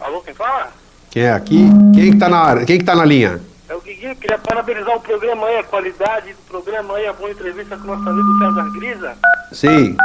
Alô, 0.00 0.20
quem 0.20 0.34
fala? 0.34 0.68
Quem 1.10 1.24
é 1.24 1.32
aqui? 1.32 1.68
Quem 1.94 2.10
está 2.10 2.28
na 2.28 2.38
área? 2.38 2.64
Quem 2.64 2.78
que 2.78 2.84
tá 2.84 2.94
na 2.94 3.04
linha? 3.04 3.40
É 3.68 3.74
o 3.74 3.80
Guiguinho, 3.80 4.16
queria 4.16 4.38
parabenizar 4.38 4.96
o 4.96 5.00
programa 5.00 5.46
aí, 5.46 5.58
a 5.58 5.62
qualidade 5.62 6.30
do 6.32 6.38
programa 6.48 6.94
aí, 6.96 7.06
a 7.06 7.12
boa 7.12 7.30
entrevista 7.30 7.76
com 7.76 7.84
o 7.84 7.96
nosso 7.96 8.08
amigo 8.08 8.38
César 8.38 8.70
Grisa. 8.78 9.12
Sim. 9.52 9.96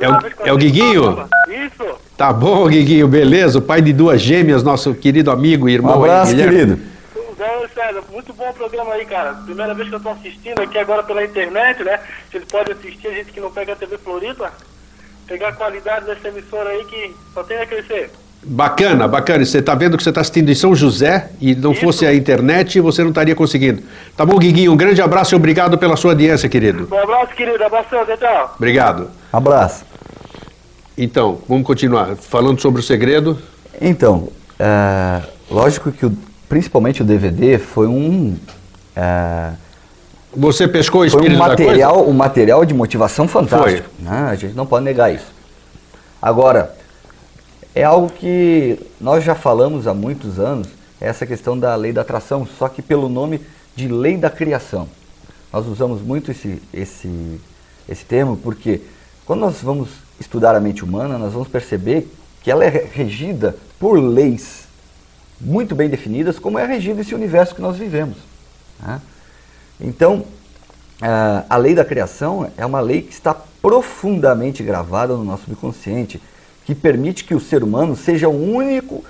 É 0.00 0.08
o- 0.08 0.46
é 0.48 0.52
o 0.52 0.56
Guiguinho? 0.56 1.28
Isso. 1.48 1.84
Tá 2.16 2.32
bom, 2.32 2.66
Guiguinho, 2.68 3.06
beleza? 3.06 3.58
O 3.58 3.62
pai 3.62 3.80
de 3.80 3.92
duas 3.92 4.20
gêmeas, 4.20 4.62
nosso 4.64 4.92
querido 4.94 5.30
amigo 5.30 5.68
e 5.68 5.72
um 5.72 5.74
irmão. 5.74 5.94
aí, 6.02 6.10
abraço, 6.10 6.32
Guilherme. 6.32 6.52
querido. 6.58 6.80
Tudo 7.36 7.38
bem, 7.38 7.68
César? 7.74 8.02
Muito 8.12 8.32
bom 8.32 8.48
o 8.50 8.54
programa 8.54 8.92
aí, 8.94 9.04
cara. 9.04 9.34
Primeira 9.44 9.74
vez 9.74 9.88
que 9.88 9.94
eu 9.94 10.00
tô 10.00 10.10
assistindo 10.10 10.60
aqui 10.60 10.78
agora 10.78 11.02
pela 11.02 11.24
internet, 11.24 11.82
né? 11.82 11.98
Vocês 12.30 12.44
podem 12.44 12.74
assistir, 12.74 13.08
a 13.08 13.12
gente 13.12 13.32
que 13.32 13.40
não 13.40 13.50
pega 13.50 13.72
a 13.72 13.76
TV 13.76 13.98
Floripa, 13.98 14.52
pegar 15.26 15.48
a 15.48 15.52
qualidade 15.52 16.06
dessa 16.06 16.28
emissora 16.28 16.70
aí 16.70 16.84
que 16.84 17.14
só 17.32 17.42
tem 17.42 17.56
a 17.58 17.66
crescer. 17.66 18.10
Bacana, 18.46 19.08
bacana. 19.08 19.44
Você 19.44 19.58
está 19.58 19.74
vendo 19.74 19.96
que 19.96 20.02
você 20.02 20.10
está 20.10 20.20
assistindo 20.20 20.50
em 20.50 20.54
São 20.54 20.74
José 20.74 21.30
e 21.40 21.54
não 21.54 21.72
Isso. 21.72 21.80
fosse 21.80 22.06
a 22.06 22.14
internet, 22.14 22.78
você 22.78 23.02
não 23.02 23.08
estaria 23.08 23.34
conseguindo. 23.34 23.82
Tá 24.16 24.24
bom, 24.24 24.38
Guiguinho? 24.38 24.70
Um 24.72 24.76
grande 24.76 25.00
abraço 25.00 25.34
e 25.34 25.36
obrigado 25.36 25.78
pela 25.78 25.96
sua 25.96 26.12
audiência, 26.12 26.48
querido. 26.48 26.86
Um 26.92 26.98
abraço, 26.98 27.34
querido. 27.34 27.64
Abração, 27.64 28.04
tchau. 28.04 28.54
Obrigado. 28.56 29.10
Abraço. 29.32 29.84
Então, 30.96 31.40
vamos 31.48 31.66
continuar. 31.66 32.14
Falando 32.16 32.60
sobre 32.60 32.80
o 32.80 32.84
segredo. 32.84 33.38
Então, 33.80 34.28
é, 34.58 35.22
lógico 35.50 35.90
que 35.90 36.04
o- 36.06 36.16
principalmente 36.54 37.02
o 37.02 37.04
DVD 37.04 37.58
foi 37.58 37.88
um 37.88 38.36
é, 38.94 39.50
Você 40.36 40.68
pescou 40.68 41.00
o 41.00 41.10
foi 41.10 41.20
espírito 41.20 41.34
um 41.34 41.48
da 41.48 41.56
coisa? 41.56 41.64
material, 41.64 42.08
um 42.08 42.12
material 42.12 42.64
de 42.64 42.72
motivação 42.72 43.26
fantástico. 43.26 43.90
né? 43.98 44.28
A 44.30 44.36
gente 44.36 44.54
não 44.54 44.64
pode 44.64 44.84
negar 44.84 45.12
isso. 45.12 45.34
Agora, 46.22 46.72
é 47.74 47.82
algo 47.82 48.08
que 48.08 48.78
nós 49.00 49.24
já 49.24 49.34
falamos 49.34 49.88
há 49.88 49.92
muitos 49.92 50.38
anos, 50.38 50.68
essa 51.00 51.26
questão 51.26 51.58
da 51.58 51.74
lei 51.74 51.92
da 51.92 52.02
atração, 52.02 52.46
só 52.46 52.68
que 52.68 52.80
pelo 52.80 53.08
nome 53.08 53.40
de 53.74 53.88
lei 53.88 54.16
da 54.16 54.30
criação. 54.30 54.88
Nós 55.52 55.66
usamos 55.66 56.02
muito 56.02 56.30
esse, 56.30 56.62
esse, 56.72 57.40
esse 57.88 58.04
termo 58.04 58.36
porque 58.36 58.80
quando 59.26 59.40
nós 59.40 59.56
vamos 59.60 59.88
estudar 60.20 60.54
a 60.54 60.60
mente 60.60 60.84
humana, 60.84 61.18
nós 61.18 61.32
vamos 61.32 61.48
perceber 61.48 62.08
que 62.44 62.48
ela 62.48 62.64
é 62.64 62.88
regida 62.94 63.56
por 63.76 63.98
leis 63.98 64.63
muito 65.44 65.74
bem 65.74 65.88
definidas, 65.88 66.38
como 66.38 66.58
é 66.58 66.66
regido 66.66 67.00
esse 67.00 67.14
universo 67.14 67.54
que 67.54 67.60
nós 67.60 67.76
vivemos. 67.76 68.16
Né? 68.80 69.00
Então, 69.80 70.24
a 71.48 71.56
lei 71.56 71.74
da 71.74 71.84
criação 71.84 72.50
é 72.56 72.64
uma 72.64 72.80
lei 72.80 73.02
que 73.02 73.12
está 73.12 73.34
profundamente 73.34 74.62
gravada 74.62 75.14
no 75.14 75.24
nosso 75.24 75.44
subconsciente, 75.44 76.20
que 76.64 76.74
permite 76.74 77.24
que 77.24 77.34
o 77.34 77.40
ser 77.40 77.62
humano 77.62 77.94
seja 77.94 78.28
o 78.28 78.54
único 78.54 79.04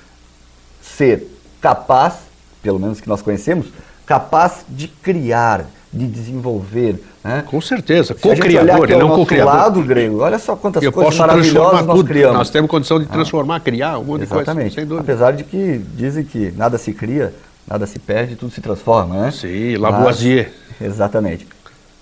ser 0.83 1.29
capaz, 1.61 2.15
pelo 2.63 2.79
menos 2.79 3.01
que 3.01 3.09
nós 3.09 3.23
conhecemos, 3.23 3.67
capaz 4.05 4.65
de 4.69 4.89
criar, 4.89 5.67
de 5.95 6.07
desenvolver. 6.09 7.01
Né? 7.23 7.45
Com 7.47 7.61
certeza, 7.61 8.15
co-criador 8.15 8.89
não 8.89 9.11
co-criador. 9.11 9.55
lado 9.55 9.83
grego, 9.83 10.19
olha 10.21 10.39
só 10.39 10.57
quantas 10.57 10.83
Eu 10.83 10.91
coisas 10.91 11.17
maravilhosas 11.17 11.87
nós 11.87 11.97
tudo. 11.97 12.09
criamos. 12.09 12.37
Nós 12.37 12.51
temos 12.51 12.69
condição 12.69 12.99
de 12.99 13.07
ah. 13.07 13.13
transformar, 13.13 13.57
ah. 13.57 13.61
criar 13.61 13.99
um 13.99 14.05
monte 14.05 14.23
Exatamente. 14.23 14.71
de 14.71 14.75
coisa, 14.75 14.75
sem 14.75 14.87
dúvida. 14.87 15.01
Apesar 15.03 15.33
de 15.33 15.45
que 15.45 15.79
dizem 15.95 16.25
que 16.25 16.53
nada 16.57 16.77
se 16.77 16.93
cria, 16.93 17.33
nada 17.67 17.87
se 17.87 17.99
perde, 18.01 18.35
tudo 18.35 18.53
se 18.53 18.61
transforma, 18.61 19.23
né? 19.23 19.31
Sim, 19.31 19.77
Lavoisier. 19.77 20.53
Mas, 20.81 20.91
exatamente. 20.91 21.47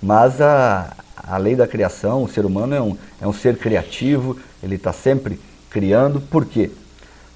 Mas 0.03 0.40
a, 0.40 0.90
a 1.16 1.36
lei 1.36 1.55
da 1.55 1.66
criação, 1.68 2.24
o 2.24 2.28
ser 2.28 2.47
humano 2.47 2.74
é 2.74 2.80
um, 2.80 2.97
é 3.20 3.28
um 3.28 3.32
ser 3.32 3.59
criativo, 3.59 4.38
ele 4.62 4.76
está 4.76 4.93
sempre 4.93 5.38
criando. 5.70 6.20
Por 6.20 6.47
quê? 6.47 6.70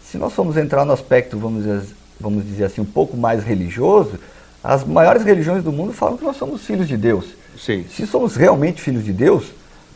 Se 0.02 0.16
nós 0.16 0.32
formos 0.32 0.56
entrar 0.56 0.84
no 0.86 0.92
aspecto, 0.92 1.38
vamos 1.38 1.64
dizer, 1.64 1.82
vamos 2.18 2.44
dizer 2.44 2.64
assim, 2.64 2.80
um 2.80 2.86
pouco 2.86 3.16
mais 3.16 3.44
religioso, 3.44 4.18
as 4.66 4.84
maiores 4.84 5.22
religiões 5.22 5.62
do 5.62 5.70
mundo 5.70 5.92
falam 5.92 6.16
que 6.16 6.24
nós 6.24 6.36
somos 6.36 6.62
filhos 6.62 6.88
de 6.88 6.96
Deus. 6.96 7.24
Sim. 7.56 7.84
Se 7.88 8.04
somos 8.04 8.34
realmente 8.34 8.82
filhos 8.82 9.04
de 9.04 9.12
Deus, 9.12 9.44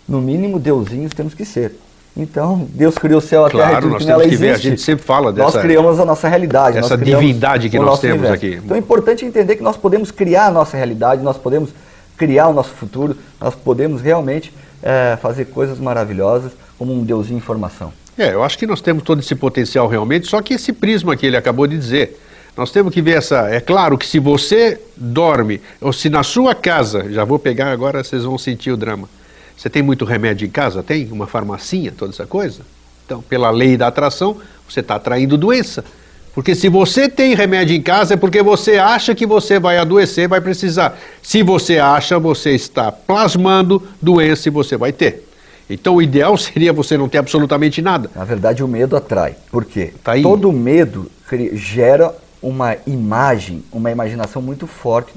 no 0.08 0.20
mínimo 0.20 0.60
deusinhos 0.60 1.12
temos 1.12 1.34
que 1.34 1.44
ser. 1.44 1.72
Então, 2.16 2.68
Deus 2.72 2.96
criou 2.96 3.18
o 3.18 3.20
céu, 3.20 3.44
a 3.44 3.50
claro, 3.50 3.66
terra 3.66 3.78
e 3.78 3.82
tudo 3.82 3.92
nós 3.92 4.02
que 4.02 4.08
nela 4.08 4.22
que 4.22 4.28
existe. 4.28 4.46
Ver, 4.46 4.52
a 4.52 4.58
gente 4.58 4.80
sempre 4.80 5.04
fala 5.04 5.32
dessa... 5.32 5.56
Nós 5.56 5.62
criamos 5.62 5.98
a 5.98 6.04
nossa 6.04 6.28
realidade. 6.28 6.78
Essa 6.78 6.96
divindade 6.96 7.68
que 7.68 7.78
nós 7.80 7.98
temos 7.98 8.20
universo. 8.20 8.46
aqui. 8.46 8.60
Então 8.64 8.76
é 8.76 8.78
importante 8.80 9.24
entender 9.24 9.56
que 9.56 9.62
nós 9.62 9.76
podemos 9.76 10.12
criar 10.12 10.46
a 10.46 10.50
nossa 10.52 10.76
realidade, 10.76 11.20
nós 11.20 11.36
podemos 11.36 11.70
criar 12.16 12.46
o 12.46 12.52
nosso 12.52 12.70
futuro, 12.70 13.16
nós 13.40 13.56
podemos 13.56 14.00
realmente 14.00 14.54
é, 14.84 15.18
fazer 15.20 15.46
coisas 15.46 15.80
maravilhosas 15.80 16.52
como 16.78 16.94
um 16.94 17.02
deusinho 17.02 17.38
em 17.38 17.40
formação. 17.40 17.92
É, 18.16 18.34
eu 18.34 18.44
acho 18.44 18.56
que 18.56 18.68
nós 18.68 18.80
temos 18.80 19.02
todo 19.02 19.18
esse 19.18 19.34
potencial 19.34 19.88
realmente, 19.88 20.28
só 20.28 20.40
que 20.40 20.54
esse 20.54 20.72
prisma 20.72 21.16
que 21.16 21.26
ele 21.26 21.36
acabou 21.36 21.66
de 21.66 21.76
dizer, 21.76 22.20
nós 22.56 22.70
temos 22.70 22.92
que 22.92 23.00
ver 23.00 23.18
essa. 23.18 23.48
É 23.48 23.60
claro 23.60 23.96
que 23.96 24.06
se 24.06 24.18
você 24.18 24.80
dorme, 24.96 25.60
ou 25.80 25.92
se 25.92 26.10
na 26.10 26.22
sua 26.22 26.54
casa, 26.54 27.10
já 27.10 27.24
vou 27.24 27.38
pegar 27.38 27.70
agora, 27.70 28.02
vocês 28.02 28.24
vão 28.24 28.36
sentir 28.36 28.70
o 28.70 28.76
drama. 28.76 29.08
Você 29.56 29.68
tem 29.68 29.82
muito 29.82 30.04
remédio 30.04 30.46
em 30.46 30.50
casa? 30.50 30.82
Tem? 30.82 31.08
Uma 31.10 31.26
farmacinha, 31.26 31.92
toda 31.96 32.12
essa 32.12 32.26
coisa? 32.26 32.60
Então, 33.04 33.20
pela 33.20 33.50
lei 33.50 33.76
da 33.76 33.88
atração, 33.88 34.38
você 34.68 34.80
está 34.80 34.94
atraindo 34.94 35.36
doença. 35.36 35.84
Porque 36.32 36.54
se 36.54 36.68
você 36.68 37.08
tem 37.08 37.34
remédio 37.34 37.76
em 37.76 37.82
casa 37.82 38.14
é 38.14 38.16
porque 38.16 38.42
você 38.42 38.78
acha 38.78 39.14
que 39.14 39.26
você 39.26 39.58
vai 39.58 39.78
adoecer, 39.78 40.28
vai 40.28 40.40
precisar. 40.40 40.98
Se 41.20 41.42
você 41.42 41.78
acha, 41.78 42.18
você 42.18 42.52
está 42.52 42.92
plasmando 42.92 43.82
doença 44.00 44.48
e 44.48 44.50
você 44.50 44.76
vai 44.76 44.92
ter. 44.92 45.26
Então 45.68 45.96
o 45.96 46.02
ideal 46.02 46.36
seria 46.38 46.72
você 46.72 46.96
não 46.96 47.08
ter 47.08 47.18
absolutamente 47.18 47.82
nada. 47.82 48.10
Na 48.14 48.24
verdade, 48.24 48.62
o 48.62 48.68
medo 48.68 48.96
atrai. 48.96 49.34
Por 49.50 49.64
quê? 49.64 49.92
Tá 50.02 50.12
Todo 50.22 50.52
medo 50.52 51.10
gera 51.52 52.14
uma 52.42 52.76
imagem, 52.86 53.62
uma 53.72 53.90
imaginação 53.90 54.40
muito 54.40 54.66
forte 54.66 55.12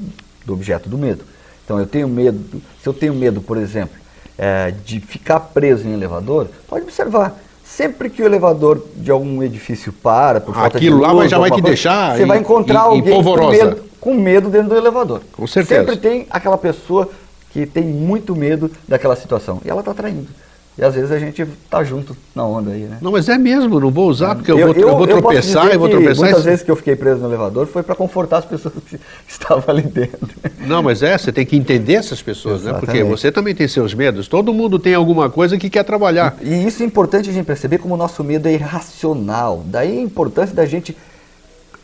do 0.45 0.53
objeto 0.53 0.89
do 0.89 0.97
medo. 0.97 1.24
Então 1.63 1.80
eu 1.80 1.86
tenho 1.86 2.07
medo, 2.07 2.61
se 2.82 2.88
eu 2.88 2.93
tenho 2.93 3.13
medo, 3.13 3.41
por 3.41 3.57
exemplo, 3.57 3.95
é, 4.38 4.74
de 4.86 4.99
ficar 4.99 5.39
preso 5.39 5.88
em 5.88 5.93
elevador, 5.93 6.47
pode 6.67 6.84
observar. 6.84 7.39
Sempre 7.63 8.09
que 8.09 8.21
o 8.21 8.26
elevador 8.26 8.86
de 8.95 9.09
algum 9.09 9.41
edifício 9.41 9.93
para, 9.93 10.41
por 10.41 10.53
falta 10.53 10.78
Aquilo 10.78 10.99
de 10.99 11.05
luz, 11.05 11.17
lá 11.17 11.28
já 11.28 11.39
vai 11.39 11.49
te 11.49 11.53
coisa, 11.53 11.67
deixar. 11.67 12.17
Você 12.17 12.26
vai 12.26 12.38
encontrar 12.38 12.82
alguém 12.82 13.24
com 13.24 13.49
medo, 13.49 13.84
com 13.99 14.13
medo 14.13 14.49
dentro 14.49 14.69
do 14.69 14.76
elevador. 14.76 15.21
Com 15.32 15.47
certeza. 15.47 15.80
Sempre 15.80 15.97
tem 15.97 16.28
aquela 16.30 16.57
pessoa 16.57 17.09
que 17.51 17.65
tem 17.65 17.84
muito 17.84 18.36
medo 18.36 18.69
daquela 18.88 19.15
situação. 19.15 19.61
E 19.63 19.69
ela 19.69 19.80
está 19.80 19.93
traindo. 19.93 20.28
E 20.76 20.84
às 20.84 20.95
vezes 20.95 21.11
a 21.11 21.19
gente 21.19 21.45
tá 21.69 21.84
junto 21.84 22.17
na 22.34 22.43
onda 22.43 22.71
aí, 22.71 22.82
né? 22.82 22.97
Não, 22.99 23.11
mas 23.11 23.30
é 23.30 23.38
mesmo, 23.38 23.80
não 23.80 23.91
vou 23.91 24.09
usar 24.09 24.34
porque 24.34 24.51
eu, 24.51 24.57
eu 24.57 24.74
vou, 24.74 24.76
eu, 24.76 24.89
eu 24.89 24.97
vou 24.97 25.05
tropeçar 25.05 25.71
e 25.71 25.78
vou 25.78 25.88
tropeçar. 25.88 26.26
Muitas 26.26 26.43
vezes 26.43 26.63
que 26.63 26.71
eu 26.71 26.76
fiquei 26.76 26.95
preso 26.95 27.19
no 27.19 27.28
elevador 27.28 27.67
foi 27.67 27.84
para 27.84 27.93
confortar 27.93 28.39
as 28.39 28.45
pessoas 28.45 28.74
que 28.89 28.99
estavam 29.30 29.63
ali 29.67 29.84
dentro. 29.84 30.28
Não, 30.65 30.82
mas 30.82 31.03
é, 31.03 31.15
você 31.15 31.32
tem 31.32 31.45
que 31.45 31.55
entender 31.55 31.93
essas 31.93 32.24
pessoas, 32.24 32.61
Exatamente. 32.61 32.88
né? 32.88 32.93
Porque 32.93 33.03
você 33.03 33.32
também 33.32 33.53
tem 33.53 33.67
seus 33.67 33.93
medos. 33.93 34.28
Todo 34.28 34.51
mundo 34.51 34.80
tem 34.80 34.95
alguma 34.95 35.30
coisa 35.30 35.59
que 35.59 35.69
quer 35.69 35.84
trabalhar. 35.84 36.38
E, 36.41 36.49
e 36.49 36.67
isso 36.67 36.82
é 36.82 36.86
importante 36.88 37.30
a 37.30 37.34
gente 37.34 37.45
perceber 37.45 37.78
como 37.78 37.93
o 37.93 37.97
nosso 37.97 38.24
medo 38.24 38.47
é 38.47 38.53
irracional. 38.53 39.63
Daí 39.67 39.99
a 39.99 40.01
importância 40.01 40.55
da 40.55 40.65
gente 40.65 40.97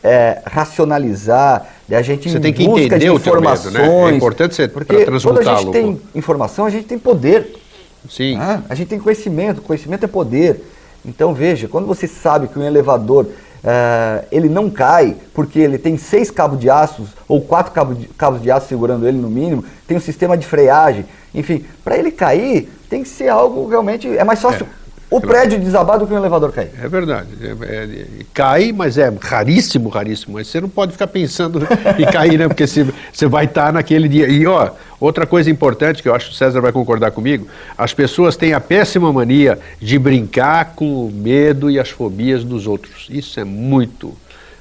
é, 0.02 0.42
racionalizar, 0.46 1.66
da 1.88 2.02
gente 2.02 2.30
você 2.30 2.40
tem 2.40 2.52
que 2.52 2.64
entender 2.64 3.10
o 3.10 3.16
informações. 3.16 3.74
Medo, 3.74 3.86
né? 3.86 4.10
É 4.10 4.14
importante 4.16 4.54
você 4.54 4.66
porque 4.66 5.04
quando 5.04 5.38
a 5.38 5.54
gente 5.56 5.70
tem 5.70 6.00
informação, 6.14 6.64
a 6.64 6.70
gente 6.70 6.86
tem 6.86 6.98
poder. 6.98 7.59
Sim. 8.08 8.36
Ah, 8.38 8.62
a 8.68 8.74
gente 8.74 8.88
tem 8.88 8.98
conhecimento, 8.98 9.62
conhecimento 9.62 10.04
é 10.04 10.08
poder. 10.08 10.64
Então 11.04 11.34
veja, 11.34 11.68
quando 11.68 11.86
você 11.86 12.06
sabe 12.06 12.48
que 12.48 12.58
um 12.58 12.62
elevador 12.62 13.24
uh, 13.26 14.26
ele 14.30 14.48
não 14.48 14.70
cai 14.70 15.16
porque 15.34 15.58
ele 15.58 15.78
tem 15.78 15.96
seis 15.96 16.30
cabos 16.30 16.58
de 16.58 16.68
aço 16.68 17.06
ou 17.26 17.40
quatro 17.40 17.72
cabos 17.72 17.98
de, 17.98 18.06
cabos 18.08 18.42
de 18.42 18.50
aço 18.50 18.68
segurando 18.68 19.06
ele 19.06 19.18
no 19.18 19.28
mínimo, 19.28 19.64
tem 19.86 19.96
um 19.96 20.00
sistema 20.00 20.36
de 20.36 20.46
freagem, 20.46 21.06
enfim, 21.34 21.64
para 21.82 21.96
ele 21.96 22.10
cair 22.10 22.70
tem 22.88 23.04
que 23.04 23.08
ser 23.08 23.28
algo 23.28 23.68
realmente 23.68 24.08
é 24.08 24.24
mais 24.24 24.40
fácil. 24.40 24.66
É 24.66 24.79
o 25.10 25.20
prédio 25.20 25.58
desabar 25.58 25.98
do 25.98 26.06
que 26.06 26.14
o 26.14 26.16
elevador 26.16 26.52
cair. 26.52 26.70
É 26.80 26.88
verdade. 26.88 27.28
É, 27.42 27.66
é, 27.66 28.06
cai, 28.32 28.70
mas 28.70 28.96
é 28.96 29.12
raríssimo, 29.20 29.88
raríssimo. 29.88 30.34
Mas 30.34 30.46
você 30.46 30.60
não 30.60 30.68
pode 30.68 30.92
ficar 30.92 31.08
pensando 31.08 31.60
em 31.98 32.06
cair, 32.06 32.38
né? 32.38 32.46
Porque 32.46 32.66
você, 32.66 32.86
você 33.12 33.26
vai 33.26 33.46
estar 33.46 33.72
naquele 33.72 34.08
dia. 34.08 34.28
E, 34.28 34.46
ó, 34.46 34.70
outra 35.00 35.26
coisa 35.26 35.50
importante 35.50 36.00
que 36.00 36.08
eu 36.08 36.14
acho 36.14 36.28
que 36.28 36.34
o 36.34 36.36
César 36.36 36.60
vai 36.60 36.70
concordar 36.70 37.10
comigo: 37.10 37.48
as 37.76 37.92
pessoas 37.92 38.36
têm 38.36 38.52
a 38.52 38.60
péssima 38.60 39.12
mania 39.12 39.58
de 39.80 39.98
brincar 39.98 40.74
com 40.76 41.06
o 41.06 41.10
medo 41.10 41.68
e 41.68 41.80
as 41.80 41.90
fobias 41.90 42.44
dos 42.44 42.68
outros. 42.68 43.08
Isso 43.10 43.40
é 43.40 43.44
muito 43.44 44.14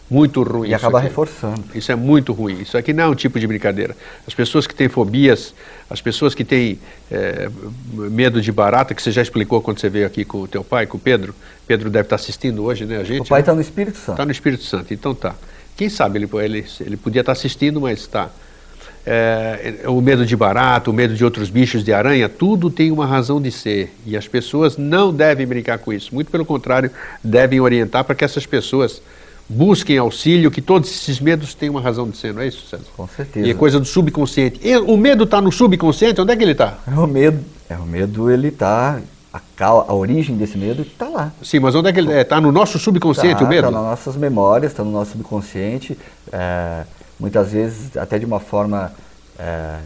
muito 0.10 0.42
ruim. 0.42 0.70
E 0.70 0.74
acaba 0.74 1.00
reforçando. 1.00 1.64
Isso 1.76 1.92
é 1.92 1.96
muito 1.96 2.34
ruim. 2.34 2.62
Isso 2.62 2.78
aqui 2.78 2.92
não 2.92 3.04
é 3.04 3.08
um 3.08 3.16
tipo 3.16 3.40
de 3.40 3.46
brincadeira. 3.46 3.96
As 4.28 4.34
pessoas 4.34 4.66
que 4.66 4.74
têm 4.74 4.90
fobias, 4.90 5.54
as 5.90 6.02
pessoas 6.02 6.36
que 6.36 6.44
têm 6.44 6.80
é, 7.12 7.50
medo 7.94 8.42
de 8.42 8.52
barata, 8.52 8.94
que 8.94 9.02
você 9.02 9.12
já 9.12 9.22
explicou 9.22 9.62
quando 9.62 9.80
você 9.80 9.90
veio 9.90 10.06
aqui 10.06 10.24
com 10.24 10.42
o 10.42 10.48
teu 10.48 10.64
pai, 10.64 10.86
com 10.86 10.98
o 10.98 11.00
Pedro. 11.00 11.34
Pedro 11.66 11.90
deve 11.90 12.06
estar 12.06 12.16
assistindo 12.16 12.64
hoje, 12.64 12.86
né, 12.86 12.98
a 12.98 13.04
gente? 13.04 13.22
O 13.22 13.26
pai 13.26 13.40
está 13.40 13.54
né? 13.54 13.58
no 13.58 13.62
Espírito 13.62 13.98
Santo. 13.98 14.12
Está 14.12 14.26
no 14.26 14.32
Espírito 14.32 14.64
Santo, 14.64 14.94
então 14.94 15.16
tá. 15.16 15.36
Quem 15.76 15.90
sabe 15.90 16.20
ele, 16.20 16.30
ele, 16.44 16.66
ele 16.82 16.98
podia 16.98 17.22
estar 17.22 17.32
assistindo, 17.32 17.82
mas 17.82 18.00
está. 18.00 18.30
É, 19.06 19.80
o 19.88 20.00
medo 20.02 20.26
de 20.26 20.36
barata, 20.36 20.92
o 20.92 20.94
medo 20.94 21.16
de 21.16 21.24
outros 21.24 21.50
bichos 21.50 21.84
de 21.84 21.92
aranha, 21.92 22.30
tudo 22.30 22.70
tem 22.70 22.92
uma 22.92 23.06
razão 23.06 23.42
de 23.42 23.50
ser. 23.50 23.96
E 24.06 24.16
as 24.16 24.28
pessoas 24.28 24.78
não 24.78 25.12
devem 25.12 25.48
brincar 25.48 25.80
com 25.80 25.92
isso. 25.92 26.14
Muito 26.14 26.30
pelo 26.30 26.46
contrário, 26.46 26.92
devem 27.24 27.60
orientar 27.60 28.04
para 28.04 28.14
que 28.14 28.24
essas 28.24 28.46
pessoas 28.46 29.02
busquem 29.50 29.98
auxílio, 29.98 30.52
que 30.52 30.62
todos 30.62 30.90
esses 30.90 31.20
medos 31.20 31.56
têm 31.56 31.70
uma 31.70 31.82
razão 31.82 32.08
de 32.08 32.16
ser, 32.16 32.34
não 32.34 32.42
é 32.42 32.48
isso, 32.48 32.68
César? 32.68 32.84
Com 32.96 33.08
certeza. 33.08 33.48
E 33.48 33.50
é 33.50 33.54
coisa 33.56 33.80
do 33.80 33.86
subconsciente. 33.86 34.60
E 34.64 34.78
o 34.78 34.96
medo 34.96 35.24
está 35.24 35.42
no 35.42 35.52
subconsciente? 35.52 36.22
Onde 36.22 36.32
é 36.32 36.36
que 36.36 36.44
ele 36.44 36.52
está? 36.52 36.78
É 36.88 36.92
o 36.92 37.08
medo, 37.08 37.44
é 37.68 37.76
o 37.76 37.86
medo 37.86 38.30
ele 38.30 38.50
está 38.50 39.02
a, 39.32 39.40
a, 39.66 39.94
origem 39.94 40.36
desse 40.38 40.58
medo 40.58 40.82
está 40.82 41.08
lá. 41.08 41.32
Sim, 41.44 41.60
mas 41.60 41.76
onde 41.76 41.90
é 41.90 41.94
que 41.94 42.00
ele 42.00 42.10
está? 42.10 42.20
É, 42.20 42.24
tá 42.24 42.42
no 42.42 42.52
nosso 42.52 42.80
subconsciente 42.80 43.40
tá, 43.40 43.46
o 43.46 43.48
medo? 43.48 43.68
Está 43.68 43.72
nas 43.72 43.90
nossas 43.90 44.16
memórias, 44.16 44.72
está 44.72 44.84
no 44.84 44.92
nosso 44.92 45.12
subconsciente. 45.12 45.98
É, 46.32 46.84
muitas 47.20 47.52
vezes, 47.52 47.96
até 47.98 48.18
de 48.18 48.26
uma 48.26 48.40
forma, 48.40 48.92
é, 49.38 49.78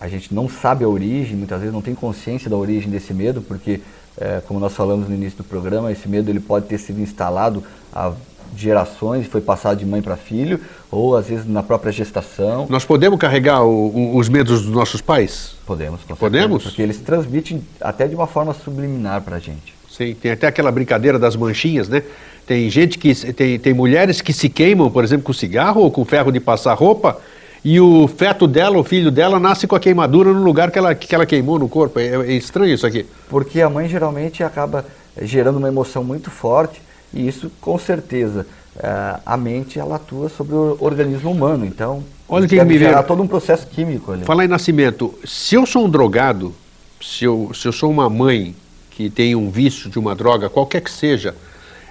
a 0.00 0.08
gente 0.08 0.32
não 0.32 0.48
sabe 0.48 0.84
a 0.84 0.88
origem, 0.88 1.36
muitas 1.36 1.58
vezes 1.58 1.74
não 1.74 1.82
tem 1.82 1.94
consciência 1.94 2.48
da 2.48 2.56
origem 2.56 2.90
desse 2.90 3.12
medo, 3.12 3.42
porque, 3.42 3.80
é, 4.18 4.40
como 4.46 4.60
nós 4.60 4.72
falamos 4.72 5.08
no 5.08 5.14
início 5.14 5.38
do 5.38 5.44
programa, 5.44 5.90
esse 5.90 6.08
medo 6.08 6.30
ele 6.30 6.40
pode 6.40 6.66
ter 6.66 6.78
sido 6.78 7.00
instalado 7.00 7.64
há 7.92 8.12
gerações, 8.56 9.26
foi 9.26 9.40
passado 9.40 9.78
de 9.78 9.86
mãe 9.86 10.02
para 10.02 10.16
filho, 10.16 10.60
ou 10.90 11.16
às 11.16 11.28
vezes 11.28 11.46
na 11.46 11.62
própria 11.62 11.90
gestação. 11.90 12.66
Nós 12.68 12.84
podemos 12.84 13.18
carregar 13.18 13.62
o, 13.62 13.88
o, 13.88 14.16
os 14.16 14.28
medos 14.28 14.62
dos 14.62 14.72
nossos 14.72 15.00
pais? 15.00 15.56
Podemos, 15.66 16.02
com 16.02 16.14
Podemos? 16.14 16.62
Certeza, 16.62 16.70
porque 16.70 16.82
eles 16.82 16.98
transmitem 16.98 17.62
até 17.80 18.06
de 18.06 18.14
uma 18.14 18.26
forma 18.26 18.54
subliminar 18.54 19.22
para 19.22 19.36
a 19.36 19.38
gente. 19.38 19.74
Sim, 19.90 20.14
tem 20.14 20.32
até 20.32 20.46
aquela 20.46 20.70
brincadeira 20.70 21.18
das 21.18 21.34
manchinhas, 21.36 21.88
né? 21.88 22.02
Tem 22.46 22.68
gente 22.70 22.98
que, 22.98 23.14
tem, 23.32 23.58
tem 23.58 23.74
mulheres 23.74 24.20
que 24.20 24.32
se 24.32 24.48
queimam, 24.48 24.90
por 24.90 25.02
exemplo, 25.02 25.24
com 25.24 25.32
cigarro 25.32 25.80
ou 25.80 25.90
com 25.90 26.04
ferro 26.04 26.30
de 26.30 26.38
passar 26.38 26.74
roupa, 26.74 27.18
e 27.64 27.80
o 27.80 28.06
feto 28.06 28.46
dela, 28.46 28.78
o 28.78 28.84
filho 28.84 29.10
dela, 29.10 29.40
nasce 29.40 29.66
com 29.66 29.74
a 29.74 29.80
queimadura 29.80 30.32
no 30.32 30.44
lugar 30.44 30.70
que 30.70 30.78
ela, 30.78 30.94
que 30.94 31.12
ela 31.12 31.26
queimou 31.26 31.58
no 31.58 31.68
corpo. 31.68 31.98
É, 31.98 32.14
é 32.14 32.32
estranho 32.32 32.72
isso 32.72 32.86
aqui. 32.86 33.04
Porque 33.28 33.60
a 33.60 33.68
mãe 33.68 33.88
geralmente 33.88 34.44
acaba 34.44 34.84
gerando 35.20 35.56
uma 35.56 35.66
emoção 35.66 36.04
muito 36.04 36.30
forte 36.30 36.80
E 37.16 37.26
isso, 37.26 37.50
com 37.60 37.78
certeza, 37.78 38.46
eh, 38.78 39.16
a 39.24 39.36
mente 39.38 39.78
ela 39.78 39.96
atua 39.96 40.28
sobre 40.28 40.54
o 40.54 40.76
organismo 40.80 41.30
humano. 41.30 41.64
Então, 41.64 42.04
Olha 42.28 42.46
que 42.46 42.62
me 42.62 42.78
gerar 42.78 43.02
todo 43.04 43.22
um 43.22 43.26
processo 43.26 43.66
químico 43.66 44.12
ali. 44.12 44.24
Falar 44.24 44.44
em 44.44 44.48
nascimento, 44.48 45.14
se 45.24 45.54
eu 45.54 45.64
sou 45.64 45.86
um 45.86 45.88
drogado, 45.88 46.54
se 47.00 47.24
eu, 47.24 47.50
se 47.54 47.66
eu 47.66 47.72
sou 47.72 47.90
uma 47.90 48.10
mãe 48.10 48.54
que 48.90 49.08
tem 49.08 49.34
um 49.34 49.50
vício 49.50 49.88
de 49.88 49.98
uma 49.98 50.14
droga, 50.14 50.50
qualquer 50.50 50.82
que 50.82 50.90
seja, 50.90 51.34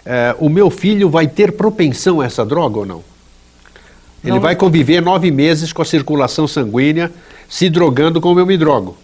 eh, 0.05 0.35
o 0.39 0.47
meu 0.47 0.69
filho 0.69 1.09
vai 1.09 1.27
ter 1.27 1.53
propensão 1.53 2.21
a 2.21 2.25
essa 2.25 2.45
droga 2.45 2.79
ou 2.79 2.85
não? 2.85 3.03
Ele 4.23 4.33
Não. 4.33 4.39
vai 4.39 4.55
conviver 4.55 5.01
nove 5.01 5.31
meses 5.31 5.73
com 5.73 5.81
a 5.81 5.85
circulação 5.85 6.47
sanguínea, 6.47 7.11
se 7.49 7.69
drogando 7.69 8.19
como 8.21 8.39
eu 8.39 8.45
me 8.45 8.57
drogo. 8.57 8.97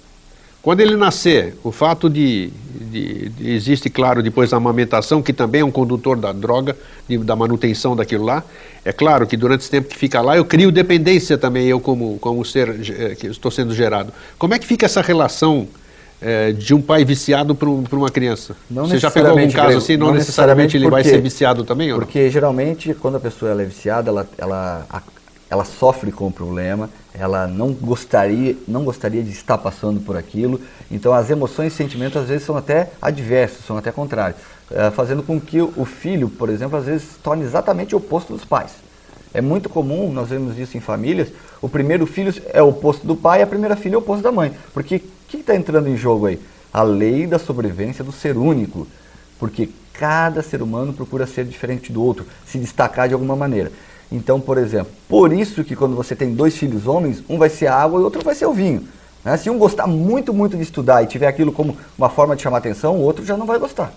Quando 0.61 0.79
ele 0.81 0.95
nascer, 0.95 1.55
o 1.63 1.71
fato 1.71 2.07
de, 2.07 2.51
de- 2.79 3.29
de- 3.29 3.49
existe, 3.51 3.89
claro, 3.89 4.21
depois 4.21 4.53
a 4.53 4.57
amamentação, 4.57 5.21
que 5.21 5.33
também 5.33 5.61
é 5.61 5.65
um 5.65 5.71
condutor 5.71 6.17
da 6.17 6.31
droga, 6.31 6.77
de- 7.09 7.17
da 7.17 7.35
manutenção 7.35 7.95
daquilo 7.95 8.25
lá. 8.25 8.43
É 8.85 8.91
claro 8.93 9.25
que 9.25 9.35
durante 9.35 9.61
esse 9.61 9.71
tempo 9.71 9.87
que 9.89 9.97
fica 9.97 10.21
lá, 10.21 10.37
eu 10.37 10.45
crio 10.45 10.71
dependência 10.71 11.35
também, 11.37 11.65
eu 11.67 11.79
como, 11.79 12.19
como 12.19 12.45
ser 12.45 12.69
eh, 12.69 13.15
que 13.15 13.27
estou 13.27 13.49
sendo 13.51 13.73
gerado. 13.73 14.13
Como 14.37 14.53
é 14.53 14.59
que 14.59 14.67
fica 14.67 14.85
essa 14.85 15.01
relação 15.01 15.67
eh, 16.21 16.51
de 16.51 16.75
um 16.75 16.81
pai 16.81 17.03
viciado 17.03 17.55
para 17.55 17.67
uma 17.67 18.09
criança? 18.09 18.55
Não 18.69 18.85
Você 18.85 18.99
já 18.99 19.09
pegou 19.09 19.31
algum 19.31 19.41
necessariamente, 19.41 19.73
caso 19.73 19.77
assim? 19.83 19.97
Não, 19.97 20.07
não 20.07 20.13
necessariamente 20.13 20.77
ele 20.77 20.87
vai 20.87 20.99
necessariamente 20.99 21.31
ser 21.31 21.37
viciado 21.37 21.63
também? 21.63 21.91
Porque 21.93 22.29
geralmente 22.29 22.93
quando 22.93 23.15
a 23.17 23.19
pessoa 23.19 23.59
é 23.59 23.65
viciada, 23.65 24.09
ela, 24.11 24.29
ela, 24.37 24.85
a- 24.91 25.01
ela 25.51 25.65
sofre 25.65 26.13
com 26.13 26.27
o 26.27 26.31
problema, 26.31 26.89
ela 27.13 27.45
não 27.45 27.73
gostaria, 27.73 28.55
não 28.65 28.85
gostaria 28.85 29.21
de 29.21 29.31
estar 29.31 29.57
passando 29.57 29.99
por 29.99 30.15
aquilo. 30.15 30.61
Então 30.89 31.13
as 31.13 31.29
emoções 31.29 31.73
e 31.73 31.75
sentimentos 31.75 32.21
às 32.21 32.29
vezes 32.29 32.45
são 32.45 32.55
até 32.55 32.89
adversos, 33.01 33.65
são 33.65 33.77
até 33.77 33.91
contrários, 33.91 34.39
eh, 34.71 34.89
fazendo 34.91 35.21
com 35.21 35.41
que 35.41 35.61
o 35.61 35.83
filho, 35.83 36.29
por 36.29 36.49
exemplo, 36.49 36.77
às 36.79 36.85
vezes 36.85 37.03
se 37.03 37.19
torne 37.19 37.43
exatamente 37.43 37.93
o 37.93 37.97
oposto 37.97 38.31
dos 38.31 38.45
pais. 38.45 38.71
É 39.33 39.41
muito 39.41 39.67
comum, 39.67 40.09
nós 40.09 40.29
vemos 40.29 40.57
isso 40.57 40.77
em 40.77 40.79
famílias, 40.79 41.27
o 41.61 41.67
primeiro 41.67 42.07
filho 42.07 42.33
é 42.53 42.63
o 42.63 42.69
oposto 42.69 43.05
do 43.05 43.15
pai 43.17 43.41
e 43.41 43.43
a 43.43 43.47
primeira 43.47 43.75
filha 43.75 43.95
é 43.95 43.97
o 43.97 43.99
oposto 43.99 44.23
da 44.23 44.31
mãe. 44.31 44.53
Porque 44.73 44.95
o 44.95 45.01
que 45.27 45.37
está 45.37 45.53
entrando 45.53 45.89
em 45.89 45.97
jogo 45.97 46.27
aí? 46.27 46.39
A 46.71 46.81
lei 46.81 47.27
da 47.27 47.37
sobrevivência 47.37 48.05
do 48.05 48.13
ser 48.13 48.37
único. 48.37 48.87
Porque 49.37 49.69
cada 49.93 50.41
ser 50.41 50.61
humano 50.61 50.93
procura 50.93 51.27
ser 51.27 51.43
diferente 51.43 51.91
do 51.91 52.01
outro, 52.01 52.25
se 52.45 52.57
destacar 52.57 53.09
de 53.09 53.13
alguma 53.13 53.35
maneira. 53.35 53.71
Então, 54.11 54.39
por 54.41 54.57
exemplo, 54.57 54.91
por 55.07 55.31
isso 55.31 55.63
que 55.63 55.75
quando 55.75 55.95
você 55.95 56.15
tem 56.15 56.33
dois 56.33 56.57
filhos 56.57 56.85
homens, 56.85 57.23
um 57.29 57.37
vai 57.37 57.49
ser 57.49 57.67
a 57.67 57.75
água 57.75 57.97
e 57.99 58.01
o 58.01 58.03
outro 58.03 58.21
vai 58.23 58.35
ser 58.35 58.45
o 58.45 58.53
vinho. 58.53 58.85
né? 59.23 59.37
Se 59.37 59.49
um 59.49 59.57
gostar 59.57 59.87
muito, 59.87 60.33
muito 60.33 60.57
de 60.57 60.63
estudar 60.63 61.01
e 61.01 61.07
tiver 61.07 61.27
aquilo 61.27 61.51
como 61.53 61.77
uma 61.97 62.09
forma 62.09 62.35
de 62.35 62.41
chamar 62.41 62.57
atenção, 62.57 62.97
o 62.97 63.01
outro 63.01 63.23
já 63.25 63.37
não 63.37 63.45
vai 63.45 63.57
gostar. 63.57 63.93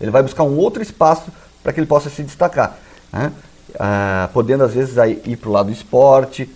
Ele 0.00 0.10
vai 0.10 0.22
buscar 0.22 0.42
um 0.42 0.56
outro 0.58 0.82
espaço 0.82 1.32
para 1.62 1.72
que 1.72 1.80
ele 1.80 1.86
possa 1.86 2.10
se 2.10 2.22
destacar. 2.22 2.76
né? 3.12 3.32
Ah, 3.80 4.28
podendo, 4.32 4.62
às 4.62 4.74
vezes, 4.74 4.98
aí, 4.98 5.20
ir 5.24 5.36
para 5.36 5.48
o 5.48 5.52
lado 5.52 5.66
do 5.66 5.72
esporte, 5.72 6.48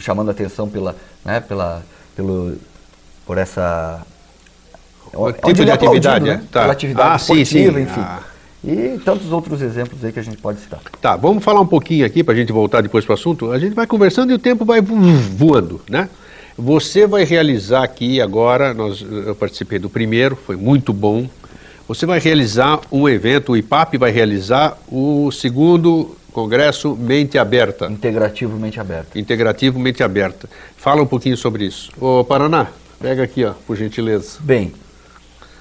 chamando 0.00 0.30
atenção 0.30 0.68
pela, 0.68 0.96
né, 1.24 1.40
pela, 1.40 1.82
pelo, 2.16 2.56
por 3.24 3.38
essa... 3.38 4.02
O 5.14 5.26
onde 5.28 5.34
tipo 5.40 5.64
de 5.64 5.70
é 5.70 5.72
atividade, 5.72 6.24
né? 6.24 6.32
é? 6.32 6.36
Tá. 6.52 6.60
Pela 6.62 6.72
atividade 6.72 7.08
Ah, 7.14 7.18
sim, 7.18 7.40
esportiva, 7.40 7.78
sim. 7.78 7.84
enfim. 7.84 8.00
Ah. 8.00 8.20
E 8.66 8.98
tantos 9.04 9.30
outros 9.30 9.62
exemplos 9.62 10.04
aí 10.04 10.12
que 10.12 10.18
a 10.18 10.22
gente 10.22 10.38
pode 10.38 10.58
citar. 10.60 10.80
Tá, 11.00 11.14
vamos 11.14 11.44
falar 11.44 11.60
um 11.60 11.66
pouquinho 11.66 12.04
aqui 12.04 12.24
para 12.24 12.34
a 12.34 12.36
gente 12.36 12.52
voltar 12.52 12.80
depois 12.82 13.04
para 13.04 13.12
o 13.12 13.14
assunto. 13.14 13.52
A 13.52 13.58
gente 13.58 13.74
vai 13.74 13.86
conversando 13.86 14.32
e 14.32 14.34
o 14.34 14.38
tempo 14.38 14.64
vai 14.64 14.80
vo- 14.80 14.96
voando, 15.36 15.80
né? 15.88 16.08
Você 16.58 17.06
vai 17.06 17.22
realizar 17.24 17.84
aqui 17.84 18.20
agora, 18.20 18.74
nós, 18.74 19.00
eu 19.02 19.34
participei 19.36 19.78
do 19.78 19.88
primeiro, 19.90 20.34
foi 20.34 20.56
muito 20.56 20.92
bom. 20.92 21.28
Você 21.86 22.04
vai 22.06 22.18
realizar 22.18 22.80
um 22.90 23.08
evento, 23.08 23.52
o 23.52 23.56
IPAP 23.56 23.98
vai 23.98 24.10
realizar 24.10 24.76
o 24.90 25.30
segundo 25.30 26.16
Congresso 26.32 26.96
Mente 26.96 27.38
Aberta, 27.38 27.86
Integrativo 27.86 28.58
mente 28.58 28.80
aberta. 28.80 29.18
Integrativo 29.18 29.78
Mente 29.78 30.02
Aberta. 30.02 30.48
Fala 30.76 31.02
um 31.02 31.06
pouquinho 31.06 31.36
sobre 31.36 31.64
isso. 31.66 31.90
Ô 32.00 32.24
Paraná, 32.24 32.66
pega 33.00 33.22
aqui, 33.22 33.44
ó, 33.44 33.52
por 33.66 33.76
gentileza. 33.76 34.38
Bem, 34.40 34.72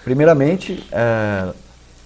primeiramente, 0.03 0.83
eh, 0.91 1.53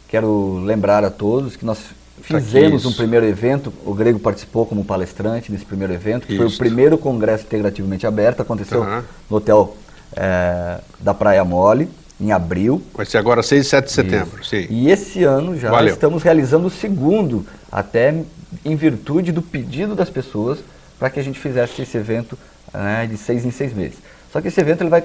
quero 0.10 0.60
lembrar 0.66 1.04
a 1.06 1.10
todos 1.10 1.56
que 1.56 1.66
nós 1.66 1.78
fizemos 2.22 2.82
isso. 2.82 2.90
um 2.90 2.94
primeiro 2.94 3.26
evento, 3.26 3.72
o 3.86 3.94
Grego 3.94 4.20
participou 4.20 4.66
como 4.66 4.84
palestrante 4.84 5.52
desse 5.52 5.64
primeiro 5.66 5.94
evento, 5.94 6.28
que 6.28 6.36
foi 6.36 6.46
o 6.46 6.50
Isso. 6.50 6.58
primeiro 6.58 6.98
congresso 6.98 7.44
integrativamente 7.46 8.06
aberto, 8.06 8.42
aconteceu 8.42 8.84
Aham. 8.84 9.06
no 9.30 9.38
hotel 9.38 9.78
eh, 10.16 10.80
da 11.00 11.14
Praia 11.14 11.44
Mole, 11.46 11.88
em 12.20 12.32
abril. 12.34 12.82
Vai 12.94 13.06
ser 13.06 13.18
agora 13.18 13.42
6 13.42 13.66
e 13.66 13.70
7 13.70 13.86
de 13.86 13.92
setembro, 13.94 14.44
sim. 14.46 14.68
E 14.70 14.90
esse 14.92 15.24
ano 15.24 15.58
já 15.58 15.70
Valeu. 15.72 15.94
estamos 15.94 16.22
realizando 16.22 16.68
o 16.68 16.70
segundo, 16.70 17.46
até 17.72 18.14
em 18.66 18.76
virtude 18.76 19.32
do 19.32 19.42
pedido 19.42 19.96
das 19.96 20.10
pessoas 20.10 20.60
para 21.00 21.10
que 21.10 21.20
a 21.20 21.24
gente 21.24 21.40
fizesse 21.40 21.82
esse 21.82 21.96
evento 21.98 22.38
né, 22.74 23.08
de 23.10 23.16
seis 23.16 23.46
em 23.46 23.52
seis 23.52 23.74
meses. 23.74 23.98
Só 24.34 24.42
que 24.42 24.50
esse 24.50 24.60
evento 24.60 24.82
ele 24.82 24.90
vai, 24.90 25.04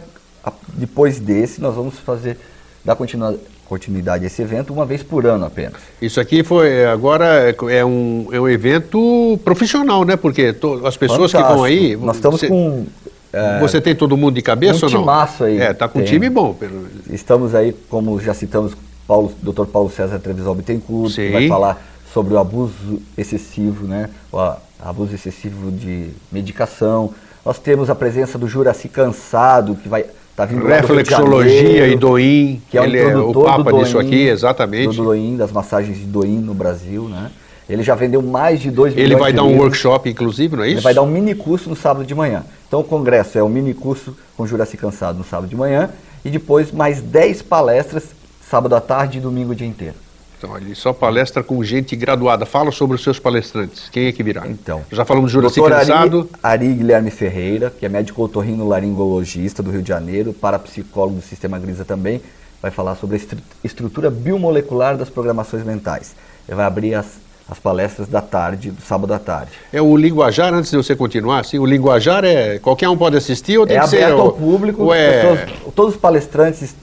depois 0.72 1.20
desse, 1.20 1.60
nós 1.60 1.74
vamos 1.76 1.98
fazer, 2.00 2.36
dar 2.84 2.96
continua- 2.96 3.38
continuidade 3.68 4.24
a 4.24 4.26
esse 4.26 4.42
evento 4.42 4.72
uma 4.72 4.84
vez 4.86 5.02
por 5.02 5.26
ano 5.26 5.44
apenas. 5.44 5.80
Isso 6.00 6.20
aqui 6.20 6.42
foi 6.44 6.84
agora 6.86 7.50
é- 7.50 7.56
é 7.78 7.84
um, 7.84 8.28
é 8.30 8.40
um 8.40 8.48
evento 8.48 9.38
profissional, 9.44 10.04
né? 10.04 10.16
Porque 10.16 10.52
to- 10.52 10.86
as 10.86 10.96
pessoas 10.96 11.32
que 11.32 11.42
vão 11.42 11.64
aí. 11.64 11.96
Fantástico. 11.96 12.06
Nós 12.06 12.16
estamos 12.16 12.40
você, 12.40 12.48
com. 12.48 12.86
é, 13.32 13.58
Você 13.60 13.80
tem 13.80 13.94
todo 13.94 14.16
mundo 14.16 14.34
de 14.34 14.42
cabeça 14.42 14.84
um 14.86 14.88
ou 14.88 14.94
não? 14.94 15.00
timaço 15.00 15.44
aí. 15.44 15.58
É, 15.60 15.72
tá 15.72 15.88
com 15.88 15.98
um 15.98 16.02
Tem. 16.02 16.12
time 16.12 16.28
bom. 16.30 16.54
Pelo... 16.54 16.86
Estamos 17.10 17.54
aí, 17.54 17.72
como 17.88 18.20
já 18.20 18.34
citamos, 18.34 18.72
Paulo, 19.06 19.32
Dr. 19.42 19.64
Paulo 19.66 19.90
César 19.90 20.18
Trevisol 20.18 20.54
Bittencourt, 20.54 21.14
que 21.14 21.26
Sim. 21.26 21.32
vai 21.32 21.48
falar 21.48 21.82
sobre 22.12 22.34
o 22.34 22.38
abuso 22.38 23.00
excessivo, 23.18 23.86
né? 23.86 24.08
O 24.32 24.38
abuso 24.82 25.14
excessivo 25.14 25.70
de 25.70 26.10
medicação. 26.30 27.12
Nós 27.44 27.58
temos 27.58 27.90
a 27.90 27.94
presença 27.94 28.38
do 28.38 28.46
Juraci 28.48 28.88
Cansado, 28.88 29.74
que 29.74 29.88
vai 29.88 30.06
tá 30.36 30.44
vindo 30.44 30.62
do 30.62 30.66
Reflexologia 30.66 31.62
Janeiro, 31.62 31.86
e 31.86 31.96
Doim. 31.96 32.62
que 32.68 32.78
é 32.78 32.80
o 32.80 32.84
ele 32.84 32.98
é 32.98 33.16
o 33.16 33.32
papa 33.32 33.70
do 33.70 33.78
disso 33.78 33.98
aqui, 33.98 34.26
exatamente. 34.28 34.96
Do 34.96 35.04
Doim, 35.04 35.36
das 35.36 35.52
massagens 35.52 35.98
de 35.98 36.04
Doim 36.04 36.38
no 36.38 36.54
Brasil, 36.54 37.08
né? 37.08 37.30
Ele 37.68 37.82
já 37.82 37.94
vendeu 37.94 38.20
mais 38.20 38.60
de 38.60 38.70
2 38.70 38.94
milhões 38.94 39.10
Ele 39.10 39.18
vai 39.18 39.32
dar 39.32 39.42
um 39.42 39.56
workshop, 39.56 40.08
inclusive, 40.10 40.54
não 40.54 40.64
é 40.64 40.68
isso? 40.68 40.76
Ele 40.76 40.82
vai 40.82 40.92
dar 40.92 41.02
um 41.02 41.06
mini 41.06 41.34
curso 41.34 41.70
no 41.70 41.76
sábado 41.76 42.04
de 42.04 42.14
manhã. 42.14 42.44
Então 42.68 42.80
o 42.80 42.84
congresso 42.84 43.38
é 43.38 43.42
um 43.42 43.48
mini 43.48 43.72
curso 43.72 44.14
com 44.36 44.46
Juraci 44.46 44.76
Cansado 44.76 45.16
no 45.16 45.24
sábado 45.24 45.48
de 45.48 45.56
manhã 45.56 45.88
e 46.24 46.30
depois 46.30 46.70
mais 46.70 47.00
10 47.00 47.42
palestras 47.42 48.04
sábado 48.50 48.74
à 48.76 48.80
tarde 48.80 49.18
e 49.18 49.20
domingo 49.20 49.52
o 49.52 49.54
dia 49.54 49.66
inteiro. 49.66 50.03
Então, 50.44 50.56
ele 50.58 50.74
só 50.74 50.92
palestra 50.92 51.42
com 51.42 51.64
gente 51.64 51.96
graduada. 51.96 52.44
Fala 52.44 52.70
sobre 52.70 52.96
os 52.96 53.02
seus 53.02 53.18
palestrantes. 53.18 53.88
Quem 53.90 54.06
é 54.08 54.12
que 54.12 54.22
virá? 54.22 54.46
Então, 54.46 54.82
Já 54.92 55.02
falamos 55.04 55.30
de 55.30 55.34
Juraci. 55.34 55.60
Cansado. 55.62 56.28
Ari, 56.42 56.64
Ari 56.66 56.74
Guilherme 56.74 57.10
Ferreira, 57.10 57.72
que 57.76 57.86
é 57.86 57.88
médico 57.88 58.22
otorrinolaringologista 58.22 59.62
do 59.62 59.70
Rio 59.70 59.80
de 59.82 59.88
Janeiro, 59.88 60.34
parapsicólogo 60.34 61.16
do 61.16 61.22
Sistema 61.22 61.58
Grisa 61.58 61.84
também, 61.84 62.20
vai 62.60 62.70
falar 62.70 62.94
sobre 62.96 63.16
a 63.16 63.18
estru- 63.18 63.38
estrutura 63.62 64.10
biomolecular 64.10 64.96
das 64.98 65.08
programações 65.08 65.64
mentais. 65.64 66.14
Ele 66.46 66.56
vai 66.56 66.66
abrir 66.66 66.94
as, 66.94 67.06
as 67.48 67.58
palestras 67.58 68.06
da 68.06 68.20
tarde, 68.20 68.70
do 68.70 68.82
sábado 68.82 69.14
à 69.14 69.18
tarde. 69.18 69.52
É 69.72 69.80
o 69.80 69.96
linguajar, 69.96 70.52
antes 70.52 70.70
de 70.70 70.76
você 70.76 70.94
continuar, 70.94 71.40
assim, 71.40 71.58
o 71.58 71.64
linguajar 71.64 72.22
é. 72.22 72.58
Qualquer 72.58 72.88
um 72.90 72.96
pode 72.98 73.16
assistir 73.16 73.56
ou 73.56 73.66
tem 73.66 73.78
é 73.78 73.80
que 73.80 73.88
ser. 73.88 74.02
aberto 74.04 74.18
o- 74.18 74.22
ao 74.22 74.32
público, 74.32 74.92
é- 74.92 75.22
pessoas- 75.22 75.72
todos 75.74 75.94
os 75.94 76.00
palestrantes 76.00 76.74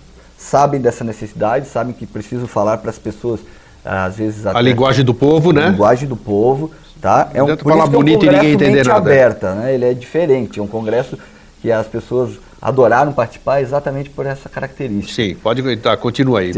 sabem 0.41 0.81
dessa 0.81 1.03
necessidade, 1.03 1.67
sabem 1.67 1.93
que 1.93 2.05
precisam 2.05 2.47
falar 2.47 2.77
para 2.79 2.89
as 2.89 2.97
pessoas, 2.97 3.39
ah, 3.85 4.05
às 4.05 4.17
vezes 4.17 4.45
a 4.45 4.59
linguagem 4.61 5.05
do 5.05 5.13
povo, 5.13 5.53
né? 5.53 5.69
linguagem 5.69 6.09
do 6.09 6.17
povo, 6.17 6.71
tá? 6.99 7.29
É 7.33 7.41
um, 7.41 7.45
Adianta 7.45 7.63
por 7.63 7.71
falar 7.71 7.83
isso 7.83 7.91
que 7.91 7.95
é 7.95 7.99
um 7.99 8.03
bonito 8.03 8.25
e 8.25 8.29
ninguém 8.29 8.39
congresso 8.39 8.63
entender 8.63 8.87
nada. 8.87 8.99
aberta, 8.99 9.55
né? 9.55 9.73
Ele 9.73 9.85
é 9.85 9.93
diferente, 9.93 10.59
é 10.59 10.63
um 10.63 10.67
congresso 10.67 11.17
que 11.61 11.71
as 11.71 11.87
pessoas 11.87 12.39
adoraram 12.61 13.13
participar 13.13 13.61
exatamente 13.61 14.09
por 14.09 14.25
essa 14.25 14.49
característica. 14.49 15.13
Sim, 15.13 15.35
pode. 15.35 15.77
Tá, 15.77 15.95
continua 15.95 16.39
aí. 16.39 16.51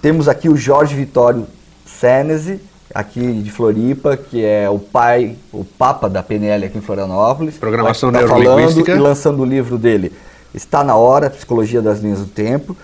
Temos 0.00 0.28
aqui 0.28 0.48
o 0.48 0.56
Jorge 0.56 0.94
Vitório 0.94 1.46
Senesi, 1.84 2.60
aqui 2.94 3.20
de 3.20 3.50
Floripa, 3.50 4.16
que 4.16 4.44
é 4.44 4.68
o 4.70 4.78
pai, 4.78 5.36
o 5.52 5.64
papa 5.64 6.08
da 6.08 6.22
PNL 6.22 6.66
aqui 6.66 6.78
em 6.78 6.80
Florianópolis. 6.80 7.58
Programação 7.58 8.10
estar 8.10 8.20
Neurolinguística. 8.20 8.92
falando 8.92 9.04
E 9.04 9.08
lançando 9.08 9.42
o 9.42 9.44
livro 9.44 9.76
dele. 9.76 10.12
Está 10.54 10.82
na 10.82 10.96
hora, 10.96 11.28
Psicologia 11.28 11.82
das 11.82 12.00
Linhas 12.00 12.20
do 12.20 12.26
Tempo. 12.26 12.76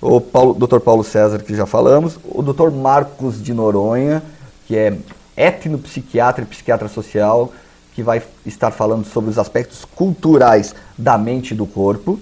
O 0.00 0.20
Paulo, 0.20 0.54
Dr. 0.54 0.78
Paulo 0.78 1.02
César, 1.02 1.38
que 1.38 1.54
já 1.54 1.66
falamos. 1.66 2.18
O 2.24 2.42
Dr. 2.42 2.70
Marcos 2.70 3.42
de 3.42 3.54
Noronha, 3.54 4.22
que 4.66 4.76
é 4.76 4.96
etnopsiquiatra 5.36 6.44
e 6.44 6.46
psiquiatra 6.46 6.88
social, 6.88 7.52
que 7.94 8.02
vai 8.02 8.22
estar 8.44 8.70
falando 8.70 9.06
sobre 9.06 9.30
os 9.30 9.38
aspectos 9.38 9.84
culturais 9.84 10.74
da 10.98 11.16
mente 11.16 11.52
e 11.52 11.56
do 11.56 11.66
corpo. 11.66 12.20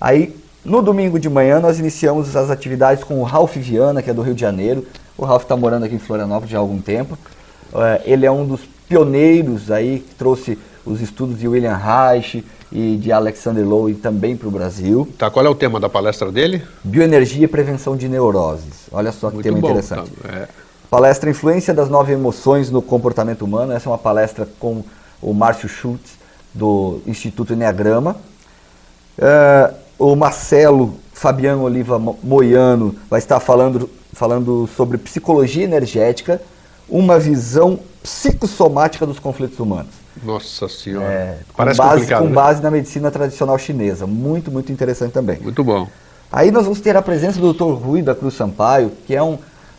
Aí, 0.00 0.36
no 0.64 0.82
domingo 0.82 1.18
de 1.18 1.28
manhã, 1.28 1.60
nós 1.60 1.78
iniciamos 1.78 2.34
as 2.34 2.50
atividades 2.50 3.04
com 3.04 3.20
o 3.20 3.22
Ralph 3.22 3.56
Viana, 3.56 4.02
que 4.02 4.10
é 4.10 4.14
do 4.14 4.22
Rio 4.22 4.34
de 4.34 4.40
Janeiro. 4.40 4.84
O 5.16 5.24
Ralph 5.24 5.42
está 5.42 5.56
morando 5.56 5.84
aqui 5.84 5.94
em 5.94 5.98
Florianópolis 5.98 6.50
já 6.50 6.58
há 6.58 6.60
algum 6.60 6.80
tempo. 6.80 7.16
Eh, 7.72 8.02
ele 8.04 8.26
é 8.26 8.30
um 8.30 8.44
dos 8.44 8.62
pioneiros 8.88 9.70
aí, 9.70 10.00
que 10.00 10.14
trouxe 10.16 10.58
os 10.84 11.00
estudos 11.00 11.38
de 11.38 11.46
William 11.46 11.76
Reich 11.76 12.44
e 12.72 12.96
de 12.96 13.10
Alexander 13.10 13.66
Lowe 13.66 13.94
também 13.94 14.36
para 14.36 14.48
o 14.48 14.50
Brasil. 14.50 15.08
Tá, 15.18 15.30
qual 15.30 15.44
é 15.44 15.48
o 15.48 15.54
tema 15.54 15.80
da 15.80 15.88
palestra 15.88 16.30
dele? 16.30 16.62
Bioenergia 16.84 17.44
e 17.44 17.48
prevenção 17.48 17.96
de 17.96 18.08
neuroses. 18.08 18.86
Olha 18.92 19.12
só 19.12 19.28
que 19.28 19.34
Muito 19.34 19.44
tema 19.44 19.60
bom. 19.60 19.70
interessante. 19.70 20.10
tá, 20.10 20.28
é. 20.28 20.48
Palestra 20.88 21.30
Influência 21.30 21.72
das 21.72 21.88
Nove 21.88 22.12
Emoções 22.12 22.70
no 22.70 22.82
Comportamento 22.82 23.42
Humano. 23.42 23.72
Essa 23.72 23.88
é 23.88 23.92
uma 23.92 23.98
palestra 23.98 24.48
com 24.58 24.82
o 25.22 25.32
Márcio 25.32 25.68
Schultz, 25.68 26.18
do 26.52 27.00
Instituto 27.06 27.52
Enneagrama. 27.52 28.16
Uh, 29.18 29.74
o 29.98 30.16
Marcelo 30.16 30.94
Fabiano 31.12 31.62
Oliva 31.62 31.98
Moiano 31.98 32.96
vai 33.08 33.18
estar 33.18 33.38
falando, 33.38 33.88
falando 34.12 34.68
sobre 34.76 34.98
psicologia 34.98 35.62
energética, 35.62 36.40
uma 36.88 37.18
visão 37.18 37.78
psicossomática 38.02 39.06
dos 39.06 39.18
conflitos 39.18 39.58
humanos. 39.60 39.99
Nossa 40.22 40.68
Senhora. 40.68 41.06
É, 41.06 41.38
Parece 41.56 41.78
com 41.78 41.86
base, 41.86 41.94
complicado. 42.00 42.22
Com 42.22 42.28
né? 42.28 42.34
base 42.34 42.62
na 42.62 42.70
medicina 42.70 43.10
tradicional 43.10 43.58
chinesa. 43.58 44.06
Muito, 44.06 44.50
muito 44.50 44.70
interessante 44.72 45.12
também. 45.12 45.38
Muito 45.40 45.62
bom. 45.64 45.88
Aí 46.32 46.50
nós 46.50 46.64
vamos 46.64 46.80
ter 46.80 46.96
a 46.96 47.02
presença 47.02 47.40
do 47.40 47.52
Dr. 47.52 47.72
Rui 47.82 48.02
da 48.02 48.14
Cruz 48.14 48.34
Sampaio, 48.34 48.92
que 49.06 49.14
é 49.14 49.22
um 49.22 49.38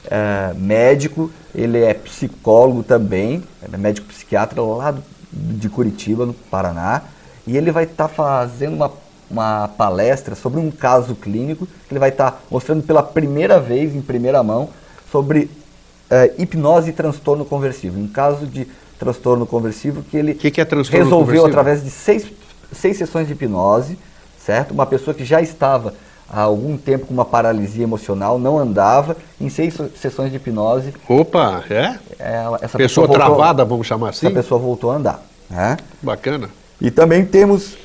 é, 0.10 0.54
médico, 0.56 1.32
ele 1.54 1.80
é 1.80 1.94
psicólogo 1.94 2.84
também, 2.84 3.44
é 3.62 3.78
médico 3.78 4.08
psiquiatra 4.08 4.62
lá 4.62 4.96
de 5.32 5.70
Curitiba, 5.70 6.26
no 6.26 6.34
Paraná, 6.34 7.04
e 7.48 7.56
ele 7.56 7.72
vai 7.72 7.86
estar 7.86 8.08
tá 8.08 8.14
fazendo 8.14 8.76
uma, 8.76 8.92
uma 9.30 9.68
palestra 9.70 10.36
sobre 10.36 10.60
um 10.60 10.70
caso 10.70 11.16
clínico, 11.16 11.66
que 11.66 11.94
ele 11.94 12.00
vai 12.00 12.10
estar 12.10 12.32
tá 12.32 12.38
mostrando 12.50 12.84
pela 12.84 13.04
primeira 13.04 13.60
vez, 13.60 13.96
em 13.96 14.02
primeira 14.02 14.44
mão, 14.44 14.70
sobre 15.12 15.50
é, 16.10 16.34
hipnose 16.38 16.90
e 16.90 16.94
transtorno 16.94 17.46
conversivo. 17.46 18.00
Um 18.00 18.08
caso 18.08 18.46
de 18.46 18.68
transtorno 19.02 19.48
conversivo 19.48 20.04
que 20.04 20.16
ele 20.16 20.36
que 20.36 20.52
que 20.52 20.62
é 20.62 20.68
resolveu 20.92 21.48
através 21.48 21.84
de 21.84 21.90
seis, 21.90 22.28
seis 22.72 22.98
sessões 22.98 23.26
de 23.26 23.34
hipnose, 23.34 23.98
certo? 24.38 24.72
Uma 24.72 24.86
pessoa 24.86 25.12
que 25.12 25.26
já 25.26 25.42
estava 25.42 25.96
há 26.30 26.42
algum 26.42 26.78
tempo 26.78 27.08
com 27.08 27.14
uma 27.14 27.26
paralisia 27.26 27.84
emocional, 27.84 28.38
não 28.38 28.60
andava, 28.60 29.18
em 29.40 29.50
seis 29.50 29.76
sessões 30.00 30.30
de 30.30 30.38
hipnose. 30.38 30.94
Opa, 31.10 31.64
é? 31.68 31.98
Ela, 32.20 32.58
essa 32.62 32.78
pessoa, 32.78 33.08
pessoa 33.08 33.08
voltou, 33.08 33.26
travada, 33.26 33.66
vamos 33.66 33.88
chamar 33.88 34.10
assim? 34.10 34.28
Essa 34.28 34.36
pessoa 34.36 34.60
voltou 34.60 34.92
a 34.92 34.96
andar. 34.96 35.26
Né? 35.50 35.78
Bacana. 36.00 36.50
E 36.80 36.92
também 36.92 37.26
temos 37.26 37.76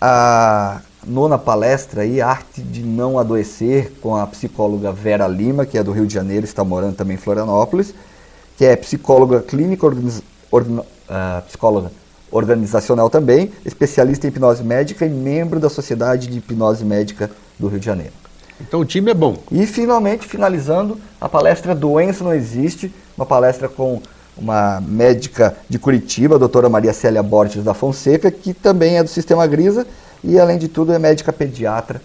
a 0.00 0.80
nona 1.06 1.38
palestra 1.38 2.02
aí, 2.02 2.20
Arte 2.20 2.60
de 2.60 2.82
Não 2.82 3.20
Adoecer, 3.20 3.92
com 4.02 4.16
a 4.16 4.26
psicóloga 4.26 4.90
Vera 4.90 5.28
Lima, 5.28 5.64
que 5.64 5.78
é 5.78 5.82
do 5.82 5.92
Rio 5.92 6.06
de 6.06 6.12
Janeiro, 6.12 6.44
está 6.44 6.64
morando 6.64 6.96
também 6.96 7.14
em 7.14 7.20
Florianópolis, 7.20 7.94
que 8.58 8.64
é 8.64 8.74
psicóloga 8.74 9.40
clínica, 9.40 9.86
uh, 10.52 11.42
psicóloga 11.46 11.90
organizacional 12.30 13.08
também, 13.08 13.52
especialista 13.64 14.26
em 14.26 14.30
hipnose 14.30 14.62
médica 14.62 15.06
e 15.06 15.10
membro 15.10 15.60
da 15.60 15.68
Sociedade 15.68 16.26
de 16.26 16.38
Hipnose 16.38 16.84
Médica 16.84 17.30
do 17.58 17.68
Rio 17.68 17.78
de 17.78 17.86
Janeiro. 17.86 18.12
Então 18.60 18.80
o 18.80 18.84
time 18.84 19.10
é 19.10 19.14
bom. 19.14 19.36
E 19.50 19.66
finalmente, 19.66 20.26
finalizando, 20.26 20.98
a 21.20 21.28
palestra 21.28 21.74
Doença 21.74 22.24
Não 22.24 22.34
Existe, 22.34 22.92
uma 23.16 23.26
palestra 23.26 23.68
com 23.68 24.00
uma 24.36 24.80
médica 24.80 25.56
de 25.68 25.78
Curitiba, 25.78 26.34
a 26.34 26.38
doutora 26.38 26.68
Maria 26.68 26.92
Célia 26.92 27.22
Borges 27.22 27.64
da 27.64 27.74
Fonseca, 27.74 28.30
que 28.30 28.52
também 28.52 28.98
é 28.98 29.02
do 29.02 29.08
Sistema 29.08 29.46
Grisa 29.46 29.86
e, 30.22 30.38
além 30.38 30.58
de 30.58 30.68
tudo, 30.68 30.92
é 30.92 30.98
médica 30.98 31.32
pediatra 31.32 32.02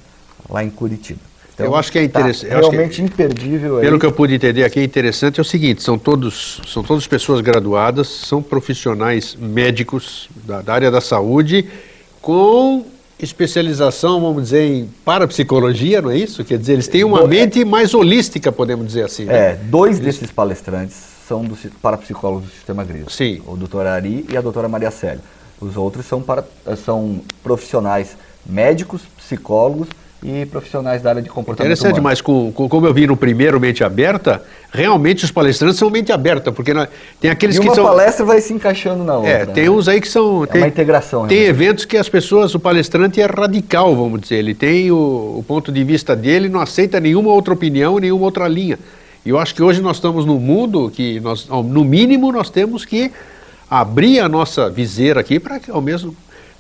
lá 0.50 0.64
em 0.64 0.70
Curitiba. 0.70 1.31
Então, 1.62 1.74
eu 1.74 1.76
acho 1.76 1.92
que 1.92 2.00
é 2.00 2.04
interessante. 2.04 2.50
Tá 2.50 2.60
realmente 2.60 3.02
é, 3.02 3.06
imperdível. 3.06 3.80
Pelo 3.80 3.94
aí. 3.94 4.00
que 4.00 4.06
eu 4.06 4.12
pude 4.12 4.34
entender 4.34 4.64
aqui, 4.64 4.80
é 4.80 4.84
interessante 4.84 5.40
é 5.40 5.42
o 5.42 5.46
seguinte: 5.46 5.82
são 5.82 5.98
todos, 5.98 6.62
são 6.68 6.84
todas 6.84 7.08
pessoas 7.08 7.42
graduadas, 7.42 8.08
são 8.08 8.42
profissionais 8.42 9.36
médicos 9.40 10.30
da, 10.46 10.62
da 10.62 10.74
área 10.74 10.92
da 10.92 11.02
saúde, 11.02 11.68
com 12.22 12.86
especialização, 13.20 14.20
vamos 14.20 14.44
dizer, 14.44 14.64
em 14.64 14.90
parapsicologia, 15.06 16.02
não 16.02 16.10
é 16.10 16.18
isso? 16.18 16.44
Quer 16.44 16.58
dizer, 16.58 16.74
eles 16.74 16.88
têm 16.88 17.04
uma 17.04 17.28
mente 17.28 17.64
mais 17.64 17.94
holística, 17.94 18.52
podemos 18.52 18.88
dizer 18.88 19.04
assim. 19.04 19.26
Né? 19.26 19.52
É, 19.52 19.56
dois 19.56 20.00
desses 20.00 20.32
palestrantes 20.32 20.96
são 21.28 21.44
do, 21.44 21.56
parapsicólogos 21.82 22.46
do 22.46 22.52
Sistema 22.52 22.84
Grilo. 22.84 23.10
Sim. 23.10 23.42
O 23.46 23.56
doutor 23.56 23.86
Ari 23.86 24.26
e 24.30 24.36
a 24.36 24.42
doutora 24.42 24.68
Maria 24.68 24.90
Célia. 24.90 25.22
Os 25.60 25.78
outros 25.78 26.06
são, 26.08 26.22
para, 26.22 26.44
são 26.84 27.22
profissionais 27.44 28.18
médicos, 28.46 29.04
psicólogos 29.18 29.88
e 30.24 30.46
profissionais 30.46 31.02
da 31.02 31.10
área 31.10 31.22
de 31.22 31.30
comportamento 31.30 31.72
Interessante, 31.72 31.94
humano. 31.94 32.04
mas 32.04 32.22
com, 32.22 32.52
com, 32.52 32.70
como 32.70 32.86
eu 32.86 32.94
vi 32.94 33.08
no 33.08 33.18
primeiro 33.18 33.60
Mente 33.60 33.84
Aberta, 33.84 34.44
realmente 34.72 35.26
os 35.26 35.32
palestrantes 35.32 35.80
são 35.80 35.90
mente 35.90 36.12
aberta, 36.12 36.52
porque 36.52 36.74
na, 36.74 36.88
tem 37.20 37.32
aqueles 37.32 37.56
e 37.56 37.60
que 37.60 37.68
uma 37.68 37.74
são... 37.74 37.84
uma 37.86 37.92
palestra 37.92 38.24
vai 38.24 38.40
se 38.40 38.54
encaixando 38.54 39.04
na 39.04 39.16
outra. 39.16 39.32
É, 39.32 39.46
tem 39.48 39.64
né? 39.64 39.70
uns 39.72 39.88
aí 39.88 40.00
que 40.00 40.08
são... 40.08 40.44
É 40.44 40.48
tem, 40.48 40.62
uma 40.62 40.68
integração. 40.68 41.26
Tem 41.28 41.40
realmente. 41.40 41.64
eventos 41.64 41.86
que 41.86 41.98
as 41.98 42.08
pessoas, 42.08 42.54
o 42.54 42.60
palestrante 42.60 43.20
é 43.20 43.26
radical, 43.26 43.96
vamos 43.96 44.22
dizer, 44.22 44.36
ele 44.36 44.54
tem 44.54 44.92
o, 44.92 44.96
o 45.40 45.46
ponto 45.48 45.72
de 45.72 45.84
vista 45.84 46.16
dele, 46.16 46.48
não 46.48 46.62
aceita 46.62 47.00
nenhuma 47.00 47.32
outra 47.32 47.54
opinião, 47.54 47.98
nenhuma 47.98 48.26
outra 48.26 48.48
linha. 48.48 48.78
E 49.26 49.30
eu 49.30 49.40
acho 49.40 49.56
que 49.56 49.64
hoje 49.64 49.82
nós 49.82 49.98
estamos 49.98 50.24
num 50.24 50.40
mundo 50.40 50.92
que, 50.94 51.20
nós, 51.20 51.48
no 51.48 51.84
mínimo, 51.84 52.32
nós 52.32 52.50
temos 52.52 52.86
que 52.86 53.12
abrir 53.70 54.20
a 54.20 54.30
nossa 54.30 54.70
viseira 54.70 55.20
aqui 55.20 55.40
para 55.40 55.60
que, 55.60 55.72
ao 55.72 55.82
mesmo 55.82 56.16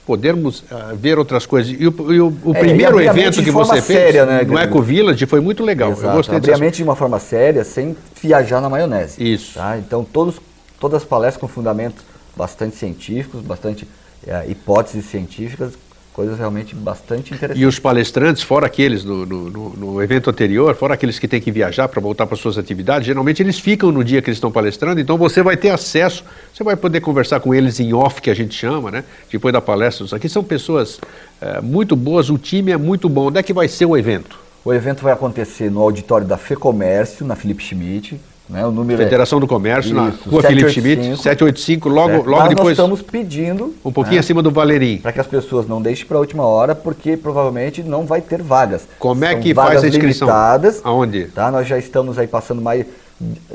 podermos 0.05 0.61
uh, 0.61 0.95
ver 0.95 1.17
outras 1.17 1.45
coisas. 1.45 1.71
E 1.71 1.87
o, 1.87 2.13
e 2.13 2.19
o, 2.19 2.33
o 2.43 2.55
é, 2.55 2.59
primeiro 2.59 2.99
evento 2.99 3.43
que 3.43 3.51
você 3.51 3.81
séria, 3.81 4.25
fez 4.25 4.27
né, 4.27 4.43
no 4.43 4.57
Eco 4.57 4.81
Village 4.81 5.25
foi 5.25 5.39
muito 5.39 5.63
legal. 5.63 5.91
Exato, 5.91 6.07
eu 6.07 6.13
gostei 6.13 6.37
abrir 6.37 6.53
a 6.53 6.57
mente 6.57 6.77
de 6.77 6.83
uma 6.83 6.95
forma 6.95 7.19
séria, 7.19 7.63
sem 7.63 7.95
viajar 8.21 8.61
na 8.61 8.69
maionese. 8.69 9.21
Isso. 9.23 9.55
Tá? 9.55 9.77
Então, 9.77 10.03
todos, 10.03 10.41
todas 10.79 11.01
as 11.01 11.07
palestras 11.07 11.39
com 11.41 11.47
fundamentos 11.47 12.03
bastante 12.35 12.75
científicos, 12.75 13.41
bastante 13.41 13.85
uh, 13.85 14.49
hipóteses 14.49 15.05
científicas, 15.05 15.73
coisas 16.13 16.37
realmente 16.37 16.75
bastante 16.75 17.33
interessantes. 17.33 17.61
E 17.61 17.65
os 17.65 17.79
palestrantes, 17.79 18.43
fora 18.43 18.67
aqueles 18.67 19.03
no, 19.03 19.25
no, 19.25 19.69
no, 19.69 20.03
evento 20.03 20.29
anterior, 20.29 20.75
fora 20.75 20.93
aqueles 20.93 21.17
que 21.17 21.27
têm 21.27 21.39
que 21.39 21.51
viajar 21.51 21.87
para 21.87 22.01
voltar 22.01 22.27
para 22.27 22.35
suas 22.35 22.57
atividades, 22.57 23.07
geralmente 23.07 23.41
eles 23.41 23.59
ficam 23.59 23.91
no 23.91 24.03
dia 24.03 24.21
que 24.21 24.29
eles 24.29 24.37
estão 24.37 24.51
palestrando, 24.51 24.99
então 24.99 25.17
você 25.17 25.41
vai 25.41 25.55
ter 25.55 25.69
acesso, 25.69 26.23
você 26.53 26.63
vai 26.63 26.75
poder 26.75 27.01
conversar 27.01 27.39
com 27.39 27.53
eles 27.53 27.79
em 27.79 27.93
off, 27.93 28.21
que 28.21 28.29
a 28.29 28.35
gente 28.35 28.53
chama, 28.53 28.91
né? 28.91 29.03
Depois 29.31 29.53
da 29.53 29.61
palestra. 29.61 30.05
Aqui 30.15 30.27
são 30.27 30.43
pessoas 30.43 30.99
é, 31.39 31.61
muito 31.61 31.95
boas, 31.95 32.29
o 32.29 32.37
time 32.37 32.71
é 32.71 32.77
muito 32.77 33.07
bom. 33.07 33.27
Onde 33.27 33.39
é 33.39 33.43
que 33.43 33.53
vai 33.53 33.67
ser 33.67 33.85
o 33.85 33.95
evento? 33.95 34.39
O 34.63 34.73
evento 34.73 35.01
vai 35.01 35.13
acontecer 35.13 35.71
no 35.71 35.81
auditório 35.81 36.27
da 36.27 36.37
FEComércio, 36.37 37.25
na 37.25 37.35
Felipe 37.35 37.63
Schmidt, 37.63 38.19
né? 38.51 38.65
O 38.65 38.71
número 38.71 39.01
é 39.01 39.05
Federação 39.05 39.37
é... 39.37 39.41
do 39.41 39.47
Comércio, 39.47 39.87
Isso, 39.87 39.95
na 39.95 40.13
rua 40.29 40.41
Felipe 40.43 40.69
Schmidt, 40.69 41.01
785, 41.17 41.89
logo, 41.89 42.17
logo 42.17 42.29
Mas 42.31 42.49
depois. 42.49 42.77
Nós 42.77 42.85
estamos 42.89 43.01
pedindo. 43.01 43.73
Um 43.83 43.91
pouquinho 43.91 44.15
né, 44.15 44.19
acima 44.19 44.43
do 44.43 44.51
Valerim. 44.51 44.97
Para 44.97 45.13
que 45.13 45.19
as 45.19 45.27
pessoas 45.27 45.67
não 45.67 45.81
deixem 45.81 46.05
para 46.05 46.17
a 46.17 46.19
última 46.19 46.43
hora, 46.45 46.75
porque 46.75 47.15
provavelmente 47.15 47.81
não 47.81 48.05
vai 48.05 48.21
ter 48.21 48.41
vagas. 48.41 48.87
Como 48.99 49.23
é 49.23 49.35
que 49.35 49.53
faz 49.53 49.83
a 49.83 49.87
inscrição? 49.87 50.27
Limitadas, 50.27 50.81
Aonde? 50.83 51.25
Tá? 51.25 51.49
Nós 51.49 51.67
já 51.67 51.77
estamos 51.77 52.19
aí 52.19 52.27
passando 52.27 52.61
mais. 52.61 52.85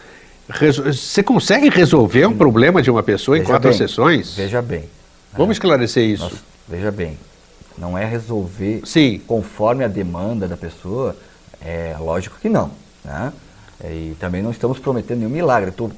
Reso- 0.48 0.84
Você 0.90 1.22
consegue 1.22 1.68
resolver 1.68 2.24
um 2.26 2.34
problema 2.34 2.80
de 2.80 2.90
uma 2.90 3.02
pessoa 3.02 3.36
em 3.36 3.44
quatro 3.44 3.68
bem, 3.68 3.76
sessões? 3.76 4.34
Veja 4.34 4.62
bem. 4.62 4.84
Vamos 5.36 5.56
esclarecer 5.56 6.04
isso. 6.04 6.24
Nós- 6.24 6.42
veja 6.68 6.90
bem, 6.90 7.18
não 7.76 7.96
é 7.96 8.04
resolver 8.04 8.82
Sim. 8.84 9.20
conforme 9.26 9.84
a 9.84 9.88
demanda 9.88 10.48
da 10.48 10.56
pessoa, 10.56 11.16
é 11.60 11.94
lógico 11.98 12.36
que 12.40 12.48
não. 12.48 12.70
Né? 13.04 13.32
E 13.84 14.16
também 14.18 14.42
não 14.42 14.50
estamos 14.50 14.78
prometendo 14.78 15.18
nenhum 15.18 15.30
milagre. 15.30 15.70
Estou 15.70 15.90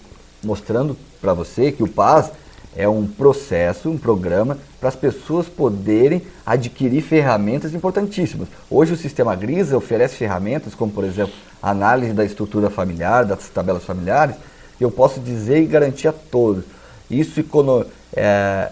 mostrando 0.43 0.97
para 1.21 1.33
você 1.33 1.73
que 1.73 1.83
o 1.83 1.89
Paz 1.89 2.31
é 2.77 2.89
um 2.89 3.07
processo, 3.07 3.89
um 3.91 3.99
programa 3.99 4.59
para 4.79 4.89
as 4.89 4.95
pessoas 4.97 5.47
poderem 5.49 6.23
adquirir 6.47 7.03
ferramentas 7.03 7.75
importantíssimas. 7.75 8.49
Hoje 8.71 8.93
o 8.93 8.97
sistema 8.97 9.35
GRISA 9.35 9.77
oferece 9.77 10.17
ferramentas 10.17 10.75
como, 10.75 10.93
por 10.93 11.05
exemplo, 11.05 11.33
análise 11.63 12.13
da 12.13 12.25
estrutura 12.25 12.71
familiar, 12.71 13.25
das 13.25 13.49
tabelas 13.49 13.85
familiares, 13.85 14.37
eu 14.81 14.91
posso 14.91 15.21
dizer 15.21 15.61
e 15.63 15.67
garantir 15.67 16.09
a 16.09 16.13
todos. 16.13 16.65
Isso 17.11 17.41
econo- 17.41 17.85
é, 18.15 18.71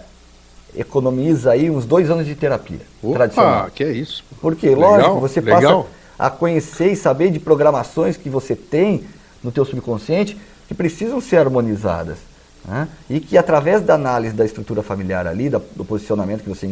economiza 0.75 1.51
aí 1.51 1.69
uns 1.69 1.85
dois 1.85 2.09
anos 2.09 2.25
de 2.25 2.35
terapia 2.35 2.79
tradicional. 3.13 3.61
Opa, 3.61 3.71
que 3.71 3.83
é 3.83 3.91
isso. 3.91 4.23
Porque, 4.41 4.67
Legal, 4.69 4.91
lógico, 4.91 5.19
você 5.19 5.41
legal. 5.41 5.83
passa 5.83 5.89
a 6.17 6.29
conhecer 6.29 6.91
e 6.91 6.95
saber 6.95 7.31
de 7.31 7.39
programações 7.39 8.17
que 8.17 8.29
você 8.29 8.55
tem 8.55 9.03
no 9.43 9.51
teu 9.51 9.63
subconsciente 9.65 10.37
que 10.67 10.73
precisam 10.73 11.19
ser 11.21 11.37
harmonizadas. 11.37 12.17
né? 12.65 12.87
E 13.09 13.19
que 13.21 13.37
através 13.37 13.81
da 13.81 13.95
análise 13.95 14.35
da 14.35 14.43
estrutura 14.45 14.83
familiar 14.83 15.25
ali, 15.25 15.49
da- 15.49 15.61
do 15.75 15.85
posicionamento 15.85 16.43
que 16.43 16.49
você 16.49 16.69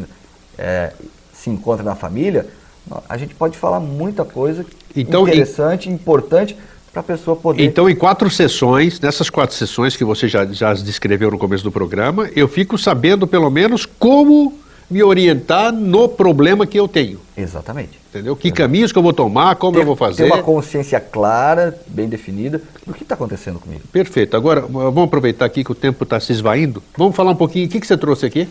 é, 0.58 0.92
se 1.34 1.50
encontra 1.50 1.84
na 1.84 1.96
família, 1.96 2.46
a 3.08 3.18
gente 3.18 3.34
pode 3.34 3.58
falar 3.58 3.80
muita 3.80 4.26
coisa 4.26 4.66
Então, 4.96 5.26
e- 5.26 5.32
interessante, 5.32 5.90
importante 5.90 6.58
para 6.98 7.02
a 7.02 7.18
pessoa 7.18 7.36
poder... 7.36 7.64
Então, 7.64 7.90
em 7.90 7.96
quatro 7.96 8.30
sessões, 8.30 9.00
nessas 9.00 9.30
quatro 9.30 9.56
sessões 9.56 9.96
que 9.96 10.04
você 10.04 10.28
já, 10.28 10.46
já 10.46 10.74
descreveu 10.74 11.30
no 11.30 11.38
começo 11.38 11.64
do 11.64 11.72
programa, 11.72 12.30
eu 12.36 12.48
fico 12.48 12.78
sabendo 12.78 13.28
pelo 13.28 13.50
menos 13.50 13.86
como 13.86 14.58
me 14.90 15.04
orientar 15.04 15.72
no 15.72 16.08
problema 16.08 16.66
que 16.66 16.80
eu 16.80 16.88
tenho. 16.88 17.20
Exatamente. 17.36 18.00
Entendeu? 18.10 18.36
Que 18.36 18.52
caminhos 18.52 18.92
que 18.92 18.98
eu 18.98 19.04
vou 19.04 19.14
tomar, 19.14 19.56
como 19.58 19.74
Ter, 19.74 19.82
eu 19.82 19.86
vou 19.86 19.96
fazer. 19.96 20.24
ter 20.24 20.32
uma 20.32 20.42
consciência 20.42 21.00
clara, 21.00 21.78
bem 21.88 22.08
definida, 22.08 22.62
do 22.86 22.94
que 22.94 23.04
está 23.04 23.14
acontecendo 23.14 23.60
comigo. 23.60 23.84
Perfeito. 23.92 24.36
Agora, 24.36 24.62
vamos 24.62 25.04
aproveitar 25.04 25.46
aqui 25.46 25.64
que 25.64 25.72
o 25.72 25.76
tempo 25.76 26.04
está 26.04 26.20
se 26.20 26.32
esvaindo. 26.32 26.82
Vamos 26.98 27.16
falar 27.16 27.32
um 27.32 27.36
pouquinho. 27.36 27.68
O 27.68 27.70
que, 27.70 27.80
que 27.80 27.86
você 27.86 27.98
trouxe 27.98 28.26
aqui? 28.26 28.48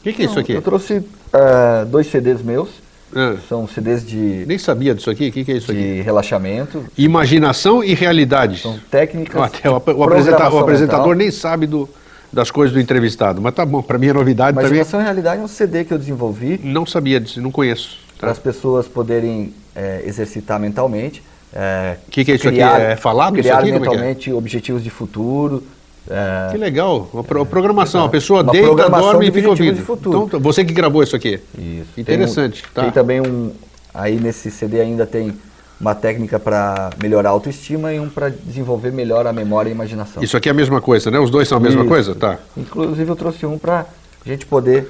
O 0.00 0.02
que, 0.02 0.12
que 0.12 0.22
é 0.22 0.24
isso 0.24 0.34
Não, 0.34 0.40
aqui? 0.40 0.52
Eu 0.52 0.62
trouxe 0.62 1.04
ah, 1.32 1.86
dois 1.88 2.06
CDs 2.08 2.42
meus. 2.42 2.70
Ah. 3.16 3.36
São 3.48 3.66
CDs 3.66 4.06
de, 4.06 4.44
Nem 4.46 4.58
sabia 4.58 4.94
disso 4.94 5.08
aqui. 5.10 5.28
O 5.28 5.32
que, 5.32 5.44
que 5.44 5.52
é 5.52 5.56
isso 5.56 5.70
aqui? 5.70 5.80
de 5.80 6.00
relaxamento. 6.02 6.84
Imaginação 6.98 7.82
e 7.82 7.94
realidade. 7.94 8.58
São 8.60 8.78
técnicas. 8.90 9.40
Até 9.42 9.70
o, 9.70 9.76
ap- 9.76 9.88
o 9.88 9.94
de 9.94 10.02
apresenta- 10.02 10.50
o 10.52 10.58
apresentador 10.58 11.14
nem 11.16 11.30
sabe 11.30 11.66
do- 11.66 11.88
das 12.32 12.50
coisas 12.50 12.74
do 12.74 12.80
entrevistado. 12.80 13.40
Mas 13.40 13.54
tá 13.54 13.64
bom, 13.64 13.80
para 13.80 13.96
mim 13.98 14.08
é 14.08 14.12
novidade 14.12 14.54
também. 14.54 14.66
Imaginação 14.70 15.00
e 15.00 15.04
realidade 15.04 15.40
é 15.40 15.44
um 15.44 15.48
CD 15.48 15.84
que 15.84 15.92
eu 15.94 15.98
desenvolvi 15.98 16.60
Não 16.62 16.84
sabia 16.84 17.18
disso, 17.18 17.40
não 17.40 17.50
conheço. 17.50 17.98
para 18.18 18.26
Tá? 18.28 18.32
as 18.32 18.38
pessoas 18.38 18.86
poderem 18.86 19.54
eh, 19.74 20.02
exercitar 20.06 20.58
mentalmente. 20.60 21.22
eh, 21.54 21.96
Que 22.10 22.24
que 22.24 22.32
é 22.32 22.34
isso 22.34 22.48
aqui? 22.48 22.56
criar- 22.56 22.80
É 22.80 22.96
falado 22.96 23.34
isso 23.36 23.42
Criar 23.44 23.58
aqui? 23.60 23.68
É 23.68 23.70
que 23.72 23.76
é? 23.76 23.80
mentalmente 23.80 24.32
objetivos 24.32 24.82
de 24.82 24.90
futuro. 24.90 25.62
Eh, 26.08 26.48
Que 26.52 26.58
legal. 26.58 27.08
Uma 27.12 27.24
pro- 27.24 27.44
programação. 27.46 28.04
A 28.04 28.08
pessoa 28.08 28.42
Uma 28.42 28.52
deita, 28.52 28.88
dorme 28.90 29.28
e 29.28 29.32
fica 29.32 29.48
ouvindo. 29.48 29.78
Então, 29.80 30.40
você 30.40 30.64
que 30.64 30.72
gravou 30.72 31.02
isso 31.02 31.16
aqui. 31.16 31.40
Isso. 31.58 31.88
Interessante. 31.98 32.62
Tem, 32.62 32.70
um- 32.70 32.74
tá. 32.74 32.82
tem 32.82 32.90
também 32.90 33.20
um. 33.20 33.52
Aí 33.92 34.16
nesse 34.20 34.50
CD 34.50 34.80
ainda 34.80 35.06
tem 35.06 35.32
uma 35.80 35.94
técnica 35.94 36.38
para 36.38 36.90
melhorar 37.02 37.30
a 37.30 37.32
autoestima 37.32 37.92
e 37.92 38.00
um 38.00 38.08
para 38.08 38.30
desenvolver 38.30 38.90
melhor 38.92 39.26
a 39.26 39.32
memória 39.32 39.68
e 39.68 39.72
a 39.72 39.74
imaginação. 39.74 40.22
Isso 40.22 40.36
aqui 40.36 40.48
é 40.48 40.52
a 40.52 40.54
mesma 40.54 40.80
coisa, 40.80 41.10
né? 41.10 41.18
Os 41.18 41.30
dois 41.30 41.48
são 41.48 41.58
a 41.58 41.60
mesma 41.60 41.80
Isso. 41.82 41.88
coisa? 41.88 42.14
Tá. 42.14 42.38
Inclusive 42.56 43.10
eu 43.10 43.16
trouxe 43.16 43.44
um 43.46 43.58
para 43.58 43.80
a 44.24 44.28
gente 44.28 44.46
poder 44.46 44.88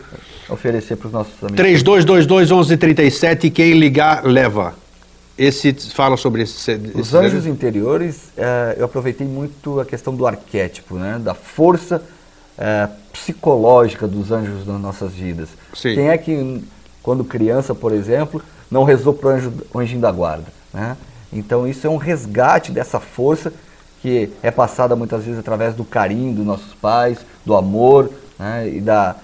oferecer 0.49 0.97
para 0.97 1.07
os 1.09 1.13
nossos 1.13 1.33
amigos. 1.43 1.83
3222-1137, 1.83 3.51
quem 3.51 3.73
ligar, 3.79 4.25
leva. 4.25 4.75
Esse 5.39 5.73
fala 5.95 6.17
sobre 6.17 6.43
esse. 6.43 6.55
Os 6.95 7.09
esse- 7.09 7.17
anjos 7.17 7.47
interiores, 7.47 8.31
eh, 8.37 8.77
eu 8.79 8.87
aproveitei 8.87 9.27
muito 9.27 9.79
a 9.81 9.85
questão 9.85 10.15
do 10.15 10.27
arquétipo, 10.27 10.95
né? 10.97 11.21
da 11.23 11.35
força 11.35 12.03
eh, 12.59 12.89
psicológica 13.13 14.07
dos 14.09 14.33
anjos 14.33 14.67
nas 14.67 14.81
nossas 14.81 15.13
vidas. 15.13 15.51
Sim. 15.75 15.95
Quem 15.95 16.09
é 16.09 16.17
que, 16.17 16.65
quando 17.03 17.23
criança, 17.23 17.75
por 17.75 17.93
exemplo, 17.93 18.41
não 18.71 18.83
rezou 18.85 19.13
para 19.13 19.29
o 19.29 19.31
anjo, 19.33 19.53
anjinho 19.75 20.01
da 20.01 20.11
guarda? 20.11 20.47
Né? 20.73 20.97
Então 21.31 21.69
isso 21.69 21.87
é 21.87 21.91
um 21.91 21.99
resgate 21.99 22.73
dessa 22.73 22.99
força 22.99 23.53
que 24.01 24.31
é 24.43 24.51
passada 24.51 24.97
muitas 24.97 25.25
vezes 25.25 25.39
através 25.39 25.75
do 25.75 25.85
carinho 25.85 26.35
dos 26.35 26.47
nossos 26.47 26.73
pais, 26.75 27.19
do 27.45 27.55
amor 27.55 28.11
né? 28.39 28.69
e 28.69 28.81
da, 28.81 29.17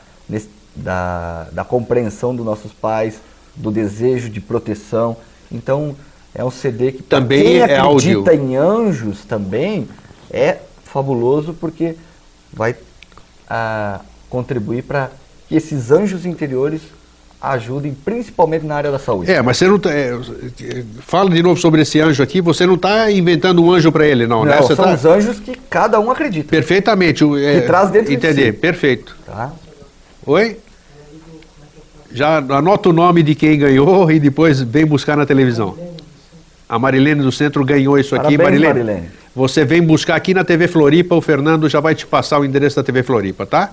da, 0.77 1.49
da 1.53 1.65
compreensão 1.65 2.37
dos 2.37 2.45
nossos 2.45 2.73
pais, 2.73 3.19
do 3.57 3.71
desejo 3.71 4.29
de 4.29 4.41
proteção. 4.43 5.17
Então 5.53 5.95
é 6.35 6.45
um 6.45 6.51
CD 6.51 6.93
que 6.93 7.03
Também 7.03 7.43
quem 7.43 7.59
é 7.59 7.77
áudio. 7.79 8.21
acredita 8.23 8.35
em 8.43 8.57
anjos 8.57 9.25
também 9.25 9.87
é 10.31 10.57
fabuloso 10.85 11.55
porque 11.55 11.95
vai 12.53 12.75
ah, 13.49 14.01
contribuir 14.31 14.83
para 14.83 15.11
que 15.49 15.55
esses 15.55 15.91
anjos 15.91 16.25
interiores 16.27 16.81
ajudem 17.41 17.93
principalmente 17.93 18.65
na 18.65 18.77
área 18.77 18.91
da 18.93 18.99
saúde. 19.01 19.31
É, 19.31 19.43
mas 19.43 19.57
você 19.57 19.67
não 19.67 19.77
tá, 19.79 19.91
é, 19.93 20.17
fala 21.01 21.29
de 21.29 21.43
novo 21.43 21.61
sobre 21.61 21.83
esse 21.83 22.01
anjo 22.01 22.23
aqui. 22.23 22.41
Você 22.41 22.65
não 22.65 22.75
está 22.75 23.11
inventando 23.11 23.63
um 23.65 23.73
anjo 23.73 23.91
para 23.91 24.07
ele, 24.07 24.27
não, 24.29 24.45
né? 24.45 24.55
Não, 24.55 24.63
Você 24.63 24.77
são 24.77 24.85
tá 24.85 24.95
os 24.95 25.05
anjos 25.05 25.41
que 25.41 25.57
cada 25.69 25.99
um 25.99 26.09
acredita. 26.11 26.49
perfeitamente. 26.49 27.25
o- 27.25 27.37
É, 27.37 27.61
Que 27.61 27.67
traz 27.67 27.91
dentro 27.91 28.09
de 28.11 28.15
entender, 28.15 28.53
si. 28.53 28.59
perfeito. 28.59 29.17
Tá? 29.27 29.51
Oi? 30.25 30.57
Já 32.15 32.39
anota 32.39 32.89
o 32.89 32.93
nome 32.93 33.23
de 33.23 33.35
quem 33.35 33.59
ganhou 33.59 34.11
e 34.11 34.21
depois 34.21 34.61
vem 34.61 34.85
buscar 34.85 35.17
na 35.17 35.25
televisão. 35.25 35.77
A 36.69 36.79
Marilene 36.79 37.23
do 37.23 37.33
Centro 37.33 37.65
ganhou 37.65 37.99
isso 37.99 38.15
aqui. 38.15 38.37
Parabéns, 38.37 38.61
Marilene, 38.61 38.85
Marilene. 38.85 39.11
você 39.35 39.65
vem 39.65 39.83
buscar 39.83 40.17
aqui 40.17 40.33
na 40.35 40.45
TV 40.45 40.69
Floripa, 40.69 41.15
o 41.15 41.21
Fernando 41.21 41.69
já 41.69 41.81
vai 41.81 41.95
te 41.95 42.07
passar 42.07 42.39
o 42.39 42.45
endereço 42.45 42.77
da 42.77 42.83
TV 42.83 43.03
Floripa, 43.03 43.45
tá? 43.47 43.73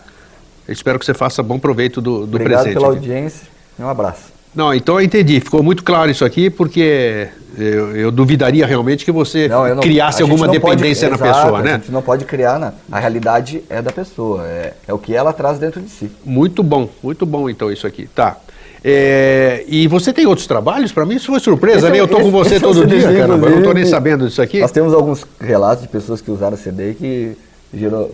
Eu 0.68 0.74
espero 0.74 1.00
que 1.00 1.06
você 1.06 1.14
faça 1.14 1.42
bom 1.42 1.58
proveito 1.58 2.02
do, 2.02 2.26
do 2.28 2.36
Obrigado 2.36 2.64
presente. 2.64 2.74
pela 2.74 2.88
aqui. 2.88 2.98
audiência 2.98 3.48
e 3.78 3.82
um 3.82 3.90
abraço. 3.90 4.39
Não, 4.60 4.74
então 4.74 5.00
eu 5.00 5.06
entendi, 5.06 5.40
ficou 5.40 5.64
muito 5.64 5.86
claro 5.86 6.12
isso 6.12 6.26
aqui, 6.26 6.50
porque 6.50 7.30
eu, 7.58 7.96
eu 7.96 8.12
duvidaria 8.12 8.66
realmente 8.68 9.06
que 9.06 9.12
você 9.12 9.48
Não, 9.48 9.74
não- 9.76 9.82
criasse 9.82 10.22
a 10.22 10.26
alguma 10.26 10.48
não 10.48 10.54
pode- 10.56 10.76
dependência 10.76 11.08
na 11.08 11.16
Exato, 11.16 11.34
pessoa, 11.34 11.60
A 11.60 11.62
né? 11.62 11.72
gente 11.76 11.90
não 11.94 12.02
pode 12.02 12.26
criar, 12.26 12.60
na, 12.60 12.74
a 12.92 13.00
realidade 13.00 13.64
é 13.70 13.82
da 13.82 13.90
pessoa, 13.90 14.46
é, 14.46 14.74
é 14.86 14.94
o 14.94 14.98
que 14.98 15.16
ela 15.16 15.32
traz 15.32 15.60
dentro 15.60 15.80
de 15.80 15.90
si. 15.90 16.12
Muito 16.26 16.62
bom, 16.62 16.90
muito 17.02 17.26
bom 17.26 17.50
então 17.50 17.72
isso 17.72 17.88
aqui. 17.88 18.06
Tá. 18.14 18.36
É, 18.84 19.64
e 19.66 19.88
você 19.88 20.12
tem 20.12 20.26
outros 20.26 20.46
trabalhos? 20.46 20.92
Para 20.92 21.06
mim 21.06 21.16
isso 21.16 21.28
foi 21.28 21.40
surpresa, 21.40 21.78
Esse 21.88 21.92
né? 21.92 21.98
é- 21.98 22.02
Eu 22.02 22.08
tô 22.10 22.20
com 22.20 22.30
você 22.30 22.56
é 22.56 22.60
todo 22.60 22.86
dia, 22.86 23.00
CDzinho, 23.00 23.28
cara. 23.28 23.34
Eu 23.34 23.56
não 23.56 23.62
tô 23.64 23.72
nem 23.72 23.86
sabendo 23.86 24.28
disso 24.28 24.42
aqui. 24.42 24.60
Nós 24.60 24.72
temos 24.72 24.94
alguns 24.94 25.26
relatos 25.40 25.84
de 25.84 25.88
pessoas 25.90 26.20
que 26.20 26.30
usaram 26.30 26.58
CD 26.58 26.94
que 26.96 27.38
gerou 27.74 28.14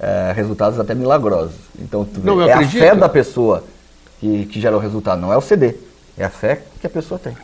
é, 0.00 0.32
resultados 0.34 0.80
até 0.80 0.94
milagrosos. 0.94 1.52
Então, 1.78 2.02
tu 2.06 2.18
vê, 2.20 2.26
Não, 2.26 2.40
eu 2.40 2.48
é 2.48 2.52
acredito. 2.54 2.82
a 2.82 2.86
fé 2.86 2.94
da 2.94 3.08
pessoa 3.10 3.62
que, 4.20 4.46
que 4.46 4.60
gera 4.60 4.76
o 4.76 4.80
resultado, 4.80 5.20
não 5.20 5.32
é 5.32 5.36
o 5.36 5.40
CD. 5.40 5.74
É 6.16 6.24
a 6.24 6.30
fé 6.30 6.62
que 6.80 6.86
a 6.86 6.90
pessoa 6.90 7.18
tem. 7.18 7.36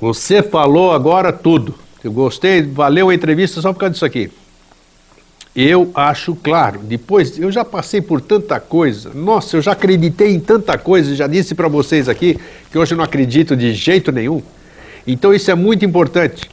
Você 0.00 0.42
falou 0.42 0.92
agora 0.92 1.32
tudo. 1.32 1.74
Eu 2.02 2.12
gostei, 2.12 2.62
valeu 2.62 3.10
a 3.10 3.14
entrevista 3.14 3.60
só 3.60 3.72
por 3.72 3.80
causa 3.80 3.92
disso 3.92 4.04
aqui. 4.04 4.30
Eu 5.54 5.90
acho 5.94 6.34
claro, 6.34 6.80
depois 6.80 7.38
eu 7.38 7.52
já 7.52 7.62
passei 7.62 8.00
por 8.00 8.22
tanta 8.22 8.58
coisa. 8.58 9.10
Nossa, 9.14 9.58
eu 9.58 9.62
já 9.62 9.72
acreditei 9.72 10.32
em 10.32 10.40
tanta 10.40 10.78
coisa, 10.78 11.14
já 11.14 11.26
disse 11.26 11.54
para 11.54 11.68
vocês 11.68 12.08
aqui 12.08 12.38
que 12.70 12.78
hoje 12.78 12.94
eu 12.94 12.96
não 12.96 13.04
acredito 13.04 13.54
de 13.54 13.74
jeito 13.74 14.10
nenhum. 14.10 14.42
Então 15.06 15.34
isso 15.34 15.50
é 15.50 15.54
muito 15.54 15.84
importante, 15.84 16.50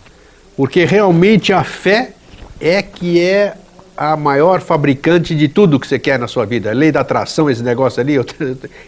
porque 0.57 0.83
realmente 0.83 1.53
a 1.53 1.63
fé 1.63 2.13
é 2.59 2.81
que 2.81 3.21
é 3.21 3.55
a 3.99 4.15
maior 4.15 4.61
fabricante 4.61 5.35
de 5.35 5.49
tudo 5.49 5.77
que 5.77 5.85
você 5.85 5.99
quer 5.99 6.17
na 6.17 6.25
sua 6.25 6.45
vida. 6.45 6.71
Lei 6.71 6.89
da 6.89 7.01
atração, 7.01 7.49
esse 7.49 7.61
negócio 7.61 7.99
ali, 7.99 8.13
eu, 8.13 8.25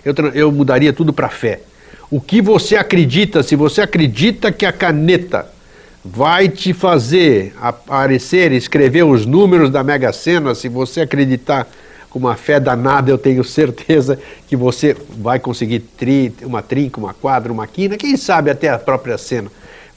eu, 0.06 0.16
eu 0.34 0.52
mudaria 0.54 0.94
tudo 0.94 1.12
para 1.12 1.28
fé. 1.28 1.60
O 2.10 2.22
que 2.22 2.42
você 2.42 2.78
acredita, 2.78 3.44
se 3.44 3.58
você 3.58 3.82
acredita 3.82 4.54
que 4.54 4.66
a 4.66 4.72
caneta 4.72 5.50
vai 6.04 6.48
te 6.48 6.72
fazer 6.72 7.54
aparecer, 7.60 8.54
escrever 8.54 9.04
os 9.04 9.26
números 9.26 9.70
da 9.70 9.84
Mega 9.84 10.14
Sena, 10.14 10.56
se 10.56 10.70
você 10.70 11.02
acreditar 11.02 11.68
com 12.10 12.18
uma 12.18 12.36
fé 12.36 12.58
danada, 12.58 13.12
eu 13.12 13.18
tenho 13.18 13.44
certeza 13.44 14.18
que 14.48 14.56
você 14.56 14.96
vai 15.10 15.40
conseguir 15.40 15.80
tri, 15.80 16.34
uma 16.42 16.62
trinca, 16.62 17.02
uma 17.02 17.14
quadra, 17.14 17.52
uma 17.52 17.68
quina, 17.68 17.98
quem 17.98 18.16
sabe 18.16 18.50
até 18.50 18.70
a 18.70 18.80
própria 18.80 19.18
cena. 19.18 19.52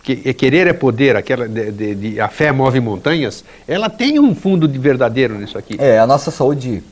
Porque 0.04 0.34
querer 0.34 0.66
é 0.66 0.74
poder, 0.74 1.16
aquela 1.16 1.48
de, 1.48 1.72
de, 1.72 1.94
de, 1.94 2.20
a 2.20 2.28
fé 2.28 2.52
move 2.52 2.78
montanhas, 2.78 3.42
ela 3.66 3.88
tem 3.88 4.20
um 4.20 4.34
fundo 4.34 4.68
de 4.68 4.78
verdadeiro 4.78 5.38
nisso 5.38 5.56
aqui. 5.56 5.76
É, 5.78 5.98
a 5.98 6.06
nossa 6.06 6.30
saúde 6.30 6.84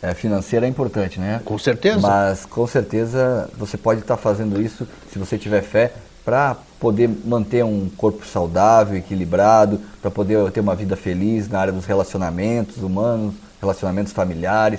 é, 0.00 0.14
financeira 0.14 0.66
é 0.66 0.68
importante, 0.68 1.18
né? 1.18 1.40
Com 1.44 1.58
certeza. 1.58 1.98
Mas 1.98 2.46
com 2.46 2.64
certeza 2.68 3.50
você 3.58 3.76
pode 3.76 4.02
estar 4.02 4.16
fazendo 4.16 4.62
isso, 4.62 4.86
se 5.12 5.18
você 5.18 5.36
tiver 5.36 5.62
fé, 5.62 5.92
para 6.24 6.56
poder 6.78 7.10
manter 7.24 7.64
um 7.64 7.90
corpo 7.96 8.24
saudável, 8.24 8.96
equilibrado, 8.96 9.80
para 10.00 10.10
poder 10.12 10.48
ter 10.52 10.60
uma 10.60 10.76
vida 10.76 10.94
feliz 10.94 11.48
na 11.48 11.58
área 11.58 11.72
dos 11.72 11.86
relacionamentos 11.86 12.84
humanos, 12.84 13.34
relacionamentos 13.60 14.12
familiares, 14.12 14.78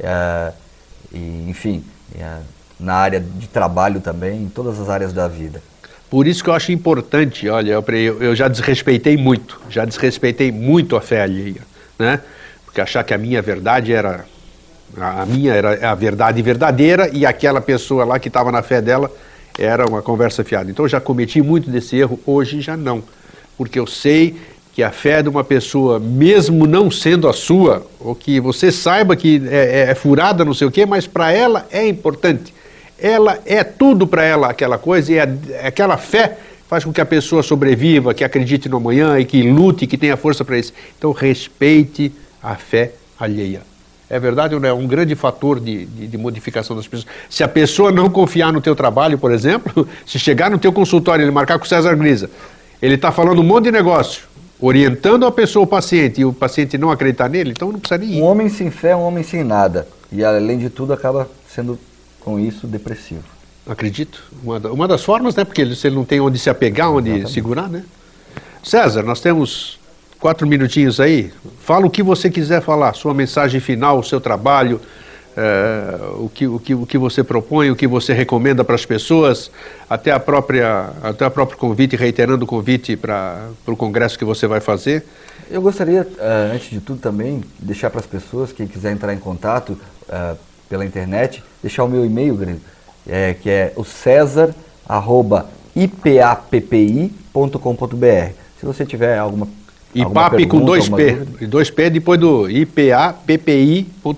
é, 0.00 0.52
e, 1.12 1.46
enfim, 1.48 1.84
é, 2.18 2.38
na 2.80 2.94
área 2.94 3.20
de 3.20 3.46
trabalho 3.46 4.00
também, 4.00 4.42
em 4.42 4.48
todas 4.48 4.80
as 4.80 4.88
áreas 4.88 5.12
da 5.12 5.28
vida. 5.28 5.62
Por 6.10 6.26
isso 6.26 6.42
que 6.42 6.50
eu 6.50 6.54
acho 6.54 6.72
importante, 6.72 7.48
olha, 7.48 7.72
eu, 7.72 8.22
eu 8.22 8.34
já 8.34 8.48
desrespeitei 8.48 9.16
muito, 9.16 9.60
já 9.70 9.84
desrespeitei 9.84 10.50
muito 10.50 10.96
a 10.96 11.00
fé 11.00 11.22
alheia, 11.22 11.62
né? 11.96 12.20
Porque 12.64 12.80
achar 12.80 13.04
que 13.04 13.14
a 13.14 13.18
minha 13.18 13.40
verdade 13.40 13.92
era 13.92 14.24
a 14.96 15.24
minha 15.24 15.54
era 15.54 15.88
a 15.88 15.94
verdade 15.94 16.42
verdadeira 16.42 17.08
e 17.12 17.24
aquela 17.24 17.60
pessoa 17.60 18.04
lá 18.04 18.18
que 18.18 18.26
estava 18.26 18.50
na 18.50 18.60
fé 18.60 18.82
dela 18.82 19.08
era 19.56 19.86
uma 19.88 20.02
conversa 20.02 20.42
fiada. 20.42 20.68
Então 20.68 20.84
eu 20.84 20.88
já 20.88 21.00
cometi 21.00 21.40
muito 21.40 21.70
desse 21.70 21.96
erro, 21.96 22.18
hoje 22.26 22.60
já 22.60 22.76
não. 22.76 23.02
Porque 23.56 23.78
eu 23.78 23.86
sei 23.86 24.36
que 24.72 24.82
a 24.82 24.90
fé 24.90 25.22
de 25.22 25.28
uma 25.28 25.44
pessoa, 25.44 26.00
mesmo 26.00 26.66
não 26.66 26.90
sendo 26.90 27.28
a 27.28 27.32
sua, 27.32 27.86
ou 28.00 28.14
que 28.14 28.40
você 28.40 28.72
saiba 28.72 29.14
que 29.14 29.42
é, 29.48 29.86
é, 29.88 29.90
é 29.90 29.94
furada, 29.94 30.44
não 30.44 30.54
sei 30.54 30.66
o 30.66 30.70
quê, 30.70 30.86
mas 30.86 31.06
para 31.06 31.30
ela 31.32 31.66
é 31.70 31.86
importante. 31.86 32.52
Ela 33.00 33.38
é 33.46 33.64
tudo 33.64 34.06
para 34.06 34.24
ela 34.24 34.50
aquela 34.50 34.78
coisa, 34.78 35.12
e 35.12 35.18
é, 35.18 35.28
aquela 35.64 35.96
fé 35.96 36.36
faz 36.68 36.84
com 36.84 36.92
que 36.92 37.00
a 37.00 37.06
pessoa 37.06 37.42
sobreviva, 37.42 38.14
que 38.14 38.22
acredite 38.22 38.68
no 38.68 38.76
amanhã 38.76 39.18
e 39.18 39.24
que 39.24 39.42
lute, 39.42 39.86
que 39.86 39.98
tenha 39.98 40.16
força 40.16 40.44
para 40.44 40.56
isso. 40.56 40.72
Então 40.96 41.10
respeite 41.10 42.12
a 42.42 42.54
fé 42.54 42.92
alheia. 43.18 43.62
É 44.08 44.18
verdade 44.18 44.54
ou 44.54 44.60
não 44.60 44.68
é 44.68 44.72
um 44.72 44.86
grande 44.86 45.14
fator 45.14 45.60
de, 45.60 45.86
de, 45.86 46.06
de, 46.08 46.18
modificação 46.18 46.74
das 46.74 46.86
pessoas. 46.88 47.12
Se 47.28 47.44
a 47.44 47.48
pessoa 47.48 47.92
não 47.92 48.10
confiar 48.10 48.52
no 48.52 48.60
teu 48.60 48.74
trabalho, 48.74 49.16
por 49.16 49.30
exemplo, 49.30 49.86
se 50.04 50.18
chegar 50.18 50.50
no 50.50 50.58
teu 50.58 50.72
consultório 50.72 51.22
e 51.22 51.24
ele 51.24 51.30
marcar 51.30 51.58
com 51.58 51.64
o 51.64 51.68
César 51.68 51.94
Grisa, 51.94 52.28
ele 52.82 52.96
está 52.96 53.12
falando 53.12 53.40
um 53.40 53.44
monte 53.44 53.64
de 53.64 53.72
negócio, 53.72 54.24
orientando 54.60 55.26
a 55.26 55.30
pessoa, 55.32 55.64
o 55.64 55.66
paciente, 55.66 56.20
e 56.20 56.24
o 56.24 56.32
paciente 56.32 56.76
não 56.76 56.90
acreditar 56.90 57.28
nele, 57.28 57.50
então 57.50 57.70
não 57.70 57.78
precisa 57.78 57.98
nem 57.98 58.18
ir. 58.18 58.20
Um 58.20 58.24
homem 58.24 58.48
sem 58.48 58.70
fé 58.70 58.90
é 58.90 58.96
um 58.96 59.02
homem 59.02 59.22
sem 59.22 59.44
nada. 59.44 59.86
E 60.10 60.24
além 60.24 60.58
de 60.58 60.70
tudo 60.70 60.92
acaba 60.92 61.30
sendo, 61.48 61.78
com 62.20 62.38
isso, 62.38 62.66
depressivo. 62.66 63.24
Acredito. 63.66 64.22
Uma, 64.42 64.58
uma 64.70 64.88
das 64.88 65.02
formas, 65.02 65.34
né? 65.34 65.44
Porque 65.44 65.60
ele, 65.60 65.74
se 65.74 65.86
ele 65.86 65.96
não 65.96 66.04
tem 66.04 66.20
onde 66.20 66.38
se 66.38 66.50
apegar, 66.50 66.90
onde 66.90 67.10
Exatamente. 67.10 67.32
segurar, 67.32 67.68
né? 67.68 67.84
César, 68.62 69.02
nós 69.02 69.20
temos 69.20 69.78
quatro 70.18 70.46
minutinhos 70.46 71.00
aí. 71.00 71.32
Fala 71.60 71.86
o 71.86 71.90
que 71.90 72.02
você 72.02 72.30
quiser 72.30 72.62
falar, 72.62 72.92
sua 72.94 73.14
mensagem 73.14 73.60
final, 73.60 73.98
o 73.98 74.04
seu 74.04 74.20
trabalho, 74.20 74.80
é, 75.36 75.98
o, 76.18 76.28
que, 76.28 76.46
o, 76.46 76.58
que, 76.58 76.74
o 76.74 76.86
que 76.86 76.98
você 76.98 77.24
propõe, 77.24 77.70
o 77.70 77.76
que 77.76 77.86
você 77.86 78.12
recomenda 78.12 78.64
para 78.64 78.74
as 78.74 78.84
pessoas, 78.84 79.50
até 79.88 80.10
a 80.10 80.20
própria 80.20 80.90
até 81.02 81.26
o 81.26 81.30
próprio 81.30 81.56
convite, 81.56 81.96
reiterando 81.96 82.44
o 82.44 82.48
convite 82.48 82.96
para 82.96 83.48
o 83.66 83.76
congresso 83.76 84.18
que 84.18 84.24
você 84.24 84.46
vai 84.46 84.60
fazer. 84.60 85.04
Eu 85.50 85.62
gostaria, 85.62 86.02
uh, 86.02 86.54
antes 86.54 86.70
de 86.70 86.80
tudo 86.80 87.00
também, 87.00 87.42
deixar 87.58 87.90
para 87.90 88.00
as 88.00 88.06
pessoas, 88.06 88.52
quem 88.52 88.66
quiser 88.66 88.92
entrar 88.92 89.14
em 89.14 89.18
contato 89.18 89.70
uh, 90.08 90.36
pela 90.70 90.86
internet, 90.86 91.42
deixar 91.60 91.82
o 91.84 91.88
meu 91.88 92.06
e-mail, 92.06 92.38
é, 93.06 93.34
que 93.34 93.50
é 93.50 93.72
o 93.74 93.84
césar, 93.84 94.54
arroba, 94.88 95.50
ipappi.com.br. 95.74 97.10
Se 98.58 98.64
você 98.64 98.86
tiver 98.86 99.18
alguma 99.18 99.48
IPAP 99.92 100.46
com 100.46 100.60
dois 100.60 100.88
P. 100.88 101.12
Dúvida? 101.12 101.48
Dois 101.48 101.68
P 101.68 101.90
depois 101.90 102.20
do 102.20 102.48
ipappi.com.br. 102.48 104.10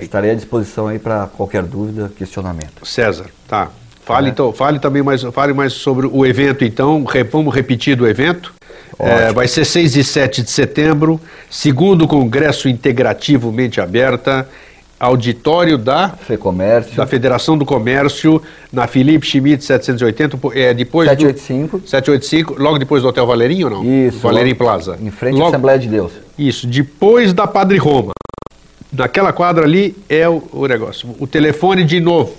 Estarei 0.00 0.30
à 0.30 0.34
disposição 0.34 0.86
aí 0.86 1.00
para 1.00 1.26
qualquer 1.26 1.64
dúvida, 1.64 2.12
questionamento. 2.16 2.86
César, 2.86 3.26
tá. 3.48 3.70
Fale, 4.04 4.28
é. 4.28 4.30
então, 4.30 4.52
fale 4.52 4.78
também 4.78 5.02
mais, 5.02 5.22
fale 5.22 5.52
mais 5.52 5.72
sobre 5.72 6.06
o 6.06 6.24
evento, 6.24 6.64
então. 6.64 7.04
Vamos 7.30 7.52
repetir 7.52 7.96
do 7.96 8.06
evento. 8.06 8.54
É, 8.98 9.32
vai 9.32 9.48
ser 9.48 9.64
6 9.64 9.96
e 9.96 10.04
7 10.04 10.42
de 10.42 10.50
setembro, 10.50 11.20
segundo 11.50 12.06
Congresso 12.06 12.68
Integrativo 12.68 13.50
Mente 13.50 13.80
Aberta 13.80 14.46
auditório 15.02 15.76
da 15.76 16.10
FEComércio. 16.10 16.96
da 16.96 17.04
Federação 17.04 17.58
do 17.58 17.66
Comércio, 17.66 18.40
na 18.72 18.86
Felipe 18.86 19.26
Schmidt 19.26 19.64
780, 19.64 20.38
é, 20.54 20.72
depois 20.72 21.08
785. 21.08 21.78
Do, 21.78 21.88
785, 21.88 22.62
logo 22.62 22.78
depois 22.78 23.02
do 23.02 23.08
Hotel 23.08 23.26
Valerinho, 23.26 23.68
não? 23.68 23.84
Isso. 23.84 24.20
Valerinho 24.20 24.54
Plaza. 24.54 24.96
Em 25.02 25.10
frente 25.10 25.34
logo, 25.34 25.46
à 25.46 25.48
Assembleia 25.48 25.78
de 25.78 25.88
Deus. 25.88 26.12
Isso, 26.38 26.68
depois 26.68 27.32
da 27.32 27.48
Padre 27.48 27.78
Roma. 27.78 28.12
Naquela 28.92 29.32
quadra 29.32 29.64
ali 29.64 29.96
é 30.08 30.28
o, 30.28 30.40
o 30.52 30.66
negócio. 30.66 31.08
O 31.18 31.26
telefone 31.26 31.82
de 31.82 31.98
novo. 31.98 32.34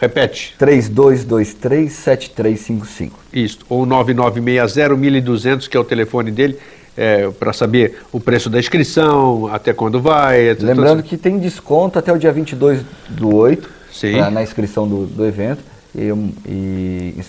Repete. 0.00 0.54
3223-7355. 0.60 3.10
Isso, 3.32 3.58
ou 3.68 3.84
9960-1200, 3.84 5.68
que 5.68 5.76
é 5.76 5.80
o 5.80 5.84
telefone 5.84 6.30
dele 6.30 6.56
é, 6.96 7.30
para 7.30 7.52
saber 7.52 8.02
o 8.12 8.20
preço 8.20 8.50
da 8.50 8.58
inscrição, 8.58 9.48
até 9.52 9.72
quando 9.72 10.00
vai. 10.00 10.50
Etc. 10.50 10.62
Lembrando 10.62 11.02
que 11.02 11.16
tem 11.16 11.38
desconto 11.38 11.98
até 11.98 12.12
o 12.12 12.18
dia 12.18 12.32
22 12.32 12.82
do 13.08 13.34
8 13.34 13.68
pra, 14.12 14.30
na 14.30 14.42
inscrição 14.42 14.86
do, 14.86 15.06
do 15.06 15.26
evento. 15.26 15.62
E, 15.94 16.12
e, 16.46 17.24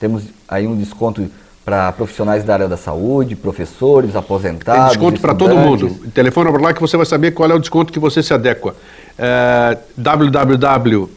temos 0.00 0.24
aí 0.48 0.66
um 0.66 0.76
desconto 0.76 1.28
para 1.64 1.90
profissionais 1.92 2.44
da 2.44 2.52
área 2.52 2.68
da 2.68 2.76
saúde, 2.76 3.34
professores, 3.34 4.14
aposentados. 4.14 4.82
Tem 4.82 4.88
desconto 4.90 5.20
para 5.20 5.34
todo 5.34 5.56
mundo. 5.56 5.90
Telefone 6.14 6.50
para 6.52 6.62
lá 6.62 6.72
que 6.72 6.80
você 6.80 6.96
vai 6.96 7.06
saber 7.06 7.32
qual 7.32 7.50
é 7.50 7.54
o 7.54 7.58
desconto 7.58 7.92
que 7.92 7.98
você 7.98 8.22
se 8.22 8.32
adequa. 8.32 8.76
É, 9.18 9.76
www 9.96 11.10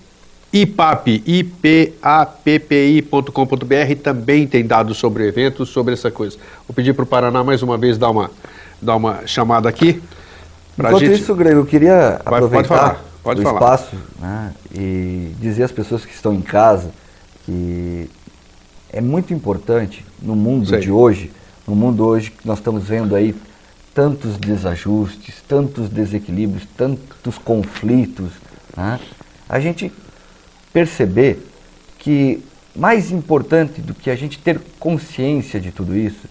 IPAP, 0.52 1.24
ipappi.com.br 1.28 3.32
também 4.04 4.48
tem 4.48 4.66
dados 4.66 4.98
sobre 4.98 5.28
eventos, 5.28 5.70
sobre 5.70 5.94
essa 5.94 6.10
coisa. 6.10 6.38
Vou 6.68 6.76
pedir 6.76 6.94
para 6.94 7.04
o 7.04 7.06
Paraná 7.06 7.44
mais 7.44 7.62
uma 7.62 7.78
vez 7.78 8.00
dar 8.00 8.10
uma, 8.10 8.32
dar 8.82 8.96
uma 8.96 9.28
chamada 9.28 9.70
aqui. 9.70 10.02
Enquanto 10.78 11.00
gente... 11.00 11.22
isso, 11.22 11.36
Grego, 11.36 11.60
eu 11.60 11.66
queria 11.66 12.20
Vai, 12.26 12.40
aproveitar 12.40 12.68
pode 12.68 12.68
falar, 12.68 13.06
pode 13.22 13.42
o 13.42 13.44
falar. 13.44 13.60
espaço 13.60 13.96
né, 14.20 14.54
e 14.74 15.36
dizer 15.40 15.64
às 15.64 15.72
pessoas 15.72 16.04
que 16.04 16.14
estão 16.14 16.34
em 16.34 16.42
casa 16.42 16.92
que 17.46 18.10
é 18.92 19.02
muito 19.02 19.34
importante 19.34 20.04
no 20.20 20.36
mundo 20.36 20.68
Sei. 20.68 20.80
de 20.80 20.92
hoje, 20.92 21.32
no 21.68 21.76
mundo 21.76 22.04
hoje 22.06 22.32
que 22.32 22.48
nós 22.48 22.58
estamos 22.58 22.86
vendo 22.86 23.16
aí 23.16 23.36
tantos 23.94 24.36
desajustes, 24.38 25.36
tantos 25.48 25.90
desequilíbrios, 25.90 26.64
tantos 26.76 27.38
conflitos, 27.38 28.32
né, 28.76 29.00
a 29.48 29.60
gente 29.60 29.92
perceber 30.74 31.46
que 31.98 32.44
mais 32.76 33.12
importante 33.12 33.82
do 33.82 33.94
que 33.94 34.10
a 34.10 34.16
gente 34.16 34.40
ter 34.40 34.60
consciência 34.80 35.60
de 35.60 35.72
tudo 35.72 35.98
isso 35.98 36.28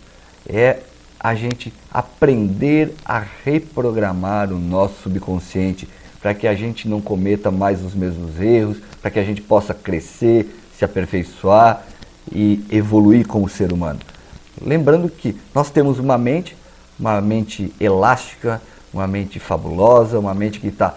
é 0.49 0.79
a 1.21 1.35
gente 1.35 1.73
aprender 1.91 2.95
a 3.05 3.23
reprogramar 3.45 4.53
o 4.53 4.59
nosso 4.59 5.03
subconsciente 5.03 5.89
para 6.21 6.35
que 6.35 6.47
a 6.47 6.55
gente 6.55 6.89
não 6.89 7.01
cometa 7.01 7.51
mais 7.51 7.83
os 7.83 7.95
mesmos 7.95 8.41
erros, 8.41 8.79
para 9.01 9.11
que 9.11 9.19
a 9.19 9.25
gente 9.25 9.43
possa 9.43 9.75
crescer, 9.75 10.49
se 10.77 10.85
aperfeiçoar 10.85 11.85
e 12.33 12.65
evoluir 12.71 13.27
como 13.27 13.49
ser 13.49 13.73
humano. 13.73 14.01
Lembrando 14.61 15.09
que 15.09 15.37
nós 15.55 15.71
temos 15.71 15.99
uma 15.99 16.19
mente, 16.19 16.57
uma 16.99 17.21
mente 17.21 17.73
elástica, 17.81 18.61
uma 18.93 19.07
mente 19.07 19.39
fabulosa, 19.39 20.19
uma 20.19 20.35
mente 20.35 20.61
que 20.61 20.69
está 20.69 20.97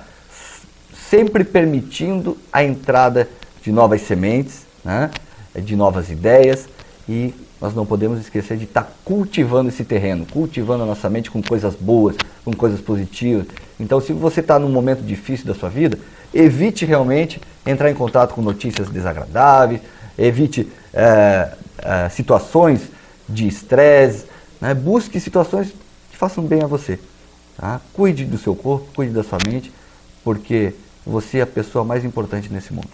sempre 1.11 1.43
permitindo 1.43 2.37
a 2.53 2.63
entrada 2.63 3.27
de 3.61 3.69
novas 3.69 4.01
sementes, 4.03 4.65
né? 4.81 5.11
de 5.53 5.75
novas 5.75 6.09
ideias 6.09 6.69
e 7.07 7.33
nós 7.59 7.75
não 7.75 7.85
podemos 7.85 8.17
esquecer 8.17 8.55
de 8.55 8.63
estar 8.63 8.89
cultivando 9.03 9.67
esse 9.67 9.83
terreno, 9.83 10.25
cultivando 10.25 10.83
a 10.83 10.85
nossa 10.85 11.09
mente 11.09 11.29
com 11.29 11.43
coisas 11.43 11.75
boas, 11.75 12.15
com 12.45 12.53
coisas 12.53 12.79
positivas. 12.79 13.45
Então, 13.77 13.99
se 13.99 14.13
você 14.13 14.39
está 14.39 14.57
num 14.57 14.69
momento 14.69 15.01
difícil 15.01 15.45
da 15.45 15.53
sua 15.53 15.67
vida, 15.67 15.99
evite 16.33 16.85
realmente 16.85 17.41
entrar 17.65 17.91
em 17.91 17.93
contato 17.93 18.33
com 18.33 18.41
notícias 18.41 18.87
desagradáveis, 18.87 19.81
evite 20.17 20.65
é, 20.93 21.51
é, 21.79 22.07
situações 22.07 22.83
de 23.27 23.49
estresse, 23.49 24.27
né? 24.61 24.73
busque 24.73 25.19
situações 25.19 25.73
que 26.09 26.15
façam 26.15 26.41
bem 26.45 26.63
a 26.63 26.67
você. 26.67 26.97
Tá? 27.57 27.81
Cuide 27.91 28.23
do 28.23 28.37
seu 28.37 28.55
corpo, 28.55 28.87
cuide 28.95 29.11
da 29.11 29.25
sua 29.25 29.39
mente, 29.45 29.73
porque 30.23 30.73
você 31.11 31.39
é 31.39 31.41
a 31.41 31.47
pessoa 31.47 31.83
mais 31.83 32.03
importante 32.03 32.51
nesse 32.51 32.73
mundo. 32.73 32.89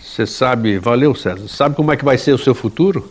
Você 0.00 0.26
sabe, 0.26 0.78
valeu 0.78 1.14
César, 1.14 1.48
sabe 1.48 1.74
como 1.74 1.92
é 1.92 1.96
que 1.96 2.04
vai 2.04 2.18
ser 2.18 2.32
o 2.32 2.38
seu 2.38 2.54
futuro? 2.54 3.10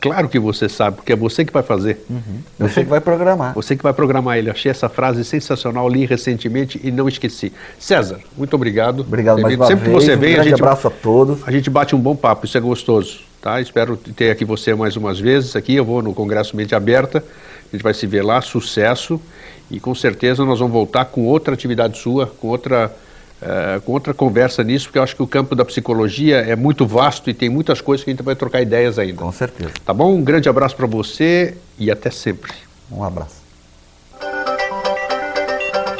Claro 0.00 0.28
que 0.28 0.38
você 0.38 0.68
sabe, 0.68 0.96
porque 0.96 1.12
é 1.12 1.16
você 1.16 1.44
que 1.44 1.52
vai 1.52 1.62
fazer. 1.62 2.04
Uhum. 2.08 2.20
Você, 2.58 2.68
você, 2.68 2.84
que 2.84 2.90
vai 2.90 3.00
programar. 3.00 3.52
Você 3.54 3.76
que 3.76 3.82
vai 3.82 3.92
programar 3.92 4.38
ele. 4.38 4.48
Achei 4.48 4.70
essa 4.70 4.88
frase 4.88 5.24
sensacional, 5.24 5.88
li 5.88 6.06
recentemente 6.06 6.80
e 6.84 6.92
não 6.92 7.08
esqueci. 7.08 7.52
César, 7.80 8.20
muito 8.36 8.54
obrigado. 8.54 9.00
Obrigado 9.00 9.40
mais 9.42 9.56
uma 9.56 9.66
Sempre 9.66 9.90
vez. 9.90 9.98
que 9.98 10.04
você 10.04 10.16
vem, 10.16 10.30
um 10.30 10.34
grande 10.34 10.48
a 10.48 10.50
gente, 10.50 10.62
abraço 10.62 10.86
a 10.86 10.90
todos. 10.90 11.40
A 11.46 11.50
gente 11.50 11.68
bate 11.68 11.96
um 11.96 11.98
bom 11.98 12.14
papo, 12.14 12.46
isso 12.46 12.56
é 12.56 12.60
gostoso. 12.60 13.20
Tá? 13.42 13.60
Espero 13.60 13.96
ter 13.96 14.30
aqui 14.30 14.44
você 14.44 14.72
mais 14.72 14.96
umas 14.96 15.18
vezes. 15.18 15.56
Aqui 15.56 15.74
eu 15.74 15.84
vou 15.84 16.00
no 16.00 16.14
Congresso 16.14 16.56
Mente 16.56 16.76
Aberta. 16.76 17.18
A 17.18 17.76
gente 17.76 17.82
vai 17.82 17.92
se 17.92 18.06
ver 18.06 18.22
lá, 18.22 18.40
sucesso. 18.40 19.20
E 19.68 19.80
com 19.80 19.94
certeza 19.96 20.44
nós 20.44 20.60
vamos 20.60 20.72
voltar 20.72 21.06
com 21.06 21.26
outra 21.26 21.54
atividade 21.54 21.98
sua, 21.98 22.26
com 22.26 22.48
outra 22.48 22.94
uh, 23.42 23.80
com 23.80 23.92
outra 23.92 24.14
conversa 24.14 24.62
nisso, 24.62 24.86
porque 24.86 24.98
eu 24.98 25.02
acho 25.02 25.16
que 25.16 25.22
o 25.22 25.26
campo 25.26 25.54
da 25.54 25.64
psicologia 25.64 26.38
é 26.38 26.56
muito 26.56 26.86
vasto 26.86 27.30
e 27.30 27.34
tem 27.34 27.48
muitas 27.48 27.80
coisas 27.80 28.04
que 28.04 28.10
a 28.10 28.12
gente 28.12 28.22
vai 28.22 28.36
trocar 28.36 28.60
ideias 28.60 28.98
ainda. 28.98 29.18
Com 29.18 29.32
certeza. 29.32 29.72
Tá 29.84 29.92
bom? 29.92 30.14
Um 30.14 30.22
grande 30.22 30.48
abraço 30.48 30.76
para 30.76 30.86
você 30.86 31.56
e 31.78 31.90
até 31.90 32.10
sempre. 32.10 32.52
Um 32.90 33.02
abraço. 33.02 33.38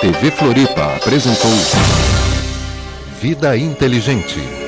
TV 0.00 0.30
Floripa 0.30 0.94
apresentou 0.96 1.50
Vida 3.20 3.56
Inteligente. 3.56 4.67